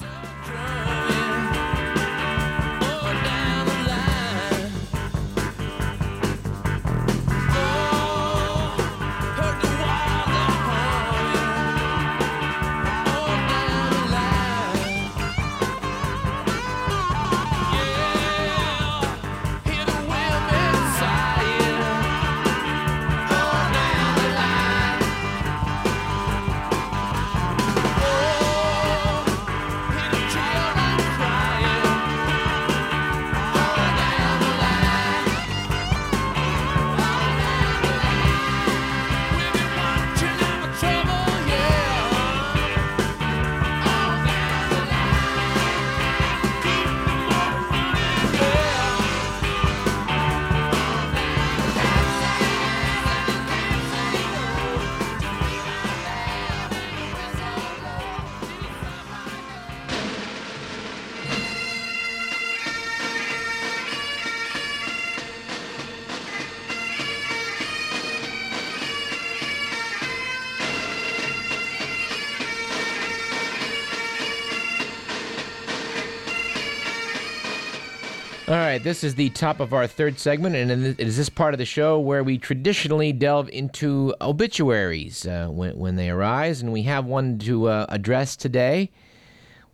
All 78.49 78.55
right, 78.55 78.81
this 78.81 79.03
is 79.03 79.17
the 79.17 79.31
top 79.31 79.59
of 79.59 79.73
our 79.73 79.89
third 79.89 80.21
segment, 80.21 80.55
and 80.55 80.71
it 80.71 81.01
is 81.01 81.17
this 81.17 81.29
part 81.29 81.53
of 81.53 81.59
the 81.59 81.65
show 81.65 81.99
where 81.99 82.23
we 82.23 82.39
traditionally 82.39 83.13
delve 83.13 83.49
into 83.49 84.15
obituaries 84.21 85.27
uh, 85.27 85.49
when, 85.49 85.77
when, 85.77 85.97
they 85.97 86.11
arise, 86.11 86.63
and 86.63 86.73
we 86.73 86.83
have 86.83 87.07
one 87.07 87.41
to 87.41 87.67
uh, 87.67 87.87
address 87.89 88.37
today. 88.37 88.93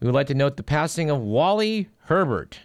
We 0.00 0.06
would 0.06 0.14
like 0.14 0.28
to 0.28 0.34
note 0.34 0.56
the 0.56 0.62
passing 0.62 1.10
of 1.10 1.20
Wally 1.20 1.90
Herbert. 2.04 2.60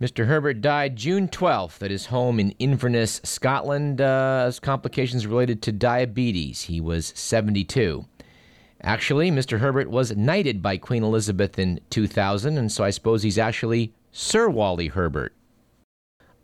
Mr. 0.00 0.26
Herbert 0.26 0.62
died 0.62 0.96
June 0.96 1.28
12th 1.28 1.82
at 1.82 1.90
his 1.90 2.06
home 2.06 2.40
in 2.40 2.52
Inverness, 2.52 3.20
Scotland, 3.22 4.00
uh, 4.00 4.44
as 4.46 4.58
complications 4.58 5.26
related 5.26 5.60
to 5.60 5.70
diabetes. 5.70 6.62
He 6.62 6.80
was 6.80 7.12
72. 7.14 8.06
Actually, 8.82 9.30
Mr. 9.30 9.58
Herbert 9.58 9.90
was 9.90 10.16
knighted 10.16 10.62
by 10.62 10.78
Queen 10.78 11.02
Elizabeth 11.02 11.58
in 11.58 11.78
2000, 11.90 12.56
and 12.56 12.72
so 12.72 12.84
I 12.84 12.88
suppose 12.88 13.22
he's 13.22 13.36
actually 13.36 13.92
Sir 14.12 14.48
Wally 14.48 14.88
Herbert. 14.88 15.34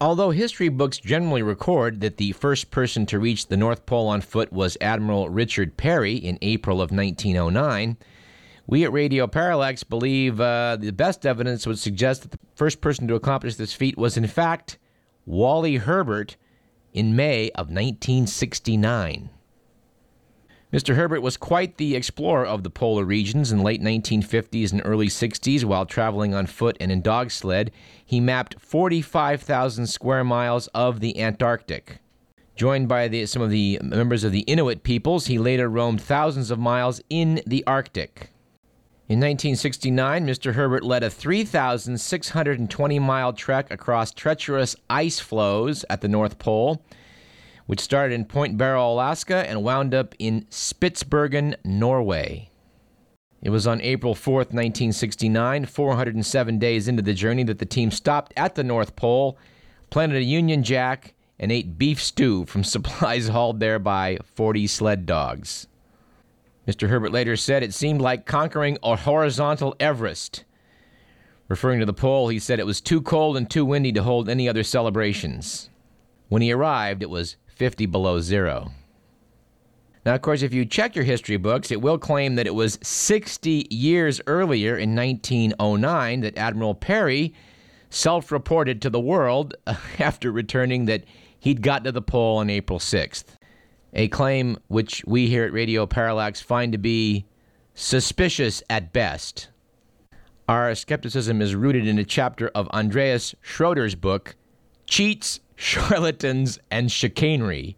Although 0.01 0.31
history 0.31 0.69
books 0.69 0.99
generally 0.99 1.43
record 1.43 2.01
that 2.01 2.19
the 2.19 2.33
first 2.33 2.71
person 2.71 3.07
to 3.07 3.19
reach 3.19 3.47
the 3.47 3.57
North 3.57 3.87
Pole 3.87 4.09
on 4.09 4.21
foot 4.21 4.53
was 4.53 4.77
Admiral 4.81 5.31
Richard 5.31 5.77
Peary 5.77 6.14
in 6.14 6.39
April 6.43 6.83
of 6.83 6.91
1909, 6.91 7.97
we 8.67 8.85
at 8.85 8.93
Radio 8.93 9.27
Parallax 9.27 9.83
believe 9.85 10.41
uh, 10.41 10.77
the 10.77 10.91
best 10.91 11.25
evidence 11.25 11.67
would 11.67 11.79
suggest 11.79 12.23
that 12.23 12.33
the 12.33 12.39
first 12.55 12.81
person 12.81 13.09
to 13.09 13.14
accomplish 13.14 13.57
this 13.57 13.73
feat 13.73 13.97
was, 13.97 14.17
in 14.17 14.27
fact, 14.27 14.79
Wally 15.25 15.77
Herbert 15.77 16.37
in 16.93 17.17
May 17.17 17.51
of 17.51 17.69
1969. 17.69 19.31
Mr. 20.73 20.97
Herbert 20.97 21.21
was 21.21 21.37
quite 21.37 21.77
the 21.77 21.95
explorer 21.95 22.45
of 22.45 22.64
the 22.64 22.71
polar 22.71 23.05
regions 23.05 23.53
in 23.53 23.62
late 23.62 23.81
1950s 23.81 24.73
and 24.73 24.83
early 24.85 25.07
60s 25.07 25.62
while 25.62 25.87
traveling 25.87 26.35
on 26.35 26.47
foot 26.47 26.77
and 26.81 26.91
in 26.91 27.01
dog 27.01 27.31
sled. 27.31 27.71
He 28.05 28.19
mapped 28.19 28.61
45,000 28.61 29.87
square 29.87 30.25
miles 30.25 30.67
of 30.69 30.99
the 30.99 31.21
Antarctic. 31.21 31.99
Joined 32.57 32.89
by 32.89 33.07
the, 33.07 33.27
some 33.27 33.43
of 33.43 33.51
the 33.51 33.79
members 33.81 34.25
of 34.25 34.33
the 34.33 34.41
Inuit 34.41 34.83
peoples, 34.83 35.27
he 35.27 35.39
later 35.39 35.69
roamed 35.69 36.01
thousands 36.01 36.51
of 36.51 36.59
miles 36.59 37.01
in 37.09 37.43
the 37.47 37.62
Arctic. 37.67 38.31
In 39.09 39.21
1969, 39.21 40.27
Mr. 40.27 40.55
Herbert 40.55 40.83
led 40.83 41.05
a 41.05 41.11
3,620 41.11 42.99
mile 42.99 43.33
trek 43.33 43.71
across 43.71 44.11
treacherous 44.11 44.75
ice 44.91 45.21
floes 45.21 45.85
at 45.89 46.01
the 46.01 46.09
North 46.09 46.41
Pole 46.41 46.83
which 47.67 47.81
started 47.81 48.14
in 48.14 48.25
Point 48.25 48.57
Barrow, 48.57 48.93
Alaska, 48.93 49.49
and 49.49 49.62
wound 49.62 49.95
up 49.95 50.14
in 50.19 50.47
Spitsbergen, 50.51 51.57
Norway. 51.64 52.51
It 53.43 53.51
was 53.51 53.67
on 53.67 53.81
April 53.81 54.14
4th, 54.14 54.53
1969, 54.53 55.67
407 55.67 56.59
days 56.59 56.89
into 56.89 57.03
the 57.03 57.14
journey, 57.14 57.45
that 57.45 57.59
the 57.59 57.67
team 57.67 57.91
stopped 57.91 58.33
at 58.37 58.55
the 58.55 58.64
North 58.64 58.97
Pole, 58.97 59.39
planted 59.91 60.17
a 60.17 60.23
Union 60.23 60.62
Jack, 60.62 61.14
and 61.39 61.53
ate 61.53 61.79
beef 61.79 62.03
stew 62.03 62.47
from 62.47 62.64
supplies 62.64 63.29
hauled 63.29 63.61
there 63.61 63.79
by 63.79 64.19
40 64.35 64.67
sled 64.67 65.07
dogs. 65.07 65.67
Mr. 66.67 66.89
Herbert 66.89 67.12
later 67.12 67.37
said 67.37 67.62
it 67.62 67.75
seemed 67.75 68.01
like 68.01 68.27
conquering 68.27 68.79
a 68.83 68.97
horizontal 68.97 69.77
Everest. 69.79 70.45
Referring 71.49 71.79
to 71.79 71.87
the 71.87 71.93
pole, 71.93 72.29
he 72.29 72.41
said 72.41 72.59
it 72.59 72.67
was 72.67 72.81
too 72.81 73.01
cold 73.01 73.37
and 73.37 73.49
too 73.49 73.64
windy 73.64 73.93
to 73.93 74.03
hold 74.03 74.29
any 74.29 74.49
other 74.49 74.64
celebrations. 74.64 75.71
When 76.29 76.43
he 76.43 76.51
arrived, 76.51 77.05
it 77.05 77.11
was 77.11 77.37
50 77.57 77.87
below 77.87 78.21
zero. 78.21 78.71
Now, 80.05 80.15
of 80.15 80.23
course, 80.23 80.43
if 80.43 80.55
you 80.55 80.65
check 80.65 80.95
your 80.95 81.05
history 81.05 81.37
books, 81.37 81.73
it 81.73 81.83
will 81.83 81.99
claim 81.99 82.37
that 82.37 82.47
it 82.47 82.55
was 82.55 82.79
60 82.83 83.67
years 83.71 84.21
earlier 84.29 84.77
in 84.77 84.95
1909 84.95 86.21
that 86.21 86.39
Admiral 86.39 86.75
Peary 86.75 87.35
self 87.91 88.31
reported 88.31 88.81
to 88.83 88.91
the 88.91 89.01
world 89.01 89.55
after 89.99 90.31
returning 90.31 90.85
that 90.85 91.05
he'd 91.41 91.63
gotten 91.63 91.85
to 91.85 91.93
the 91.93 92.03
pole 92.03 92.39
on 92.39 92.51
April 92.51 92.79
6th. 92.79 93.25
A 93.95 94.09
claim 94.09 94.59
which 94.69 95.03
we 95.07 95.29
here 95.29 95.45
at 95.45 95.53
Radio 95.53 95.87
Parallax 95.87 96.41
find 96.41 96.71
to 96.73 96.79
be 96.79 97.27
suspicious 97.75 98.63
at 98.69 98.93
best. 98.93 99.49
Our 100.49 100.75
skepticism 100.75 101.43
is 101.43 101.57
rooted 101.57 101.89
in 101.89 101.99
a 101.99 102.05
chapter 102.05 102.49
of 102.55 102.69
Andreas 102.69 103.35
Schroeder's 103.41 103.97
book, 103.97 104.37
Cheats, 104.87 105.41
Charlatans, 105.57 106.59
and 106.71 106.93
Chicanery, 106.93 107.77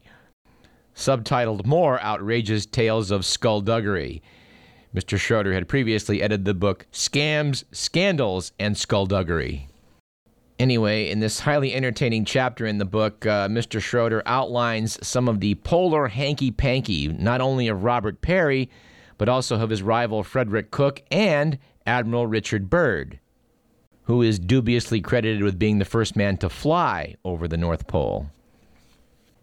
subtitled 0.95 1.65
More 1.65 2.01
Outrageous 2.03 2.67
Tales 2.67 3.13
of 3.13 3.25
Skullduggery. 3.25 4.21
Mr. 4.95 5.17
Schroeder 5.19 5.53
had 5.53 5.69
previously 5.69 6.21
edited 6.21 6.45
the 6.45 6.55
book 6.55 6.87
Scams, 6.93 7.63
Scandals, 7.71 8.53
and 8.59 8.77
Skullduggery. 8.77 9.69
Anyway, 10.59 11.09
in 11.09 11.21
this 11.21 11.41
highly 11.41 11.73
entertaining 11.73 12.25
chapter 12.25 12.67
in 12.67 12.79
the 12.79 12.85
book, 12.85 13.25
uh, 13.25 13.47
Mr. 13.47 13.81
Schroeder 13.81 14.23
outlines 14.27 14.99
some 15.07 15.29
of 15.29 15.39
the 15.39 15.55
polar 15.57 16.09
hanky 16.09 16.51
panky, 16.51 17.07
not 17.07 17.41
only 17.41 17.69
of 17.69 17.85
Robert 17.85 18.21
Peary, 18.21 18.69
but 19.19 19.29
also 19.29 19.61
of 19.61 19.71
his 19.71 19.83
rival 19.83 20.25
Frederick 20.25 20.73
Cook 20.73 21.03
and 21.13 21.59
Admiral 21.87 22.27
Richard 22.27 22.69
Byrd 22.69 23.21
who 24.09 24.23
is 24.23 24.39
dubiously 24.39 25.03
credited 25.03 25.43
with 25.43 25.59
being 25.59 25.79
the 25.79 25.85
first 25.85 26.17
man 26.17 26.35
to 26.39 26.49
fly 26.49 27.15
over 27.27 27.47
the 27.47 27.59
North 27.59 27.87
Pole. 27.87 28.31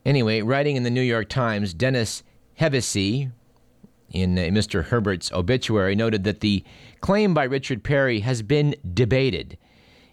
Anyway, 0.04 0.42
writing 0.42 0.76
in 0.76 0.82
the 0.82 0.90
New 0.90 1.04
York 1.04 1.30
Times, 1.30 1.72
Dennis 1.72 2.24
Hevesi, 2.60 3.32
in 4.10 4.40
uh, 4.40 4.42
Mr. 4.42 4.86
Herbert's 4.86 5.32
obituary, 5.32 5.96
noted 5.96 6.24
that 6.24 6.40
the 6.40 6.64
claim 7.00 7.36
by 7.36 7.44
Richard 7.44 7.84
Peary 7.84 8.22
has 8.22 8.42
been 8.42 8.76
debated. 8.92 9.52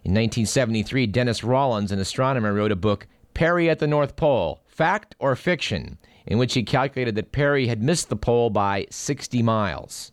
In 0.05 0.12
1973, 0.12 1.07
Dennis 1.07 1.42
Rawlins, 1.42 1.90
an 1.90 1.98
astronomer, 1.98 2.53
wrote 2.53 2.72
a 2.72 2.76
book, 2.76 3.07
Peary 3.32 3.70
at 3.70 3.78
the 3.78 3.86
North 3.86 4.16
Pole 4.16 4.62
Fact 4.66 5.14
or 5.18 5.34
Fiction, 5.34 5.96
in 6.26 6.36
which 6.36 6.53
he 6.53 6.62
calculated 6.62 7.14
that 7.14 7.32
Peary 7.32 7.68
had 7.68 7.82
missed 7.82 8.11
the 8.11 8.16
pole 8.16 8.50
by 8.50 8.86
60 8.90 9.42
miles. 9.42 10.12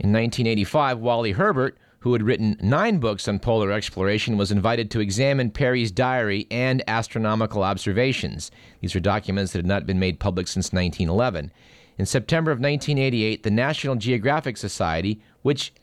In 0.00 0.12
1985, 0.12 0.98
Wally 0.98 1.32
Herbert, 1.32 1.78
who 2.00 2.14
had 2.14 2.22
written 2.22 2.56
nine 2.62 2.98
books 2.98 3.28
on 3.28 3.38
polar 3.38 3.70
exploration, 3.70 4.38
was 4.38 4.50
invited 4.50 4.90
to 4.90 5.00
examine 5.00 5.50
Peary's 5.50 5.90
diary 5.90 6.46
and 6.50 6.82
astronomical 6.88 7.62
observations. 7.62 8.50
These 8.80 8.96
are 8.96 9.00
documents 9.00 9.52
that 9.52 9.58
had 9.58 9.66
not 9.66 9.86
been 9.86 9.98
made 9.98 10.18
public 10.18 10.48
since 10.48 10.72
1911. 10.72 11.52
In 11.98 12.06
September 12.06 12.50
of 12.50 12.58
1988, 12.58 13.42
the 13.42 13.50
National 13.50 13.96
Geographic 13.96 14.56
Society, 14.56 15.20
which, 15.42 15.74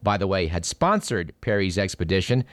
by 0.00 0.16
the 0.16 0.28
way, 0.28 0.46
had 0.46 0.64
sponsored 0.64 1.34
Peary's 1.40 1.76
expedition, 1.76 2.44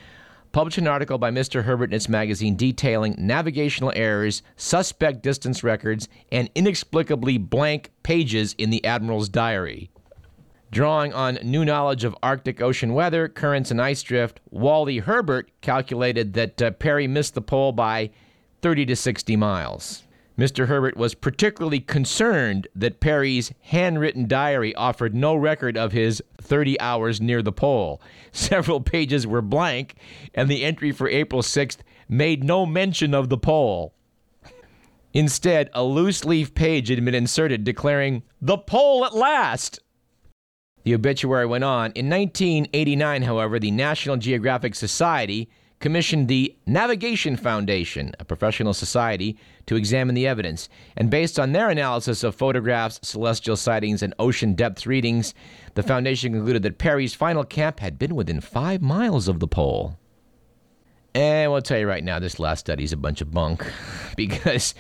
published 0.52 0.80
an 0.80 0.88
article 0.88 1.20
by 1.20 1.30
Mr. 1.30 1.64
Herbert 1.64 1.92
in 1.92 1.94
its 1.94 2.10
magazine 2.10 2.56
detailing 2.56 3.14
navigational 3.20 3.94
errors, 3.96 4.42
suspect 4.56 5.22
distance 5.22 5.64
records, 5.64 6.10
and 6.32 6.50
inexplicably 6.56 7.38
blank 7.38 7.92
pages 8.02 8.56
in 8.58 8.72
the 8.72 8.84
Admiral's 8.84 9.30
diary. 9.30 9.92
Drawing 10.72 11.12
on 11.12 11.38
new 11.44 11.66
knowledge 11.66 12.06
of 12.06 12.16
Arctic 12.24 12.62
Ocean 12.62 12.94
weather, 12.94 13.28
currents, 13.28 13.72
and 13.72 13.82
ice 13.82 14.02
drift, 14.02 14.40
Wally 14.52 15.00
Herbert 15.00 15.52
calculated 15.60 16.32
that 16.34 16.62
uh, 16.62 16.72
Peary 16.72 17.08
missed 17.08 17.34
the 17.34 17.42
pole 17.42 17.74
by 17.74 18.10
30 18.62 18.86
to 18.86 18.96
60 18.96 19.36
miles. 19.36 20.04
Mr. 20.38 20.68
Herbert 20.68 20.96
was 20.96 21.14
particularly 21.14 21.82
concerned 21.82 22.70
that 22.74 23.02
Peary's 23.02 23.52
handwritten 23.64 24.30
diary 24.30 24.74
offered 24.76 25.14
no 25.14 25.36
record 25.36 25.76
of 25.76 25.92
his 25.92 26.24
30 26.40 26.80
hours 26.80 27.20
near 27.20 27.42
the 27.42 27.52
pole. 27.52 28.02
Several 28.32 28.80
pages 28.80 29.28
were 29.28 29.42
blank, 29.42 29.96
and 30.34 30.50
the 30.50 30.64
entry 30.64 30.94
for 30.94 31.10
April 31.10 31.42
6th 31.42 31.80
made 32.08 32.46
no 32.46 32.66
mention 32.66 33.14
of 33.14 33.28
the 33.28 33.38
pole. 33.38 33.94
Instead, 35.14 35.70
a 35.74 35.84
loose 35.84 36.24
leaf 36.24 36.54
page 36.54 36.88
had 36.88 37.04
been 37.04 37.14
inserted 37.14 37.66
declaring, 37.66 38.24
The 38.42 38.58
pole 38.58 39.04
at 39.04 39.14
last! 39.14 39.82
The 40.84 40.94
obituary 40.94 41.46
went 41.46 41.64
on. 41.64 41.92
In 41.94 42.10
1989, 42.10 43.22
however, 43.24 43.60
the 43.60 43.72
National 43.72 44.18
Geographic 44.18 44.76
Society 44.76 45.50
commissioned 45.80 46.28
the 46.28 46.56
Navigation 46.66 47.36
Foundation, 47.36 48.14
a 48.20 48.26
professional 48.26 48.74
society, 48.74 49.38
to 49.66 49.76
examine 49.76 50.16
the 50.16 50.28
evidence. 50.28 50.70
And 50.96 51.10
based 51.10 51.40
on 51.40 51.52
their 51.52 51.70
analysis 51.70 52.24
of 52.24 52.36
photographs, 52.36 53.00
celestial 53.02 53.58
sightings, 53.58 54.02
and 54.02 54.14
ocean 54.20 54.54
depth 54.54 54.86
readings, 54.86 55.34
the 55.74 55.84
foundation 55.84 56.34
concluded 56.34 56.64
that 56.64 56.78
Peary's 56.78 57.16
final 57.16 57.44
camp 57.44 57.80
had 57.80 58.00
been 58.00 58.16
within 58.16 58.42
five 58.42 58.82
miles 58.82 59.28
of 59.28 59.40
the 59.40 59.48
pole. 59.48 59.98
And 61.14 61.52
we'll 61.52 61.62
tell 61.62 61.80
you 61.80 61.88
right 61.88 62.04
now, 62.04 62.20
this 62.20 62.40
last 62.40 62.62
study 62.62 62.84
is 62.84 62.94
a 62.94 62.98
bunch 62.98 63.22
of 63.22 63.32
bunk. 63.32 63.66
because 64.16 64.74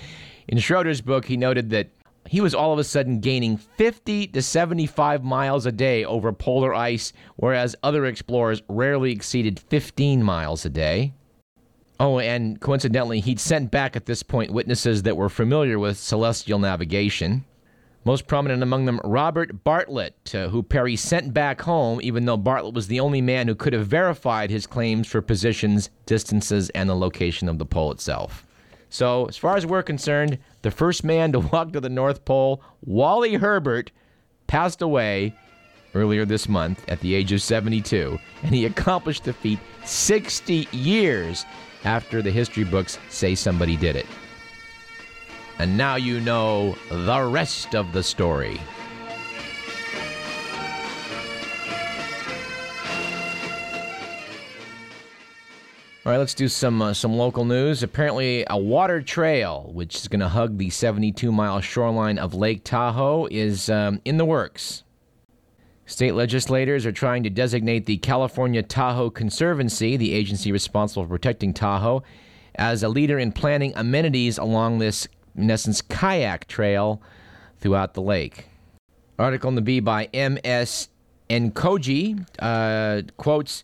in 0.47 0.59
Schroeder's 0.59 1.01
book, 1.01 1.25
he 1.25 1.35
noted 1.35 1.71
that 1.71 1.89
he 2.31 2.39
was 2.39 2.55
all 2.55 2.71
of 2.71 2.79
a 2.79 2.83
sudden 2.85 3.19
gaining 3.19 3.57
50 3.57 4.27
to 4.27 4.41
75 4.41 5.21
miles 5.21 5.65
a 5.65 5.71
day 5.73 6.05
over 6.05 6.31
polar 6.31 6.73
ice, 6.73 7.11
whereas 7.35 7.75
other 7.83 8.05
explorers 8.05 8.61
rarely 8.69 9.11
exceeded 9.11 9.59
15 9.59 10.23
miles 10.23 10.63
a 10.63 10.69
day. 10.69 11.11
Oh, 11.99 12.19
and 12.19 12.57
coincidentally, 12.61 13.19
he'd 13.19 13.41
sent 13.41 13.69
back 13.69 13.97
at 13.97 14.05
this 14.05 14.23
point 14.23 14.53
witnesses 14.53 15.03
that 15.03 15.17
were 15.17 15.27
familiar 15.27 15.77
with 15.77 15.97
celestial 15.97 16.57
navigation. 16.57 17.43
Most 18.05 18.27
prominent 18.27 18.63
among 18.63 18.85
them, 18.85 19.01
Robert 19.03 19.65
Bartlett, 19.65 20.33
uh, 20.33 20.47
who 20.47 20.63
Peary 20.63 20.95
sent 20.95 21.33
back 21.33 21.59
home, 21.59 21.99
even 22.01 22.23
though 22.23 22.37
Bartlett 22.37 22.73
was 22.73 22.87
the 22.87 23.01
only 23.01 23.19
man 23.19 23.49
who 23.49 23.55
could 23.55 23.73
have 23.73 23.87
verified 23.87 24.49
his 24.49 24.65
claims 24.65 25.05
for 25.05 25.21
positions, 25.21 25.89
distances, 26.05 26.69
and 26.69 26.89
the 26.89 26.95
location 26.95 27.49
of 27.49 27.57
the 27.57 27.65
pole 27.65 27.91
itself. 27.91 28.45
So, 28.91 29.25
as 29.27 29.37
far 29.37 29.55
as 29.55 29.65
we're 29.65 29.83
concerned, 29.83 30.37
the 30.63 30.69
first 30.69 31.05
man 31.05 31.31
to 31.31 31.39
walk 31.51 31.71
to 31.71 31.79
the 31.79 31.89
North 31.89 32.25
Pole, 32.25 32.61
Wally 32.85 33.35
Herbert, 33.35 33.89
passed 34.47 34.81
away 34.81 35.33
earlier 35.95 36.25
this 36.25 36.49
month 36.49 36.83
at 36.89 36.99
the 36.99 37.15
age 37.15 37.31
of 37.31 37.41
72, 37.41 38.19
and 38.43 38.53
he 38.53 38.65
accomplished 38.65 39.23
the 39.23 39.33
feat 39.33 39.59
60 39.85 40.67
years 40.73 41.45
after 41.85 42.21
the 42.21 42.31
history 42.31 42.65
books 42.65 42.99
say 43.09 43.33
somebody 43.33 43.77
did 43.77 43.95
it. 43.95 44.05
And 45.57 45.77
now 45.77 45.95
you 45.95 46.19
know 46.19 46.75
the 46.89 47.23
rest 47.23 47.75
of 47.75 47.93
the 47.93 48.03
story. 48.03 48.59
All 56.11 56.15
right, 56.15 56.19
let's 56.19 56.33
do 56.33 56.49
some 56.49 56.81
uh, 56.81 56.93
some 56.93 57.13
local 57.13 57.45
news. 57.45 57.83
Apparently, 57.83 58.45
a 58.49 58.57
water 58.57 59.01
trail, 59.01 59.71
which 59.71 59.95
is 59.95 60.09
going 60.09 60.19
to 60.19 60.27
hug 60.27 60.57
the 60.57 60.69
72 60.69 61.31
mile 61.31 61.61
shoreline 61.61 62.19
of 62.19 62.33
Lake 62.33 62.65
Tahoe, 62.65 63.29
is 63.31 63.69
um, 63.69 64.01
in 64.03 64.17
the 64.17 64.25
works. 64.25 64.83
State 65.85 66.13
legislators 66.13 66.85
are 66.85 66.91
trying 66.91 67.23
to 67.23 67.29
designate 67.29 67.85
the 67.85 67.95
California 67.95 68.61
Tahoe 68.61 69.09
Conservancy, 69.09 69.95
the 69.95 70.11
agency 70.11 70.51
responsible 70.51 71.03
for 71.03 71.11
protecting 71.11 71.53
Tahoe, 71.53 72.03
as 72.55 72.83
a 72.83 72.89
leader 72.89 73.17
in 73.17 73.31
planning 73.31 73.71
amenities 73.77 74.37
along 74.37 74.79
this 74.79 75.07
in 75.37 75.49
essence, 75.49 75.81
kayak 75.81 76.45
trail 76.49 77.01
throughout 77.61 77.93
the 77.93 78.01
lake. 78.01 78.49
Article 79.17 79.47
in 79.47 79.55
the 79.55 79.61
Bee 79.61 79.79
by 79.79 80.09
M.S. 80.13 80.89
Enkoji 81.29 82.27
uh, 82.39 83.03
quotes 83.15 83.63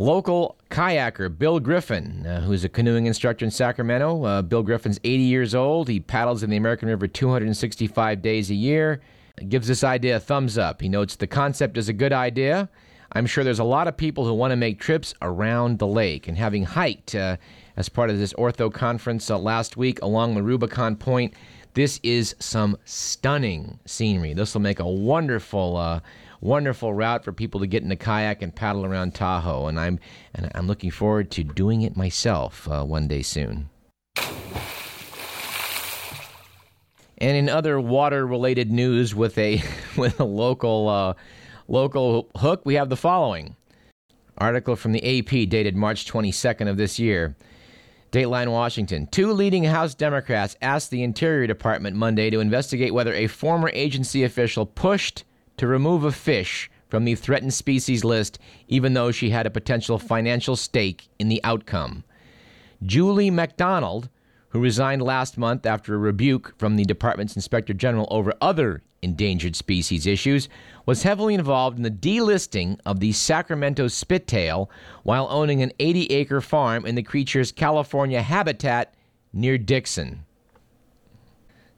local 0.00 0.56
kayaker 0.70 1.28
Bill 1.36 1.60
Griffin, 1.60 2.26
uh, 2.26 2.40
who's 2.40 2.64
a 2.64 2.70
canoeing 2.70 3.04
instructor 3.04 3.44
in 3.44 3.50
Sacramento. 3.50 4.24
Uh, 4.24 4.40
Bill 4.40 4.62
Griffin's 4.62 4.98
80 5.04 5.22
years 5.22 5.54
old. 5.54 5.88
He 5.88 6.00
paddles 6.00 6.42
in 6.42 6.48
the 6.48 6.56
American 6.56 6.88
River 6.88 7.06
265 7.06 8.22
days 8.22 8.50
a 8.50 8.54
year. 8.54 9.02
Gives 9.48 9.68
this 9.68 9.84
idea 9.84 10.16
a 10.16 10.20
thumbs 10.20 10.56
up. 10.56 10.80
He 10.80 10.88
notes 10.88 11.16
the 11.16 11.26
concept 11.26 11.76
is 11.76 11.90
a 11.90 11.92
good 11.92 12.14
idea. 12.14 12.70
I'm 13.12 13.26
sure 13.26 13.44
there's 13.44 13.58
a 13.58 13.64
lot 13.64 13.88
of 13.88 13.96
people 13.96 14.24
who 14.24 14.32
want 14.32 14.52
to 14.52 14.56
make 14.56 14.80
trips 14.80 15.12
around 15.20 15.78
the 15.78 15.86
lake. 15.86 16.28
And 16.28 16.38
having 16.38 16.64
hiked 16.64 17.14
uh, 17.14 17.36
as 17.76 17.90
part 17.90 18.08
of 18.08 18.18
this 18.18 18.32
ortho 18.34 18.72
conference 18.72 19.30
uh, 19.30 19.38
last 19.38 19.76
week 19.76 20.00
along 20.00 20.34
the 20.34 20.42
Rubicon 20.42 20.96
Point. 20.96 21.34
This 21.74 22.00
is 22.02 22.34
some 22.38 22.76
stunning 22.84 23.78
scenery. 23.84 24.34
This 24.34 24.54
will 24.54 24.60
make 24.60 24.80
a 24.80 24.88
wonderful, 24.88 25.76
uh, 25.76 26.00
wonderful 26.40 26.94
route 26.94 27.24
for 27.24 27.32
people 27.32 27.60
to 27.60 27.66
get 27.66 27.82
in 27.82 27.90
a 27.90 27.96
kayak 27.96 28.42
and 28.42 28.54
paddle 28.54 28.84
around 28.84 29.14
Tahoe. 29.14 29.66
And 29.66 29.78
I'm, 29.78 29.98
and 30.34 30.50
I'm 30.54 30.66
looking 30.66 30.90
forward 30.90 31.30
to 31.32 31.44
doing 31.44 31.82
it 31.82 31.96
myself 31.96 32.68
uh, 32.68 32.84
one 32.84 33.08
day 33.08 33.22
soon. 33.22 33.68
And 37.18 37.36
in 37.36 37.48
other 37.50 37.78
water-related 37.78 38.72
news, 38.72 39.14
with 39.14 39.36
a 39.36 39.62
with 39.96 40.18
a 40.20 40.24
local 40.24 40.88
uh, 40.88 41.14
local 41.68 42.30
hook, 42.36 42.62
we 42.64 42.74
have 42.74 42.88
the 42.88 42.96
following 42.96 43.56
article 44.38 44.74
from 44.74 44.92
the 44.92 45.18
AP 45.18 45.50
dated 45.50 45.76
March 45.76 46.10
22nd 46.10 46.68
of 46.68 46.78
this 46.78 46.98
year. 46.98 47.36
Dateline 48.10 48.50
Washington. 48.50 49.06
Two 49.06 49.32
leading 49.32 49.62
House 49.64 49.94
Democrats 49.94 50.56
asked 50.60 50.90
the 50.90 51.04
Interior 51.04 51.46
Department 51.46 51.94
Monday 51.94 52.28
to 52.30 52.40
investigate 52.40 52.92
whether 52.92 53.14
a 53.14 53.28
former 53.28 53.70
agency 53.72 54.24
official 54.24 54.66
pushed 54.66 55.22
to 55.60 55.66
remove 55.66 56.04
a 56.04 56.10
fish 56.10 56.70
from 56.88 57.04
the 57.04 57.14
threatened 57.14 57.52
species 57.52 58.02
list, 58.02 58.38
even 58.66 58.94
though 58.94 59.10
she 59.10 59.28
had 59.28 59.44
a 59.44 59.50
potential 59.50 59.98
financial 59.98 60.56
stake 60.56 61.10
in 61.18 61.28
the 61.28 61.38
outcome. 61.44 62.02
Julie 62.82 63.30
MacDonald, 63.30 64.08
who 64.48 64.58
resigned 64.58 65.02
last 65.02 65.36
month 65.36 65.66
after 65.66 65.94
a 65.94 65.98
rebuke 65.98 66.54
from 66.56 66.76
the 66.76 66.84
department's 66.86 67.36
inspector 67.36 67.74
general 67.74 68.08
over 68.10 68.32
other 68.40 68.82
endangered 69.02 69.54
species 69.54 70.06
issues, 70.06 70.48
was 70.86 71.02
heavily 71.02 71.34
involved 71.34 71.76
in 71.76 71.82
the 71.82 71.90
delisting 71.90 72.80
of 72.86 73.00
the 73.00 73.12
Sacramento 73.12 73.84
splittail 73.84 74.70
while 75.02 75.28
owning 75.28 75.60
an 75.60 75.72
80 75.78 76.06
acre 76.06 76.40
farm 76.40 76.86
in 76.86 76.94
the 76.94 77.02
creature's 77.02 77.52
California 77.52 78.22
habitat 78.22 78.94
near 79.34 79.58
Dixon. 79.58 80.24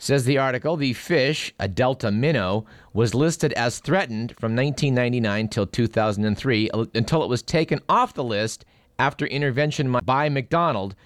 Says 0.03 0.24
the 0.24 0.36
article, 0.36 0.76
the 0.76 0.94
fish, 0.94 1.55
a 1.61 1.68
Delta 1.68 2.11
minnow, 2.11 2.66
was 2.92 3.14
listed 3.14 3.53
as 3.53 3.78
threatened 3.78 4.34
from 4.36 4.57
1999 4.57 5.46
till 5.46 5.64
2003 5.64 6.70
until 6.92 7.22
it 7.22 7.28
was 7.28 7.40
taken 7.40 7.78
off 7.88 8.12
the 8.12 8.24
list 8.24 8.64
after 8.98 9.26
intervention 9.26 9.96
by 10.05 10.28
MacDonald, 10.28 10.96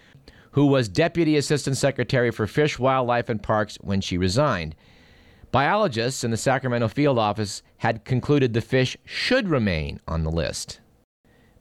who 0.52 0.64
was 0.64 0.88
Deputy 0.88 1.36
Assistant 1.36 1.76
Secretary 1.76 2.30
for 2.30 2.46
Fish, 2.46 2.78
Wildlife, 2.78 3.28
and 3.28 3.42
Parks 3.42 3.76
when 3.82 4.00
she 4.00 4.16
resigned. 4.16 4.74
Biologists 5.52 6.24
in 6.24 6.30
the 6.30 6.38
Sacramento 6.38 6.88
field 6.88 7.18
office 7.18 7.62
had 7.76 8.06
concluded 8.06 8.54
the 8.54 8.62
fish 8.62 8.96
should 9.04 9.50
remain 9.50 10.00
on 10.08 10.24
the 10.24 10.30
list. 10.30 10.80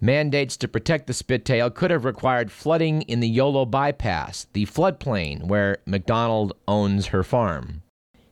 Mandates 0.05 0.55
to 0.57 0.67
protect 0.67 1.07
the 1.07 1.13
splittail 1.13 1.73
could 1.73 1.89
have 1.89 2.05
required 2.05 2.51
flooding 2.51 3.01
in 3.03 3.21
the 3.21 3.27
Yolo 3.27 3.65
bypass, 3.65 4.45
the 4.53 4.67
floodplain 4.67 5.47
where 5.47 5.79
MacDonald 5.87 6.53
owns 6.67 7.07
her 7.07 7.23
farm. 7.23 7.81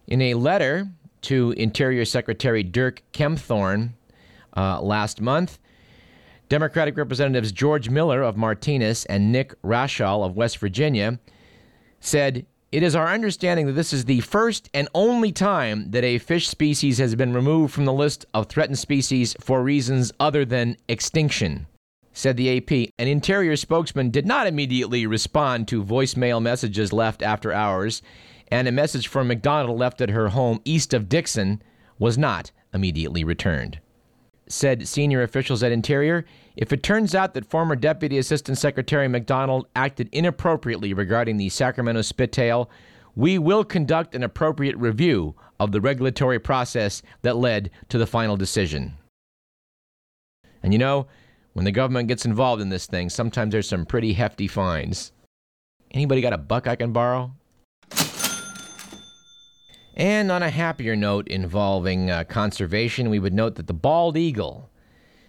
In 0.06 0.22
a 0.22 0.36
letter 0.36 0.90
to 1.22 1.52
Interior 1.58 2.06
Secretary 2.06 2.62
Dirk 2.62 3.02
Kempthorne 3.12 3.94
uh, 4.56 4.82
last 4.82 5.20
month, 5.20 5.58
Democratic 6.48 6.96
Representatives 6.96 7.52
George 7.52 7.90
Miller 7.90 8.22
of 8.22 8.38
Martinez 8.38 9.06
and 9.06 9.32
Nick 9.32 9.60
Rahall 9.64 10.24
of 10.24 10.36
West 10.36 10.60
Virginia 10.60 11.20
said 12.00 12.46
it 12.74 12.82
is 12.82 12.96
our 12.96 13.08
understanding 13.08 13.68
that 13.68 13.74
this 13.74 13.94
is 13.94 14.06
the 14.06 14.20
first 14.22 14.68
and 14.74 14.90
only 14.96 15.32
time 15.32 15.92
that 15.92 16.04
a 16.04 16.18
fish 16.18 16.48
species 16.48 16.98
has 16.98 17.14
been 17.14 17.32
removed 17.32 17.72
from 17.72 17.86
the 17.86 17.94
list 17.94 18.26
of 18.34 18.48
threatened 18.48 18.80
species 18.80 19.36
for 19.40 19.62
reasons 19.62 20.12
other 20.20 20.44
than 20.44 20.76
extinction, 20.88 21.68
said 22.14 22.36
the 22.36 22.58
AP. 22.58 22.90
An 22.98 23.08
Interior 23.08 23.56
spokesman 23.58 24.10
did 24.10 24.26
not 24.26 24.48
immediately 24.48 25.06
respond 25.06 25.68
to 25.68 25.84
voicemail 25.84 26.42
messages 26.42 26.92
left 26.92 27.22
after 27.22 27.54
hours, 27.54 28.02
and 28.48 28.68
a 28.68 28.72
message 28.72 29.08
from 29.08 29.28
MacDonald 29.28 29.78
left 29.78 30.02
at 30.02 30.10
her 30.10 30.30
home 30.30 30.60
east 30.66 30.96
of 30.96 31.08
Dixon 31.08 31.62
was 32.00 32.18
not 32.18 32.50
immediately 32.74 33.24
returned 33.24 33.80
said 34.48 34.88
senior 34.88 35.24
officials 35.24 35.64
at 35.64 35.72
Interior, 35.72 36.26
if 36.56 36.72
it 36.72 36.84
turns 36.84 37.16
out 37.16 37.34
that 37.34 37.49
former 37.49 37.76
Deputy 37.76 38.18
Assistant 38.18 38.58
Secretary 38.58 39.08
MacDonald 39.08 39.68
acted 39.76 40.10
inappropriately 40.12 40.93
regarding 40.93 41.38
the 41.38 41.49
Sacramento 41.49 42.01
splittail, 42.01 42.68
we 43.16 43.38
will 43.38 43.64
conduct 43.64 44.16
an 44.16 44.24
appropriate 44.24 44.78
review 44.78 45.36
of 45.60 45.72
the 45.72 45.82
regulatory 45.82 46.39
process 46.39 47.01
that 47.22 47.38
led 47.38 47.72
to 47.89 47.97
the 47.97 48.08
final 48.08 48.38
decision. 48.38 48.93
And 50.62 50.74
you 50.74 50.80
know, 50.80 51.08
when 51.54 51.66
the 51.66 51.72
government 51.72 52.08
gets 52.08 52.26
involved 52.26 52.62
in 52.62 52.70
this 52.70 52.88
thing, 52.88 53.10
sometimes 53.10 53.51
there's 53.51 53.68
some 53.68 53.86
pretty 53.86 54.14
hefty 54.14 54.47
fines. 54.47 55.12
Anybody 55.91 56.22
got 56.22 56.34
a 56.34 56.38
buck 56.38 56.68
I 56.68 56.76
can 56.76 56.91
borrow? 56.91 57.32
And 59.95 60.32
on 60.32 60.41
a 60.41 60.49
happier 60.49 60.95
note 60.95 61.28
involving 61.28 62.10
uh, 62.10 62.24
conservation, 62.24 63.12
we 63.12 63.20
would 63.20 63.34
note 63.34 63.56
that 63.56 63.68
the 63.68 63.74
bald 63.76 64.18
eagle, 64.18 64.72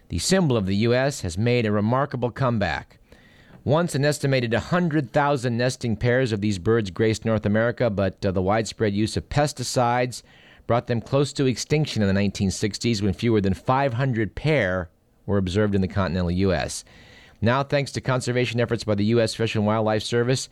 the 0.09 0.19
symbol 0.19 0.57
of 0.57 0.67
the 0.67 0.77
U.S., 0.77 1.23
has 1.23 1.39
made 1.39 1.67
a 1.67 1.73
remarkable 1.73 2.31
comeback. 2.31 2.99
Once 3.65 3.95
an 3.95 4.05
estimated 4.05 4.53
100,000 4.53 5.57
nesting 5.57 5.97
pairs 5.97 6.33
of 6.33 6.41
these 6.43 6.59
birds 6.59 6.91
graced 6.91 7.25
North 7.25 7.47
America, 7.47 7.89
but 7.89 8.25
uh, 8.25 8.31
the 8.31 8.43
widespread 8.43 8.93
use 8.93 9.17
of 9.17 9.29
pesticides 9.31 10.23
brought 10.67 10.87
them 10.87 11.01
close 11.01 11.33
to 11.33 11.47
extinction 11.47 12.03
in 12.03 12.15
the 12.15 12.21
1960s 12.21 13.01
when 13.01 13.15
fewer 13.15 13.41
than 13.41 13.55
500 13.55 14.35
pair 14.35 14.91
were 15.25 15.39
observed 15.39 15.75
in 15.75 15.81
the 15.81 15.89
continental 15.89 16.31
U.S. 16.31 16.85
Now, 17.41 17.63
thanks 17.63 17.93
to 17.93 18.01
conservation 18.01 18.61
efforts 18.61 18.85
by 18.85 18.95
the 18.95 19.05
U.S. 19.07 19.35
Fish 19.35 19.55
and 19.55 19.67
Wildlife 19.67 20.03
Service, 20.03 20.49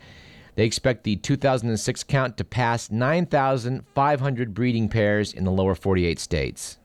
they 0.55 0.65
expect 0.65 1.03
the 1.03 1.15
2006 1.15 2.03
count 2.03 2.37
to 2.37 2.43
pass 2.43 2.91
9,500 2.91 4.53
breeding 4.53 4.89
pairs 4.89 5.33
in 5.33 5.43
the 5.43 5.51
lower 5.51 5.75
48 5.75 6.19
states. 6.19 6.77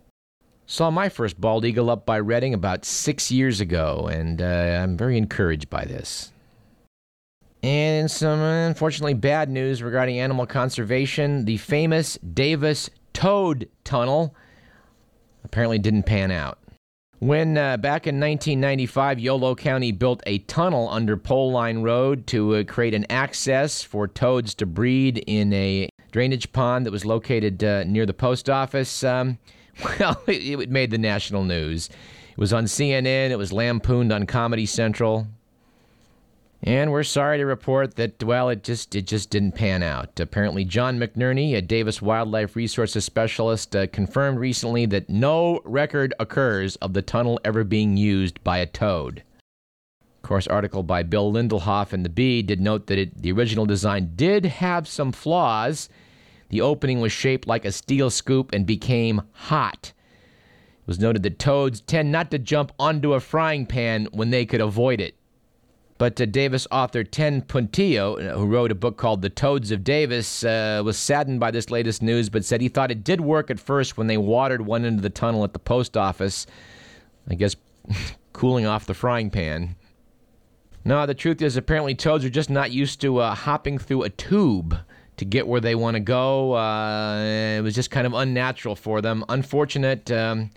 Saw 0.70 0.90
my 0.90 1.08
first 1.08 1.40
bald 1.40 1.64
eagle 1.64 1.88
up 1.88 2.04
by 2.04 2.20
Redding 2.20 2.52
about 2.52 2.84
six 2.84 3.30
years 3.30 3.58
ago, 3.58 4.06
and 4.12 4.42
uh, 4.42 4.44
I'm 4.44 4.98
very 4.98 5.16
encouraged 5.16 5.70
by 5.70 5.86
this. 5.86 6.30
And 7.62 8.10
some 8.10 8.38
unfortunately 8.38 9.14
bad 9.14 9.48
news 9.48 9.82
regarding 9.82 10.20
animal 10.20 10.44
conservation. 10.44 11.46
The 11.46 11.56
famous 11.56 12.18
Davis 12.18 12.90
Toad 13.14 13.70
Tunnel 13.82 14.34
apparently 15.42 15.78
didn't 15.78 16.02
pan 16.02 16.30
out. 16.30 16.58
When 17.18 17.56
uh, 17.56 17.78
back 17.78 18.06
in 18.06 18.20
1995, 18.20 19.20
Yolo 19.20 19.54
County 19.54 19.90
built 19.90 20.22
a 20.26 20.36
tunnel 20.40 20.90
under 20.90 21.16
Pole 21.16 21.50
Line 21.50 21.78
Road 21.78 22.26
to 22.26 22.56
uh, 22.56 22.64
create 22.64 22.92
an 22.92 23.06
access 23.08 23.82
for 23.82 24.06
toads 24.06 24.54
to 24.56 24.66
breed 24.66 25.24
in 25.26 25.50
a 25.54 25.88
drainage 26.12 26.52
pond 26.52 26.84
that 26.84 26.92
was 26.92 27.06
located 27.06 27.64
uh, 27.64 27.84
near 27.84 28.04
the 28.04 28.12
post 28.12 28.50
office. 28.50 29.02
Um, 29.02 29.38
well, 29.84 30.20
it, 30.26 30.60
it 30.60 30.70
made 30.70 30.90
the 30.90 30.98
national 30.98 31.44
news. 31.44 31.88
It 32.30 32.38
was 32.38 32.52
on 32.52 32.64
CNN, 32.64 33.30
it 33.30 33.38
was 33.38 33.52
lampooned 33.52 34.12
on 34.12 34.26
Comedy 34.26 34.66
Central. 34.66 35.26
And 36.62 36.90
we're 36.90 37.04
sorry 37.04 37.38
to 37.38 37.46
report 37.46 37.94
that 37.96 38.22
well, 38.22 38.48
it 38.48 38.64
just 38.64 38.94
it 38.96 39.06
just 39.06 39.30
didn't 39.30 39.52
pan 39.52 39.82
out. 39.82 40.18
Apparently, 40.18 40.64
John 40.64 40.98
McNerney, 40.98 41.54
a 41.54 41.62
Davis 41.62 42.02
Wildlife 42.02 42.56
Resources 42.56 43.04
specialist, 43.04 43.76
uh, 43.76 43.86
confirmed 43.86 44.40
recently 44.40 44.84
that 44.86 45.08
no 45.08 45.60
record 45.64 46.14
occurs 46.18 46.74
of 46.76 46.94
the 46.94 47.02
tunnel 47.02 47.38
ever 47.44 47.62
being 47.62 47.96
used 47.96 48.42
by 48.42 48.58
a 48.58 48.66
toad. 48.66 49.22
Of 50.02 50.22
course, 50.22 50.48
article 50.48 50.82
by 50.82 51.04
Bill 51.04 51.32
Lindelof 51.32 51.92
in 51.92 52.02
the 52.02 52.08
Bee 52.08 52.42
did 52.42 52.60
note 52.60 52.88
that 52.88 52.98
it, 52.98 53.22
the 53.22 53.30
original 53.30 53.64
design 53.64 54.12
did 54.16 54.44
have 54.44 54.88
some 54.88 55.12
flaws. 55.12 55.88
The 56.48 56.60
opening 56.60 57.00
was 57.00 57.12
shaped 57.12 57.46
like 57.46 57.64
a 57.64 57.72
steel 57.72 58.10
scoop 58.10 58.52
and 58.52 58.66
became 58.66 59.22
hot. 59.32 59.92
It 60.80 60.86
was 60.86 60.98
noted 60.98 61.22
that 61.24 61.38
toads 61.38 61.80
tend 61.82 62.10
not 62.10 62.30
to 62.30 62.38
jump 62.38 62.72
onto 62.78 63.12
a 63.12 63.20
frying 63.20 63.66
pan 63.66 64.08
when 64.12 64.30
they 64.30 64.46
could 64.46 64.60
avoid 64.60 65.00
it. 65.00 65.14
But 65.98 66.20
uh, 66.20 66.26
Davis 66.26 66.66
author 66.70 67.02
Ten 67.02 67.42
Puntillo, 67.42 68.14
uh, 68.14 68.38
who 68.38 68.46
wrote 68.46 68.70
a 68.70 68.76
book 68.76 68.96
called 68.96 69.20
The 69.20 69.28
Toads 69.28 69.72
of 69.72 69.82
Davis, 69.82 70.44
uh, 70.44 70.80
was 70.84 70.96
saddened 70.96 71.40
by 71.40 71.50
this 71.50 71.70
latest 71.70 72.02
news, 72.02 72.30
but 72.30 72.44
said 72.44 72.60
he 72.60 72.68
thought 72.68 72.92
it 72.92 73.02
did 73.02 73.20
work 73.20 73.50
at 73.50 73.58
first 73.58 73.98
when 73.98 74.06
they 74.06 74.16
watered 74.16 74.62
one 74.62 74.84
of 74.84 75.02
the 75.02 75.10
tunnel 75.10 75.42
at 75.42 75.52
the 75.52 75.58
post 75.58 75.96
office. 75.96 76.46
I 77.28 77.34
guess 77.34 77.56
cooling 78.32 78.64
off 78.64 78.86
the 78.86 78.94
frying 78.94 79.28
pan. 79.28 79.74
No, 80.84 81.04
the 81.04 81.14
truth 81.14 81.42
is, 81.42 81.56
apparently, 81.56 81.96
toads 81.96 82.24
are 82.24 82.30
just 82.30 82.48
not 82.48 82.70
used 82.70 83.00
to 83.00 83.18
uh, 83.18 83.34
hopping 83.34 83.76
through 83.76 84.04
a 84.04 84.10
tube 84.10 84.78
to 85.18 85.24
get 85.24 85.46
where 85.46 85.60
they 85.60 85.74
want 85.74 85.94
to 85.94 86.00
go. 86.00 86.54
Uh, 86.54 87.56
it 87.58 87.62
was 87.62 87.74
just 87.74 87.90
kind 87.90 88.06
of 88.06 88.14
unnatural 88.14 88.74
for 88.74 89.00
them. 89.00 89.24
Unfortunate. 89.28 90.10
Um, 90.10 90.50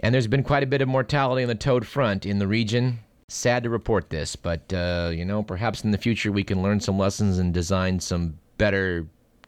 and 0.00 0.14
there's 0.14 0.26
been 0.26 0.42
quite 0.42 0.62
a 0.62 0.66
bit 0.66 0.82
of 0.82 0.88
mortality 0.88 1.42
on 1.42 1.48
the 1.48 1.54
toad 1.54 1.86
front 1.86 2.26
in 2.26 2.38
the 2.38 2.46
region. 2.46 2.98
Sad 3.28 3.62
to 3.62 3.70
report 3.70 4.10
this, 4.10 4.36
but 4.36 4.72
uh, 4.72 5.10
you 5.14 5.24
know, 5.24 5.42
perhaps 5.42 5.84
in 5.84 5.90
the 5.90 5.98
future 5.98 6.32
we 6.32 6.44
can 6.44 6.62
learn 6.62 6.80
some 6.80 6.98
lessons 6.98 7.38
and 7.38 7.54
design 7.54 8.00
some 8.00 8.38
better 8.58 9.06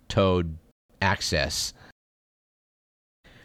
toad 0.08 0.56
access. 1.02 1.74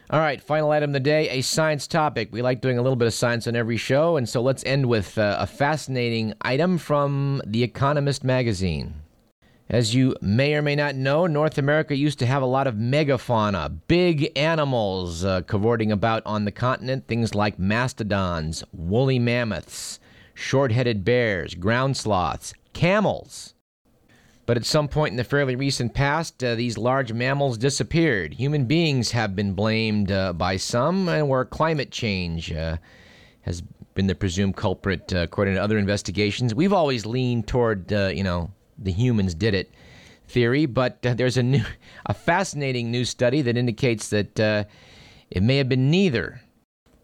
All 0.08 0.18
right, 0.18 0.40
final 0.40 0.70
item 0.70 0.90
of 0.90 0.94
the 0.94 1.00
day 1.00 1.28
a 1.28 1.40
science 1.40 1.86
topic. 1.86 2.30
We 2.32 2.42
like 2.42 2.60
doing 2.60 2.78
a 2.78 2.82
little 2.82 2.96
bit 2.96 3.06
of 3.06 3.14
science 3.14 3.46
on 3.46 3.54
every 3.54 3.76
show, 3.76 4.16
and 4.16 4.28
so 4.28 4.40
let's 4.40 4.64
end 4.64 4.86
with 4.86 5.18
uh, 5.18 5.36
a 5.38 5.46
fascinating 5.46 6.34
item 6.40 6.78
from 6.78 7.42
The 7.46 7.62
Economist 7.62 8.24
magazine. 8.24 8.94
As 9.70 9.94
you 9.94 10.16
may 10.20 10.54
or 10.54 10.62
may 10.62 10.74
not 10.74 10.96
know, 10.96 11.28
North 11.28 11.56
America 11.56 11.94
used 11.94 12.18
to 12.18 12.26
have 12.26 12.42
a 12.42 12.46
lot 12.46 12.66
of 12.66 12.74
megafauna, 12.74 13.78
big 13.86 14.36
animals 14.36 15.24
uh, 15.24 15.42
cavorting 15.42 15.92
about 15.92 16.24
on 16.26 16.44
the 16.44 16.50
continent, 16.50 17.06
things 17.06 17.36
like 17.36 17.56
mastodons, 17.56 18.64
woolly 18.72 19.20
mammoths, 19.20 20.00
short 20.34 20.72
headed 20.72 21.04
bears, 21.04 21.54
ground 21.54 21.96
sloths, 21.96 22.52
camels. 22.72 23.54
But 24.44 24.56
at 24.56 24.66
some 24.66 24.88
point 24.88 25.12
in 25.12 25.16
the 25.16 25.22
fairly 25.22 25.54
recent 25.54 25.94
past, 25.94 26.42
uh, 26.42 26.56
these 26.56 26.76
large 26.76 27.12
mammals 27.12 27.56
disappeared. 27.56 28.34
Human 28.34 28.64
beings 28.64 29.12
have 29.12 29.36
been 29.36 29.52
blamed 29.52 30.10
uh, 30.10 30.32
by 30.32 30.56
some, 30.56 31.08
and 31.08 31.28
where 31.28 31.44
climate 31.44 31.92
change 31.92 32.52
uh, 32.52 32.78
has 33.42 33.62
been 33.94 34.08
the 34.08 34.16
presumed 34.16 34.56
culprit, 34.56 35.12
uh, 35.12 35.18
according 35.18 35.54
to 35.54 35.62
other 35.62 35.78
investigations. 35.78 36.56
We've 36.56 36.72
always 36.72 37.06
leaned 37.06 37.46
toward, 37.46 37.92
uh, 37.92 38.10
you 38.12 38.24
know, 38.24 38.50
the 38.80 38.92
humans 38.92 39.34
did 39.34 39.54
it 39.54 39.70
theory, 40.26 40.66
but 40.66 41.04
uh, 41.04 41.14
there's 41.14 41.36
a 41.36 41.42
new, 41.42 41.64
a 42.06 42.14
fascinating 42.14 42.90
new 42.90 43.04
study 43.04 43.42
that 43.42 43.56
indicates 43.56 44.08
that 44.08 44.38
it 45.30 45.42
may 45.42 45.56
have 45.58 45.68
been 45.68 45.90
neither 45.90 46.40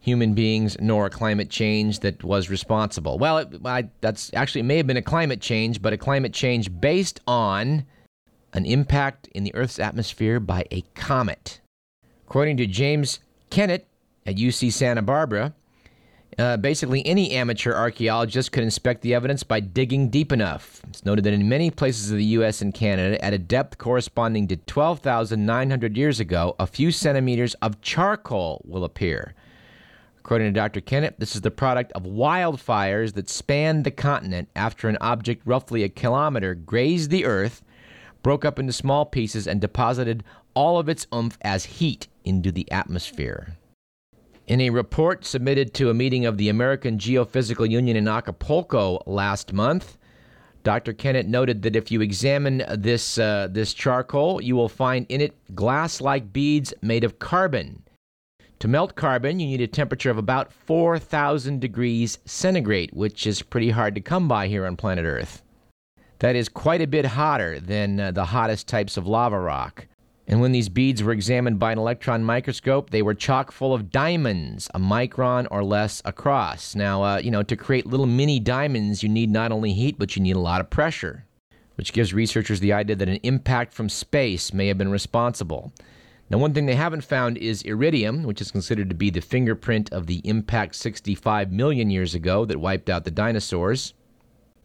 human 0.07 0.35
beings 0.35 0.77
nor 0.81 1.11
climate 1.11 1.51
change 1.51 1.99
that 1.99 2.23
was 2.23 2.49
responsible. 2.49 3.19
Well, 3.19 3.39
it, 3.39 3.49
I, 3.65 3.89
that's 4.01 4.31
actually 4.35 4.61
it 4.61 4.65
may 4.65 4.77
have 4.77 4.87
been 4.87 4.97
a 4.97 5.03
climate 5.03 5.41
change, 5.41 5.83
but 5.83 5.93
a 5.93 5.97
climate 5.97 6.33
change 6.33 6.71
based 6.81 7.21
on 7.27 7.85
an 8.53 8.65
impact 8.65 9.27
in 9.35 9.43
the 9.43 9.53
Earth's 9.55 9.81
atmosphere 9.81 10.39
by 10.39 10.65
a 10.71 10.83
comet. 10.95 11.61
According 12.29 12.57
to 12.59 12.67
James 12.67 13.19
Kennett 13.51 13.89
at 14.25 14.37
UC 14.37 14.73
Santa 14.73 15.03
Barbara, 15.03 15.55
uh, 16.39 16.57
basically 16.59 17.05
any 17.07 17.33
amateur 17.33 17.73
archaeologist 17.73 18.53
could 18.53 18.63
inspect 18.63 19.03
the 19.03 19.15
evidence 19.15 19.43
by 19.43 19.61
digging 19.61 20.11
deep 20.11 20.33
enough. 20.33 20.83
It's 20.89 21.05
noted 21.05 21.25
that 21.25 21.33
in 21.33 21.49
many 21.49 21.71
places 21.71 22.11
of 22.11 22.19
the 22.19 22.25
U.S. 22.25 22.61
and 22.61 22.75
Canada, 22.75 23.23
at 23.25 23.33
a 23.33 23.39
depth 23.39 23.79
corresponding 23.79 24.47
to 24.49 24.57
12,900 24.57 25.97
years 25.97 26.21
ago, 26.21 26.55
a 26.59 26.67
few 26.67 26.91
centimeters 26.91 27.55
of 27.63 27.81
charcoal 27.81 28.63
will 28.67 28.85
appear. 28.85 29.35
According 30.19 30.49
to 30.53 30.61
Dr. 30.61 30.81
Kennett, 30.81 31.21
this 31.21 31.37
is 31.37 31.41
the 31.41 31.51
product 31.51 31.93
of 31.93 32.03
wildfires 32.03 33.15
that 33.15 33.31
spanned 33.31 33.85
the 33.85 33.91
continent 33.91 34.49
after 34.57 34.89
an 34.89 34.99
object 35.01 35.41
roughly 35.47 35.85
a 35.85 35.89
kilometer 35.89 36.55
grazed 36.55 37.11
the 37.11 37.25
earth, 37.25 37.63
broke 38.23 38.45
up 38.45 38.59
into 38.59 38.73
small 38.73 39.07
pieces, 39.07 39.47
and 39.47 39.61
deposited 39.61 40.25
all 40.53 40.79
of 40.79 40.89
its 40.89 41.07
oomph 41.15 41.39
as 41.43 41.65
heat 41.65 42.09
into 42.25 42.51
the 42.51 42.71
atmosphere. 42.73 43.57
In 44.47 44.61
a 44.61 44.71
report 44.71 45.25
submitted 45.25 45.75
to 45.75 45.91
a 45.91 45.95
meeting 45.95 46.25
of 46.25 46.39
the 46.39 46.49
American 46.49 46.99
Geophysical 46.99 47.69
Union 47.69 47.97
in 47.97 48.07
Acapulco 48.07 49.03
last 49.05 49.53
month, 49.53 49.99
Dr. 50.63 50.93
Kennett 50.93 51.27
noted 51.27 51.63
that 51.63 51.75
if 51.75 51.91
you 51.91 52.01
examine 52.01 52.63
this, 52.71 53.19
uh, 53.19 53.49
this 53.51 53.75
charcoal, 53.75 54.41
you 54.41 54.55
will 54.55 54.69
find 54.69 55.05
in 55.09 55.21
it 55.21 55.35
glass 55.57 56.01
like 56.01 56.33
beads 56.33 56.73
made 56.81 57.03
of 57.03 57.19
carbon. 57.19 57.83
To 58.61 58.69
melt 58.69 58.95
carbon, 58.95 59.41
you 59.41 59.49
need 59.49 59.61
a 59.61 59.67
temperature 59.67 60.11
of 60.11 60.19
about 60.19 60.53
4,000 60.53 61.61
degrees 61.61 62.19
centigrade, 62.25 62.91
which 62.93 63.27
is 63.27 63.43
pretty 63.43 63.71
hard 63.71 63.97
to 63.97 64.01
come 64.01 64.29
by 64.29 64.47
here 64.47 64.65
on 64.65 64.77
planet 64.77 65.05
Earth. 65.05 65.43
That 66.21 66.37
is 66.37 66.49
quite 66.49 66.81
a 66.81 66.87
bit 66.87 67.05
hotter 67.05 67.59
than 67.59 67.99
uh, 67.99 68.13
the 68.13 68.27
hottest 68.27 68.69
types 68.69 68.97
of 68.97 69.09
lava 69.09 69.41
rock. 69.41 69.89
And 70.29 70.41
when 70.41 70.51
these 70.51 70.69
beads 70.69 71.03
were 71.03 71.13
examined 71.13 71.61
by 71.61 71.71
an 71.71 71.79
electron 71.79 72.25
microscope, 72.25 72.91
they 72.91 73.03
were 73.03 73.15
chock 73.15 73.53
full 73.53 73.73
of 73.73 73.91
diamonds, 73.91 74.69
a 74.75 74.81
micron 74.81 75.47
or 75.51 75.63
less 75.63 76.03
across. 76.05 76.75
Now, 76.75 77.03
uh, 77.05 77.19
you 77.19 77.31
know, 77.31 77.45
to 77.45 77.57
create 77.57 77.87
little 77.87 78.07
mini 78.07 78.41
diamonds, 78.41 79.05
you 79.05 79.09
need 79.09 79.31
not 79.31 79.53
only 79.53 79.73
heat, 79.73 79.99
but 79.99 80.17
you 80.17 80.23
need 80.23 80.35
a 80.35 80.41
lot 80.41 80.61
of 80.61 80.69
pressure, 80.69 81.25
which 81.77 81.93
gives 81.93 82.13
researchers 82.13 82.59
the 82.59 82.73
idea 82.73 82.97
that 82.97 83.09
an 83.09 83.21
impact 83.23 83.73
from 83.73 83.89
space 83.89 84.53
may 84.53 84.67
have 84.67 84.79
been 84.79 84.91
responsible. 84.91 85.73
Now, 86.29 86.39
one 86.39 86.53
thing 86.53 86.67
they 86.67 86.75
haven't 86.75 87.05
found 87.05 87.39
is 87.39 87.63
iridium, 87.63 88.25
which 88.25 88.41
is 88.41 88.51
considered 88.51 88.89
to 88.89 88.97
be 88.97 89.11
the 89.11 89.21
fingerprint 89.21 89.93
of 89.93 90.09
the 90.09 90.21
impact 90.29 90.75
65 90.75 91.53
million 91.53 91.89
years 91.89 92.17
ago 92.17 92.45
that 92.47 92.59
wiped 92.59 92.91
out 92.91 93.05
the 93.05 93.13
dinosaurs, 93.13 93.95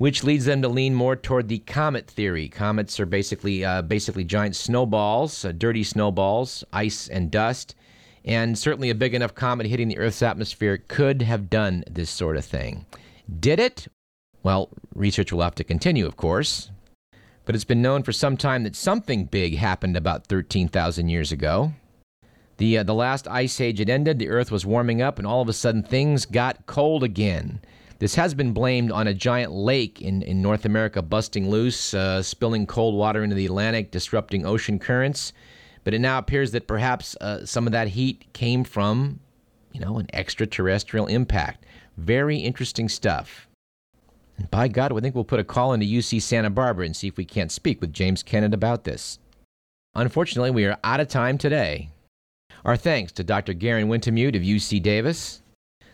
which 0.01 0.23
leads 0.23 0.45
them 0.45 0.63
to 0.63 0.67
lean 0.67 0.95
more 0.95 1.15
toward 1.15 1.47
the 1.47 1.59
comet 1.59 2.07
theory. 2.07 2.49
Comets 2.49 2.99
are 2.99 3.05
basically 3.05 3.63
uh, 3.63 3.83
basically 3.83 4.23
giant 4.23 4.55
snowballs, 4.55 5.45
uh, 5.45 5.51
dirty 5.51 5.83
snowballs, 5.83 6.63
ice 6.73 7.07
and 7.07 7.29
dust, 7.29 7.75
and 8.25 8.57
certainly 8.57 8.89
a 8.89 8.95
big 8.95 9.13
enough 9.13 9.35
comet 9.35 9.67
hitting 9.67 9.89
the 9.89 9.99
Earth's 9.99 10.23
atmosphere 10.23 10.83
could 10.87 11.21
have 11.21 11.51
done 11.51 11.83
this 11.87 12.09
sort 12.09 12.35
of 12.35 12.43
thing. 12.43 12.87
Did 13.39 13.59
it? 13.59 13.89
Well, 14.41 14.69
research 14.95 15.31
will 15.31 15.43
have 15.43 15.53
to 15.53 15.63
continue, 15.63 16.07
of 16.07 16.17
course 16.17 16.71
but 17.43 17.55
it's 17.55 17.65
been 17.65 17.81
known 17.81 18.03
for 18.03 18.11
some 18.11 18.37
time 18.37 18.63
that 18.63 18.75
something 18.75 19.25
big 19.25 19.57
happened 19.57 19.97
about 19.97 20.27
13,000 20.27 21.09
years 21.09 21.31
ago. 21.31 21.73
The, 22.57 22.77
uh, 22.77 22.83
the 22.83 22.93
last 22.93 23.27
ice 23.27 23.59
age 23.59 23.79
had 23.79 23.89
ended, 23.89 24.19
the 24.19 24.29
Earth 24.29 24.51
was 24.51 24.65
warming 24.65 25.01
up, 25.01 25.17
and 25.17 25.27
all 25.27 25.41
of 25.41 25.49
a 25.49 25.53
sudden 25.53 25.83
things 25.83 26.25
got 26.25 26.65
cold 26.65 27.03
again. 27.03 27.59
This 28.01 28.15
has 28.15 28.33
been 28.33 28.51
blamed 28.51 28.91
on 28.91 29.05
a 29.05 29.13
giant 29.13 29.51
lake 29.51 30.01
in, 30.01 30.23
in 30.23 30.41
North 30.41 30.65
America 30.65 31.03
busting 31.03 31.51
loose, 31.51 31.93
uh, 31.93 32.23
spilling 32.23 32.65
cold 32.65 32.95
water 32.95 33.23
into 33.23 33.35
the 33.35 33.45
Atlantic, 33.45 33.91
disrupting 33.91 34.43
ocean 34.43 34.79
currents. 34.79 35.33
But 35.83 35.93
it 35.93 35.99
now 35.99 36.17
appears 36.17 36.49
that 36.53 36.65
perhaps 36.65 37.15
uh, 37.17 37.45
some 37.45 37.67
of 37.67 37.73
that 37.73 37.89
heat 37.89 38.25
came 38.33 38.63
from, 38.63 39.19
you 39.71 39.79
know, 39.79 39.99
an 39.99 40.07
extraterrestrial 40.13 41.05
impact. 41.05 41.67
Very 41.95 42.37
interesting 42.37 42.89
stuff. 42.89 43.47
And 44.35 44.49
by 44.49 44.67
God, 44.67 44.91
I 44.91 44.99
think 44.99 45.13
we'll 45.13 45.23
put 45.23 45.39
a 45.39 45.43
call 45.43 45.71
into 45.71 45.85
UC 45.85 46.23
Santa 46.23 46.49
Barbara 46.49 46.87
and 46.87 46.95
see 46.95 47.07
if 47.07 47.17
we 47.17 47.25
can't 47.25 47.51
speak 47.51 47.81
with 47.81 47.93
James 47.93 48.23
Kennett 48.23 48.55
about 48.55 48.83
this. 48.83 49.19
Unfortunately, 49.93 50.49
we 50.49 50.65
are 50.65 50.79
out 50.83 51.01
of 51.01 51.07
time 51.07 51.37
today. 51.37 51.91
Our 52.65 52.77
thanks 52.77 53.11
to 53.11 53.23
Dr. 53.23 53.53
Garen 53.53 53.89
Wintemute 53.89 54.35
of 54.35 54.41
UC 54.41 54.81
Davis. 54.81 55.43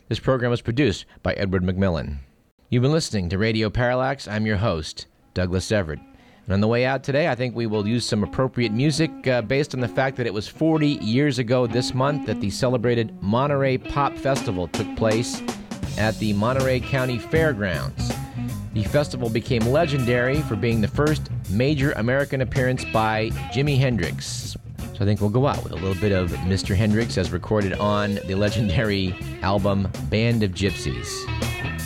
This 0.10 0.20
program 0.20 0.52
was 0.52 0.62
produced 0.62 1.06
by 1.22 1.34
Edward 1.34 1.64
McMillan. 1.64 2.20
You've 2.70 2.82
been 2.82 2.94
listening 2.94 3.28
to 3.28 3.38
Radio 3.38 3.70
Parallax. 3.70 4.26
I'm 4.26 4.46
your 4.46 4.56
host, 4.56 5.06
Douglas 5.34 5.70
Everett. 5.70 6.00
And 6.46 6.54
on 6.54 6.62
the 6.62 6.68
way 6.70 6.86
out 6.86 7.04
today, 7.04 7.28
I 7.28 7.36
think 7.36 7.54
we 7.54 7.68
will 7.68 7.86
use 7.86 8.06
some 8.06 8.24
appropriate 8.24 8.72
music 8.72 9.28
uh, 9.28 9.42
based 9.42 9.74
on 9.74 9.82
the 9.82 9.88
fact 9.88 10.16
that 10.16 10.26
it 10.26 10.34
was 10.34 10.48
40 10.48 10.88
years 10.88 11.40
ago 11.40 11.68
this 11.68 11.94
month 11.94 12.26
that 12.26 12.40
the 12.40 12.50
celebrated 12.50 13.22
Monterey 13.22 13.78
Pop 13.78 14.16
Festival 14.16 14.70
took 14.70 14.96
place 14.96 15.42
at 15.98 16.18
the 16.20 16.32
Monterey 16.32 16.80
County 16.80 17.20
Fairgrounds. 17.20 18.14
The 18.76 18.84
festival 18.84 19.30
became 19.30 19.66
legendary 19.68 20.42
for 20.44 20.56
being 20.56 20.80
the 20.80 20.88
first 20.88 21.30
major 21.50 21.92
American 21.94 22.40
appearance 22.40 22.86
by 22.86 23.30
Jimi 23.54 23.78
Hendrix. 23.78 24.56
So 24.98 25.04
I 25.04 25.06
think 25.06 25.22
we'll 25.22 25.30
go 25.30 25.46
out 25.46 25.64
with 25.64 25.74
a 25.74 25.76
little 25.76 25.94
bit 25.94 26.12
of 26.12 26.32
Mr. 26.32 26.76
Hendrix 26.76 27.20
as 27.20 27.32
recorded 27.32 27.74
on 27.74 28.16
the 28.26 28.34
legendary 28.34 29.16
album 29.44 29.88
Band 30.10 30.42
of 30.42 30.52
Gypsys. 30.54 31.77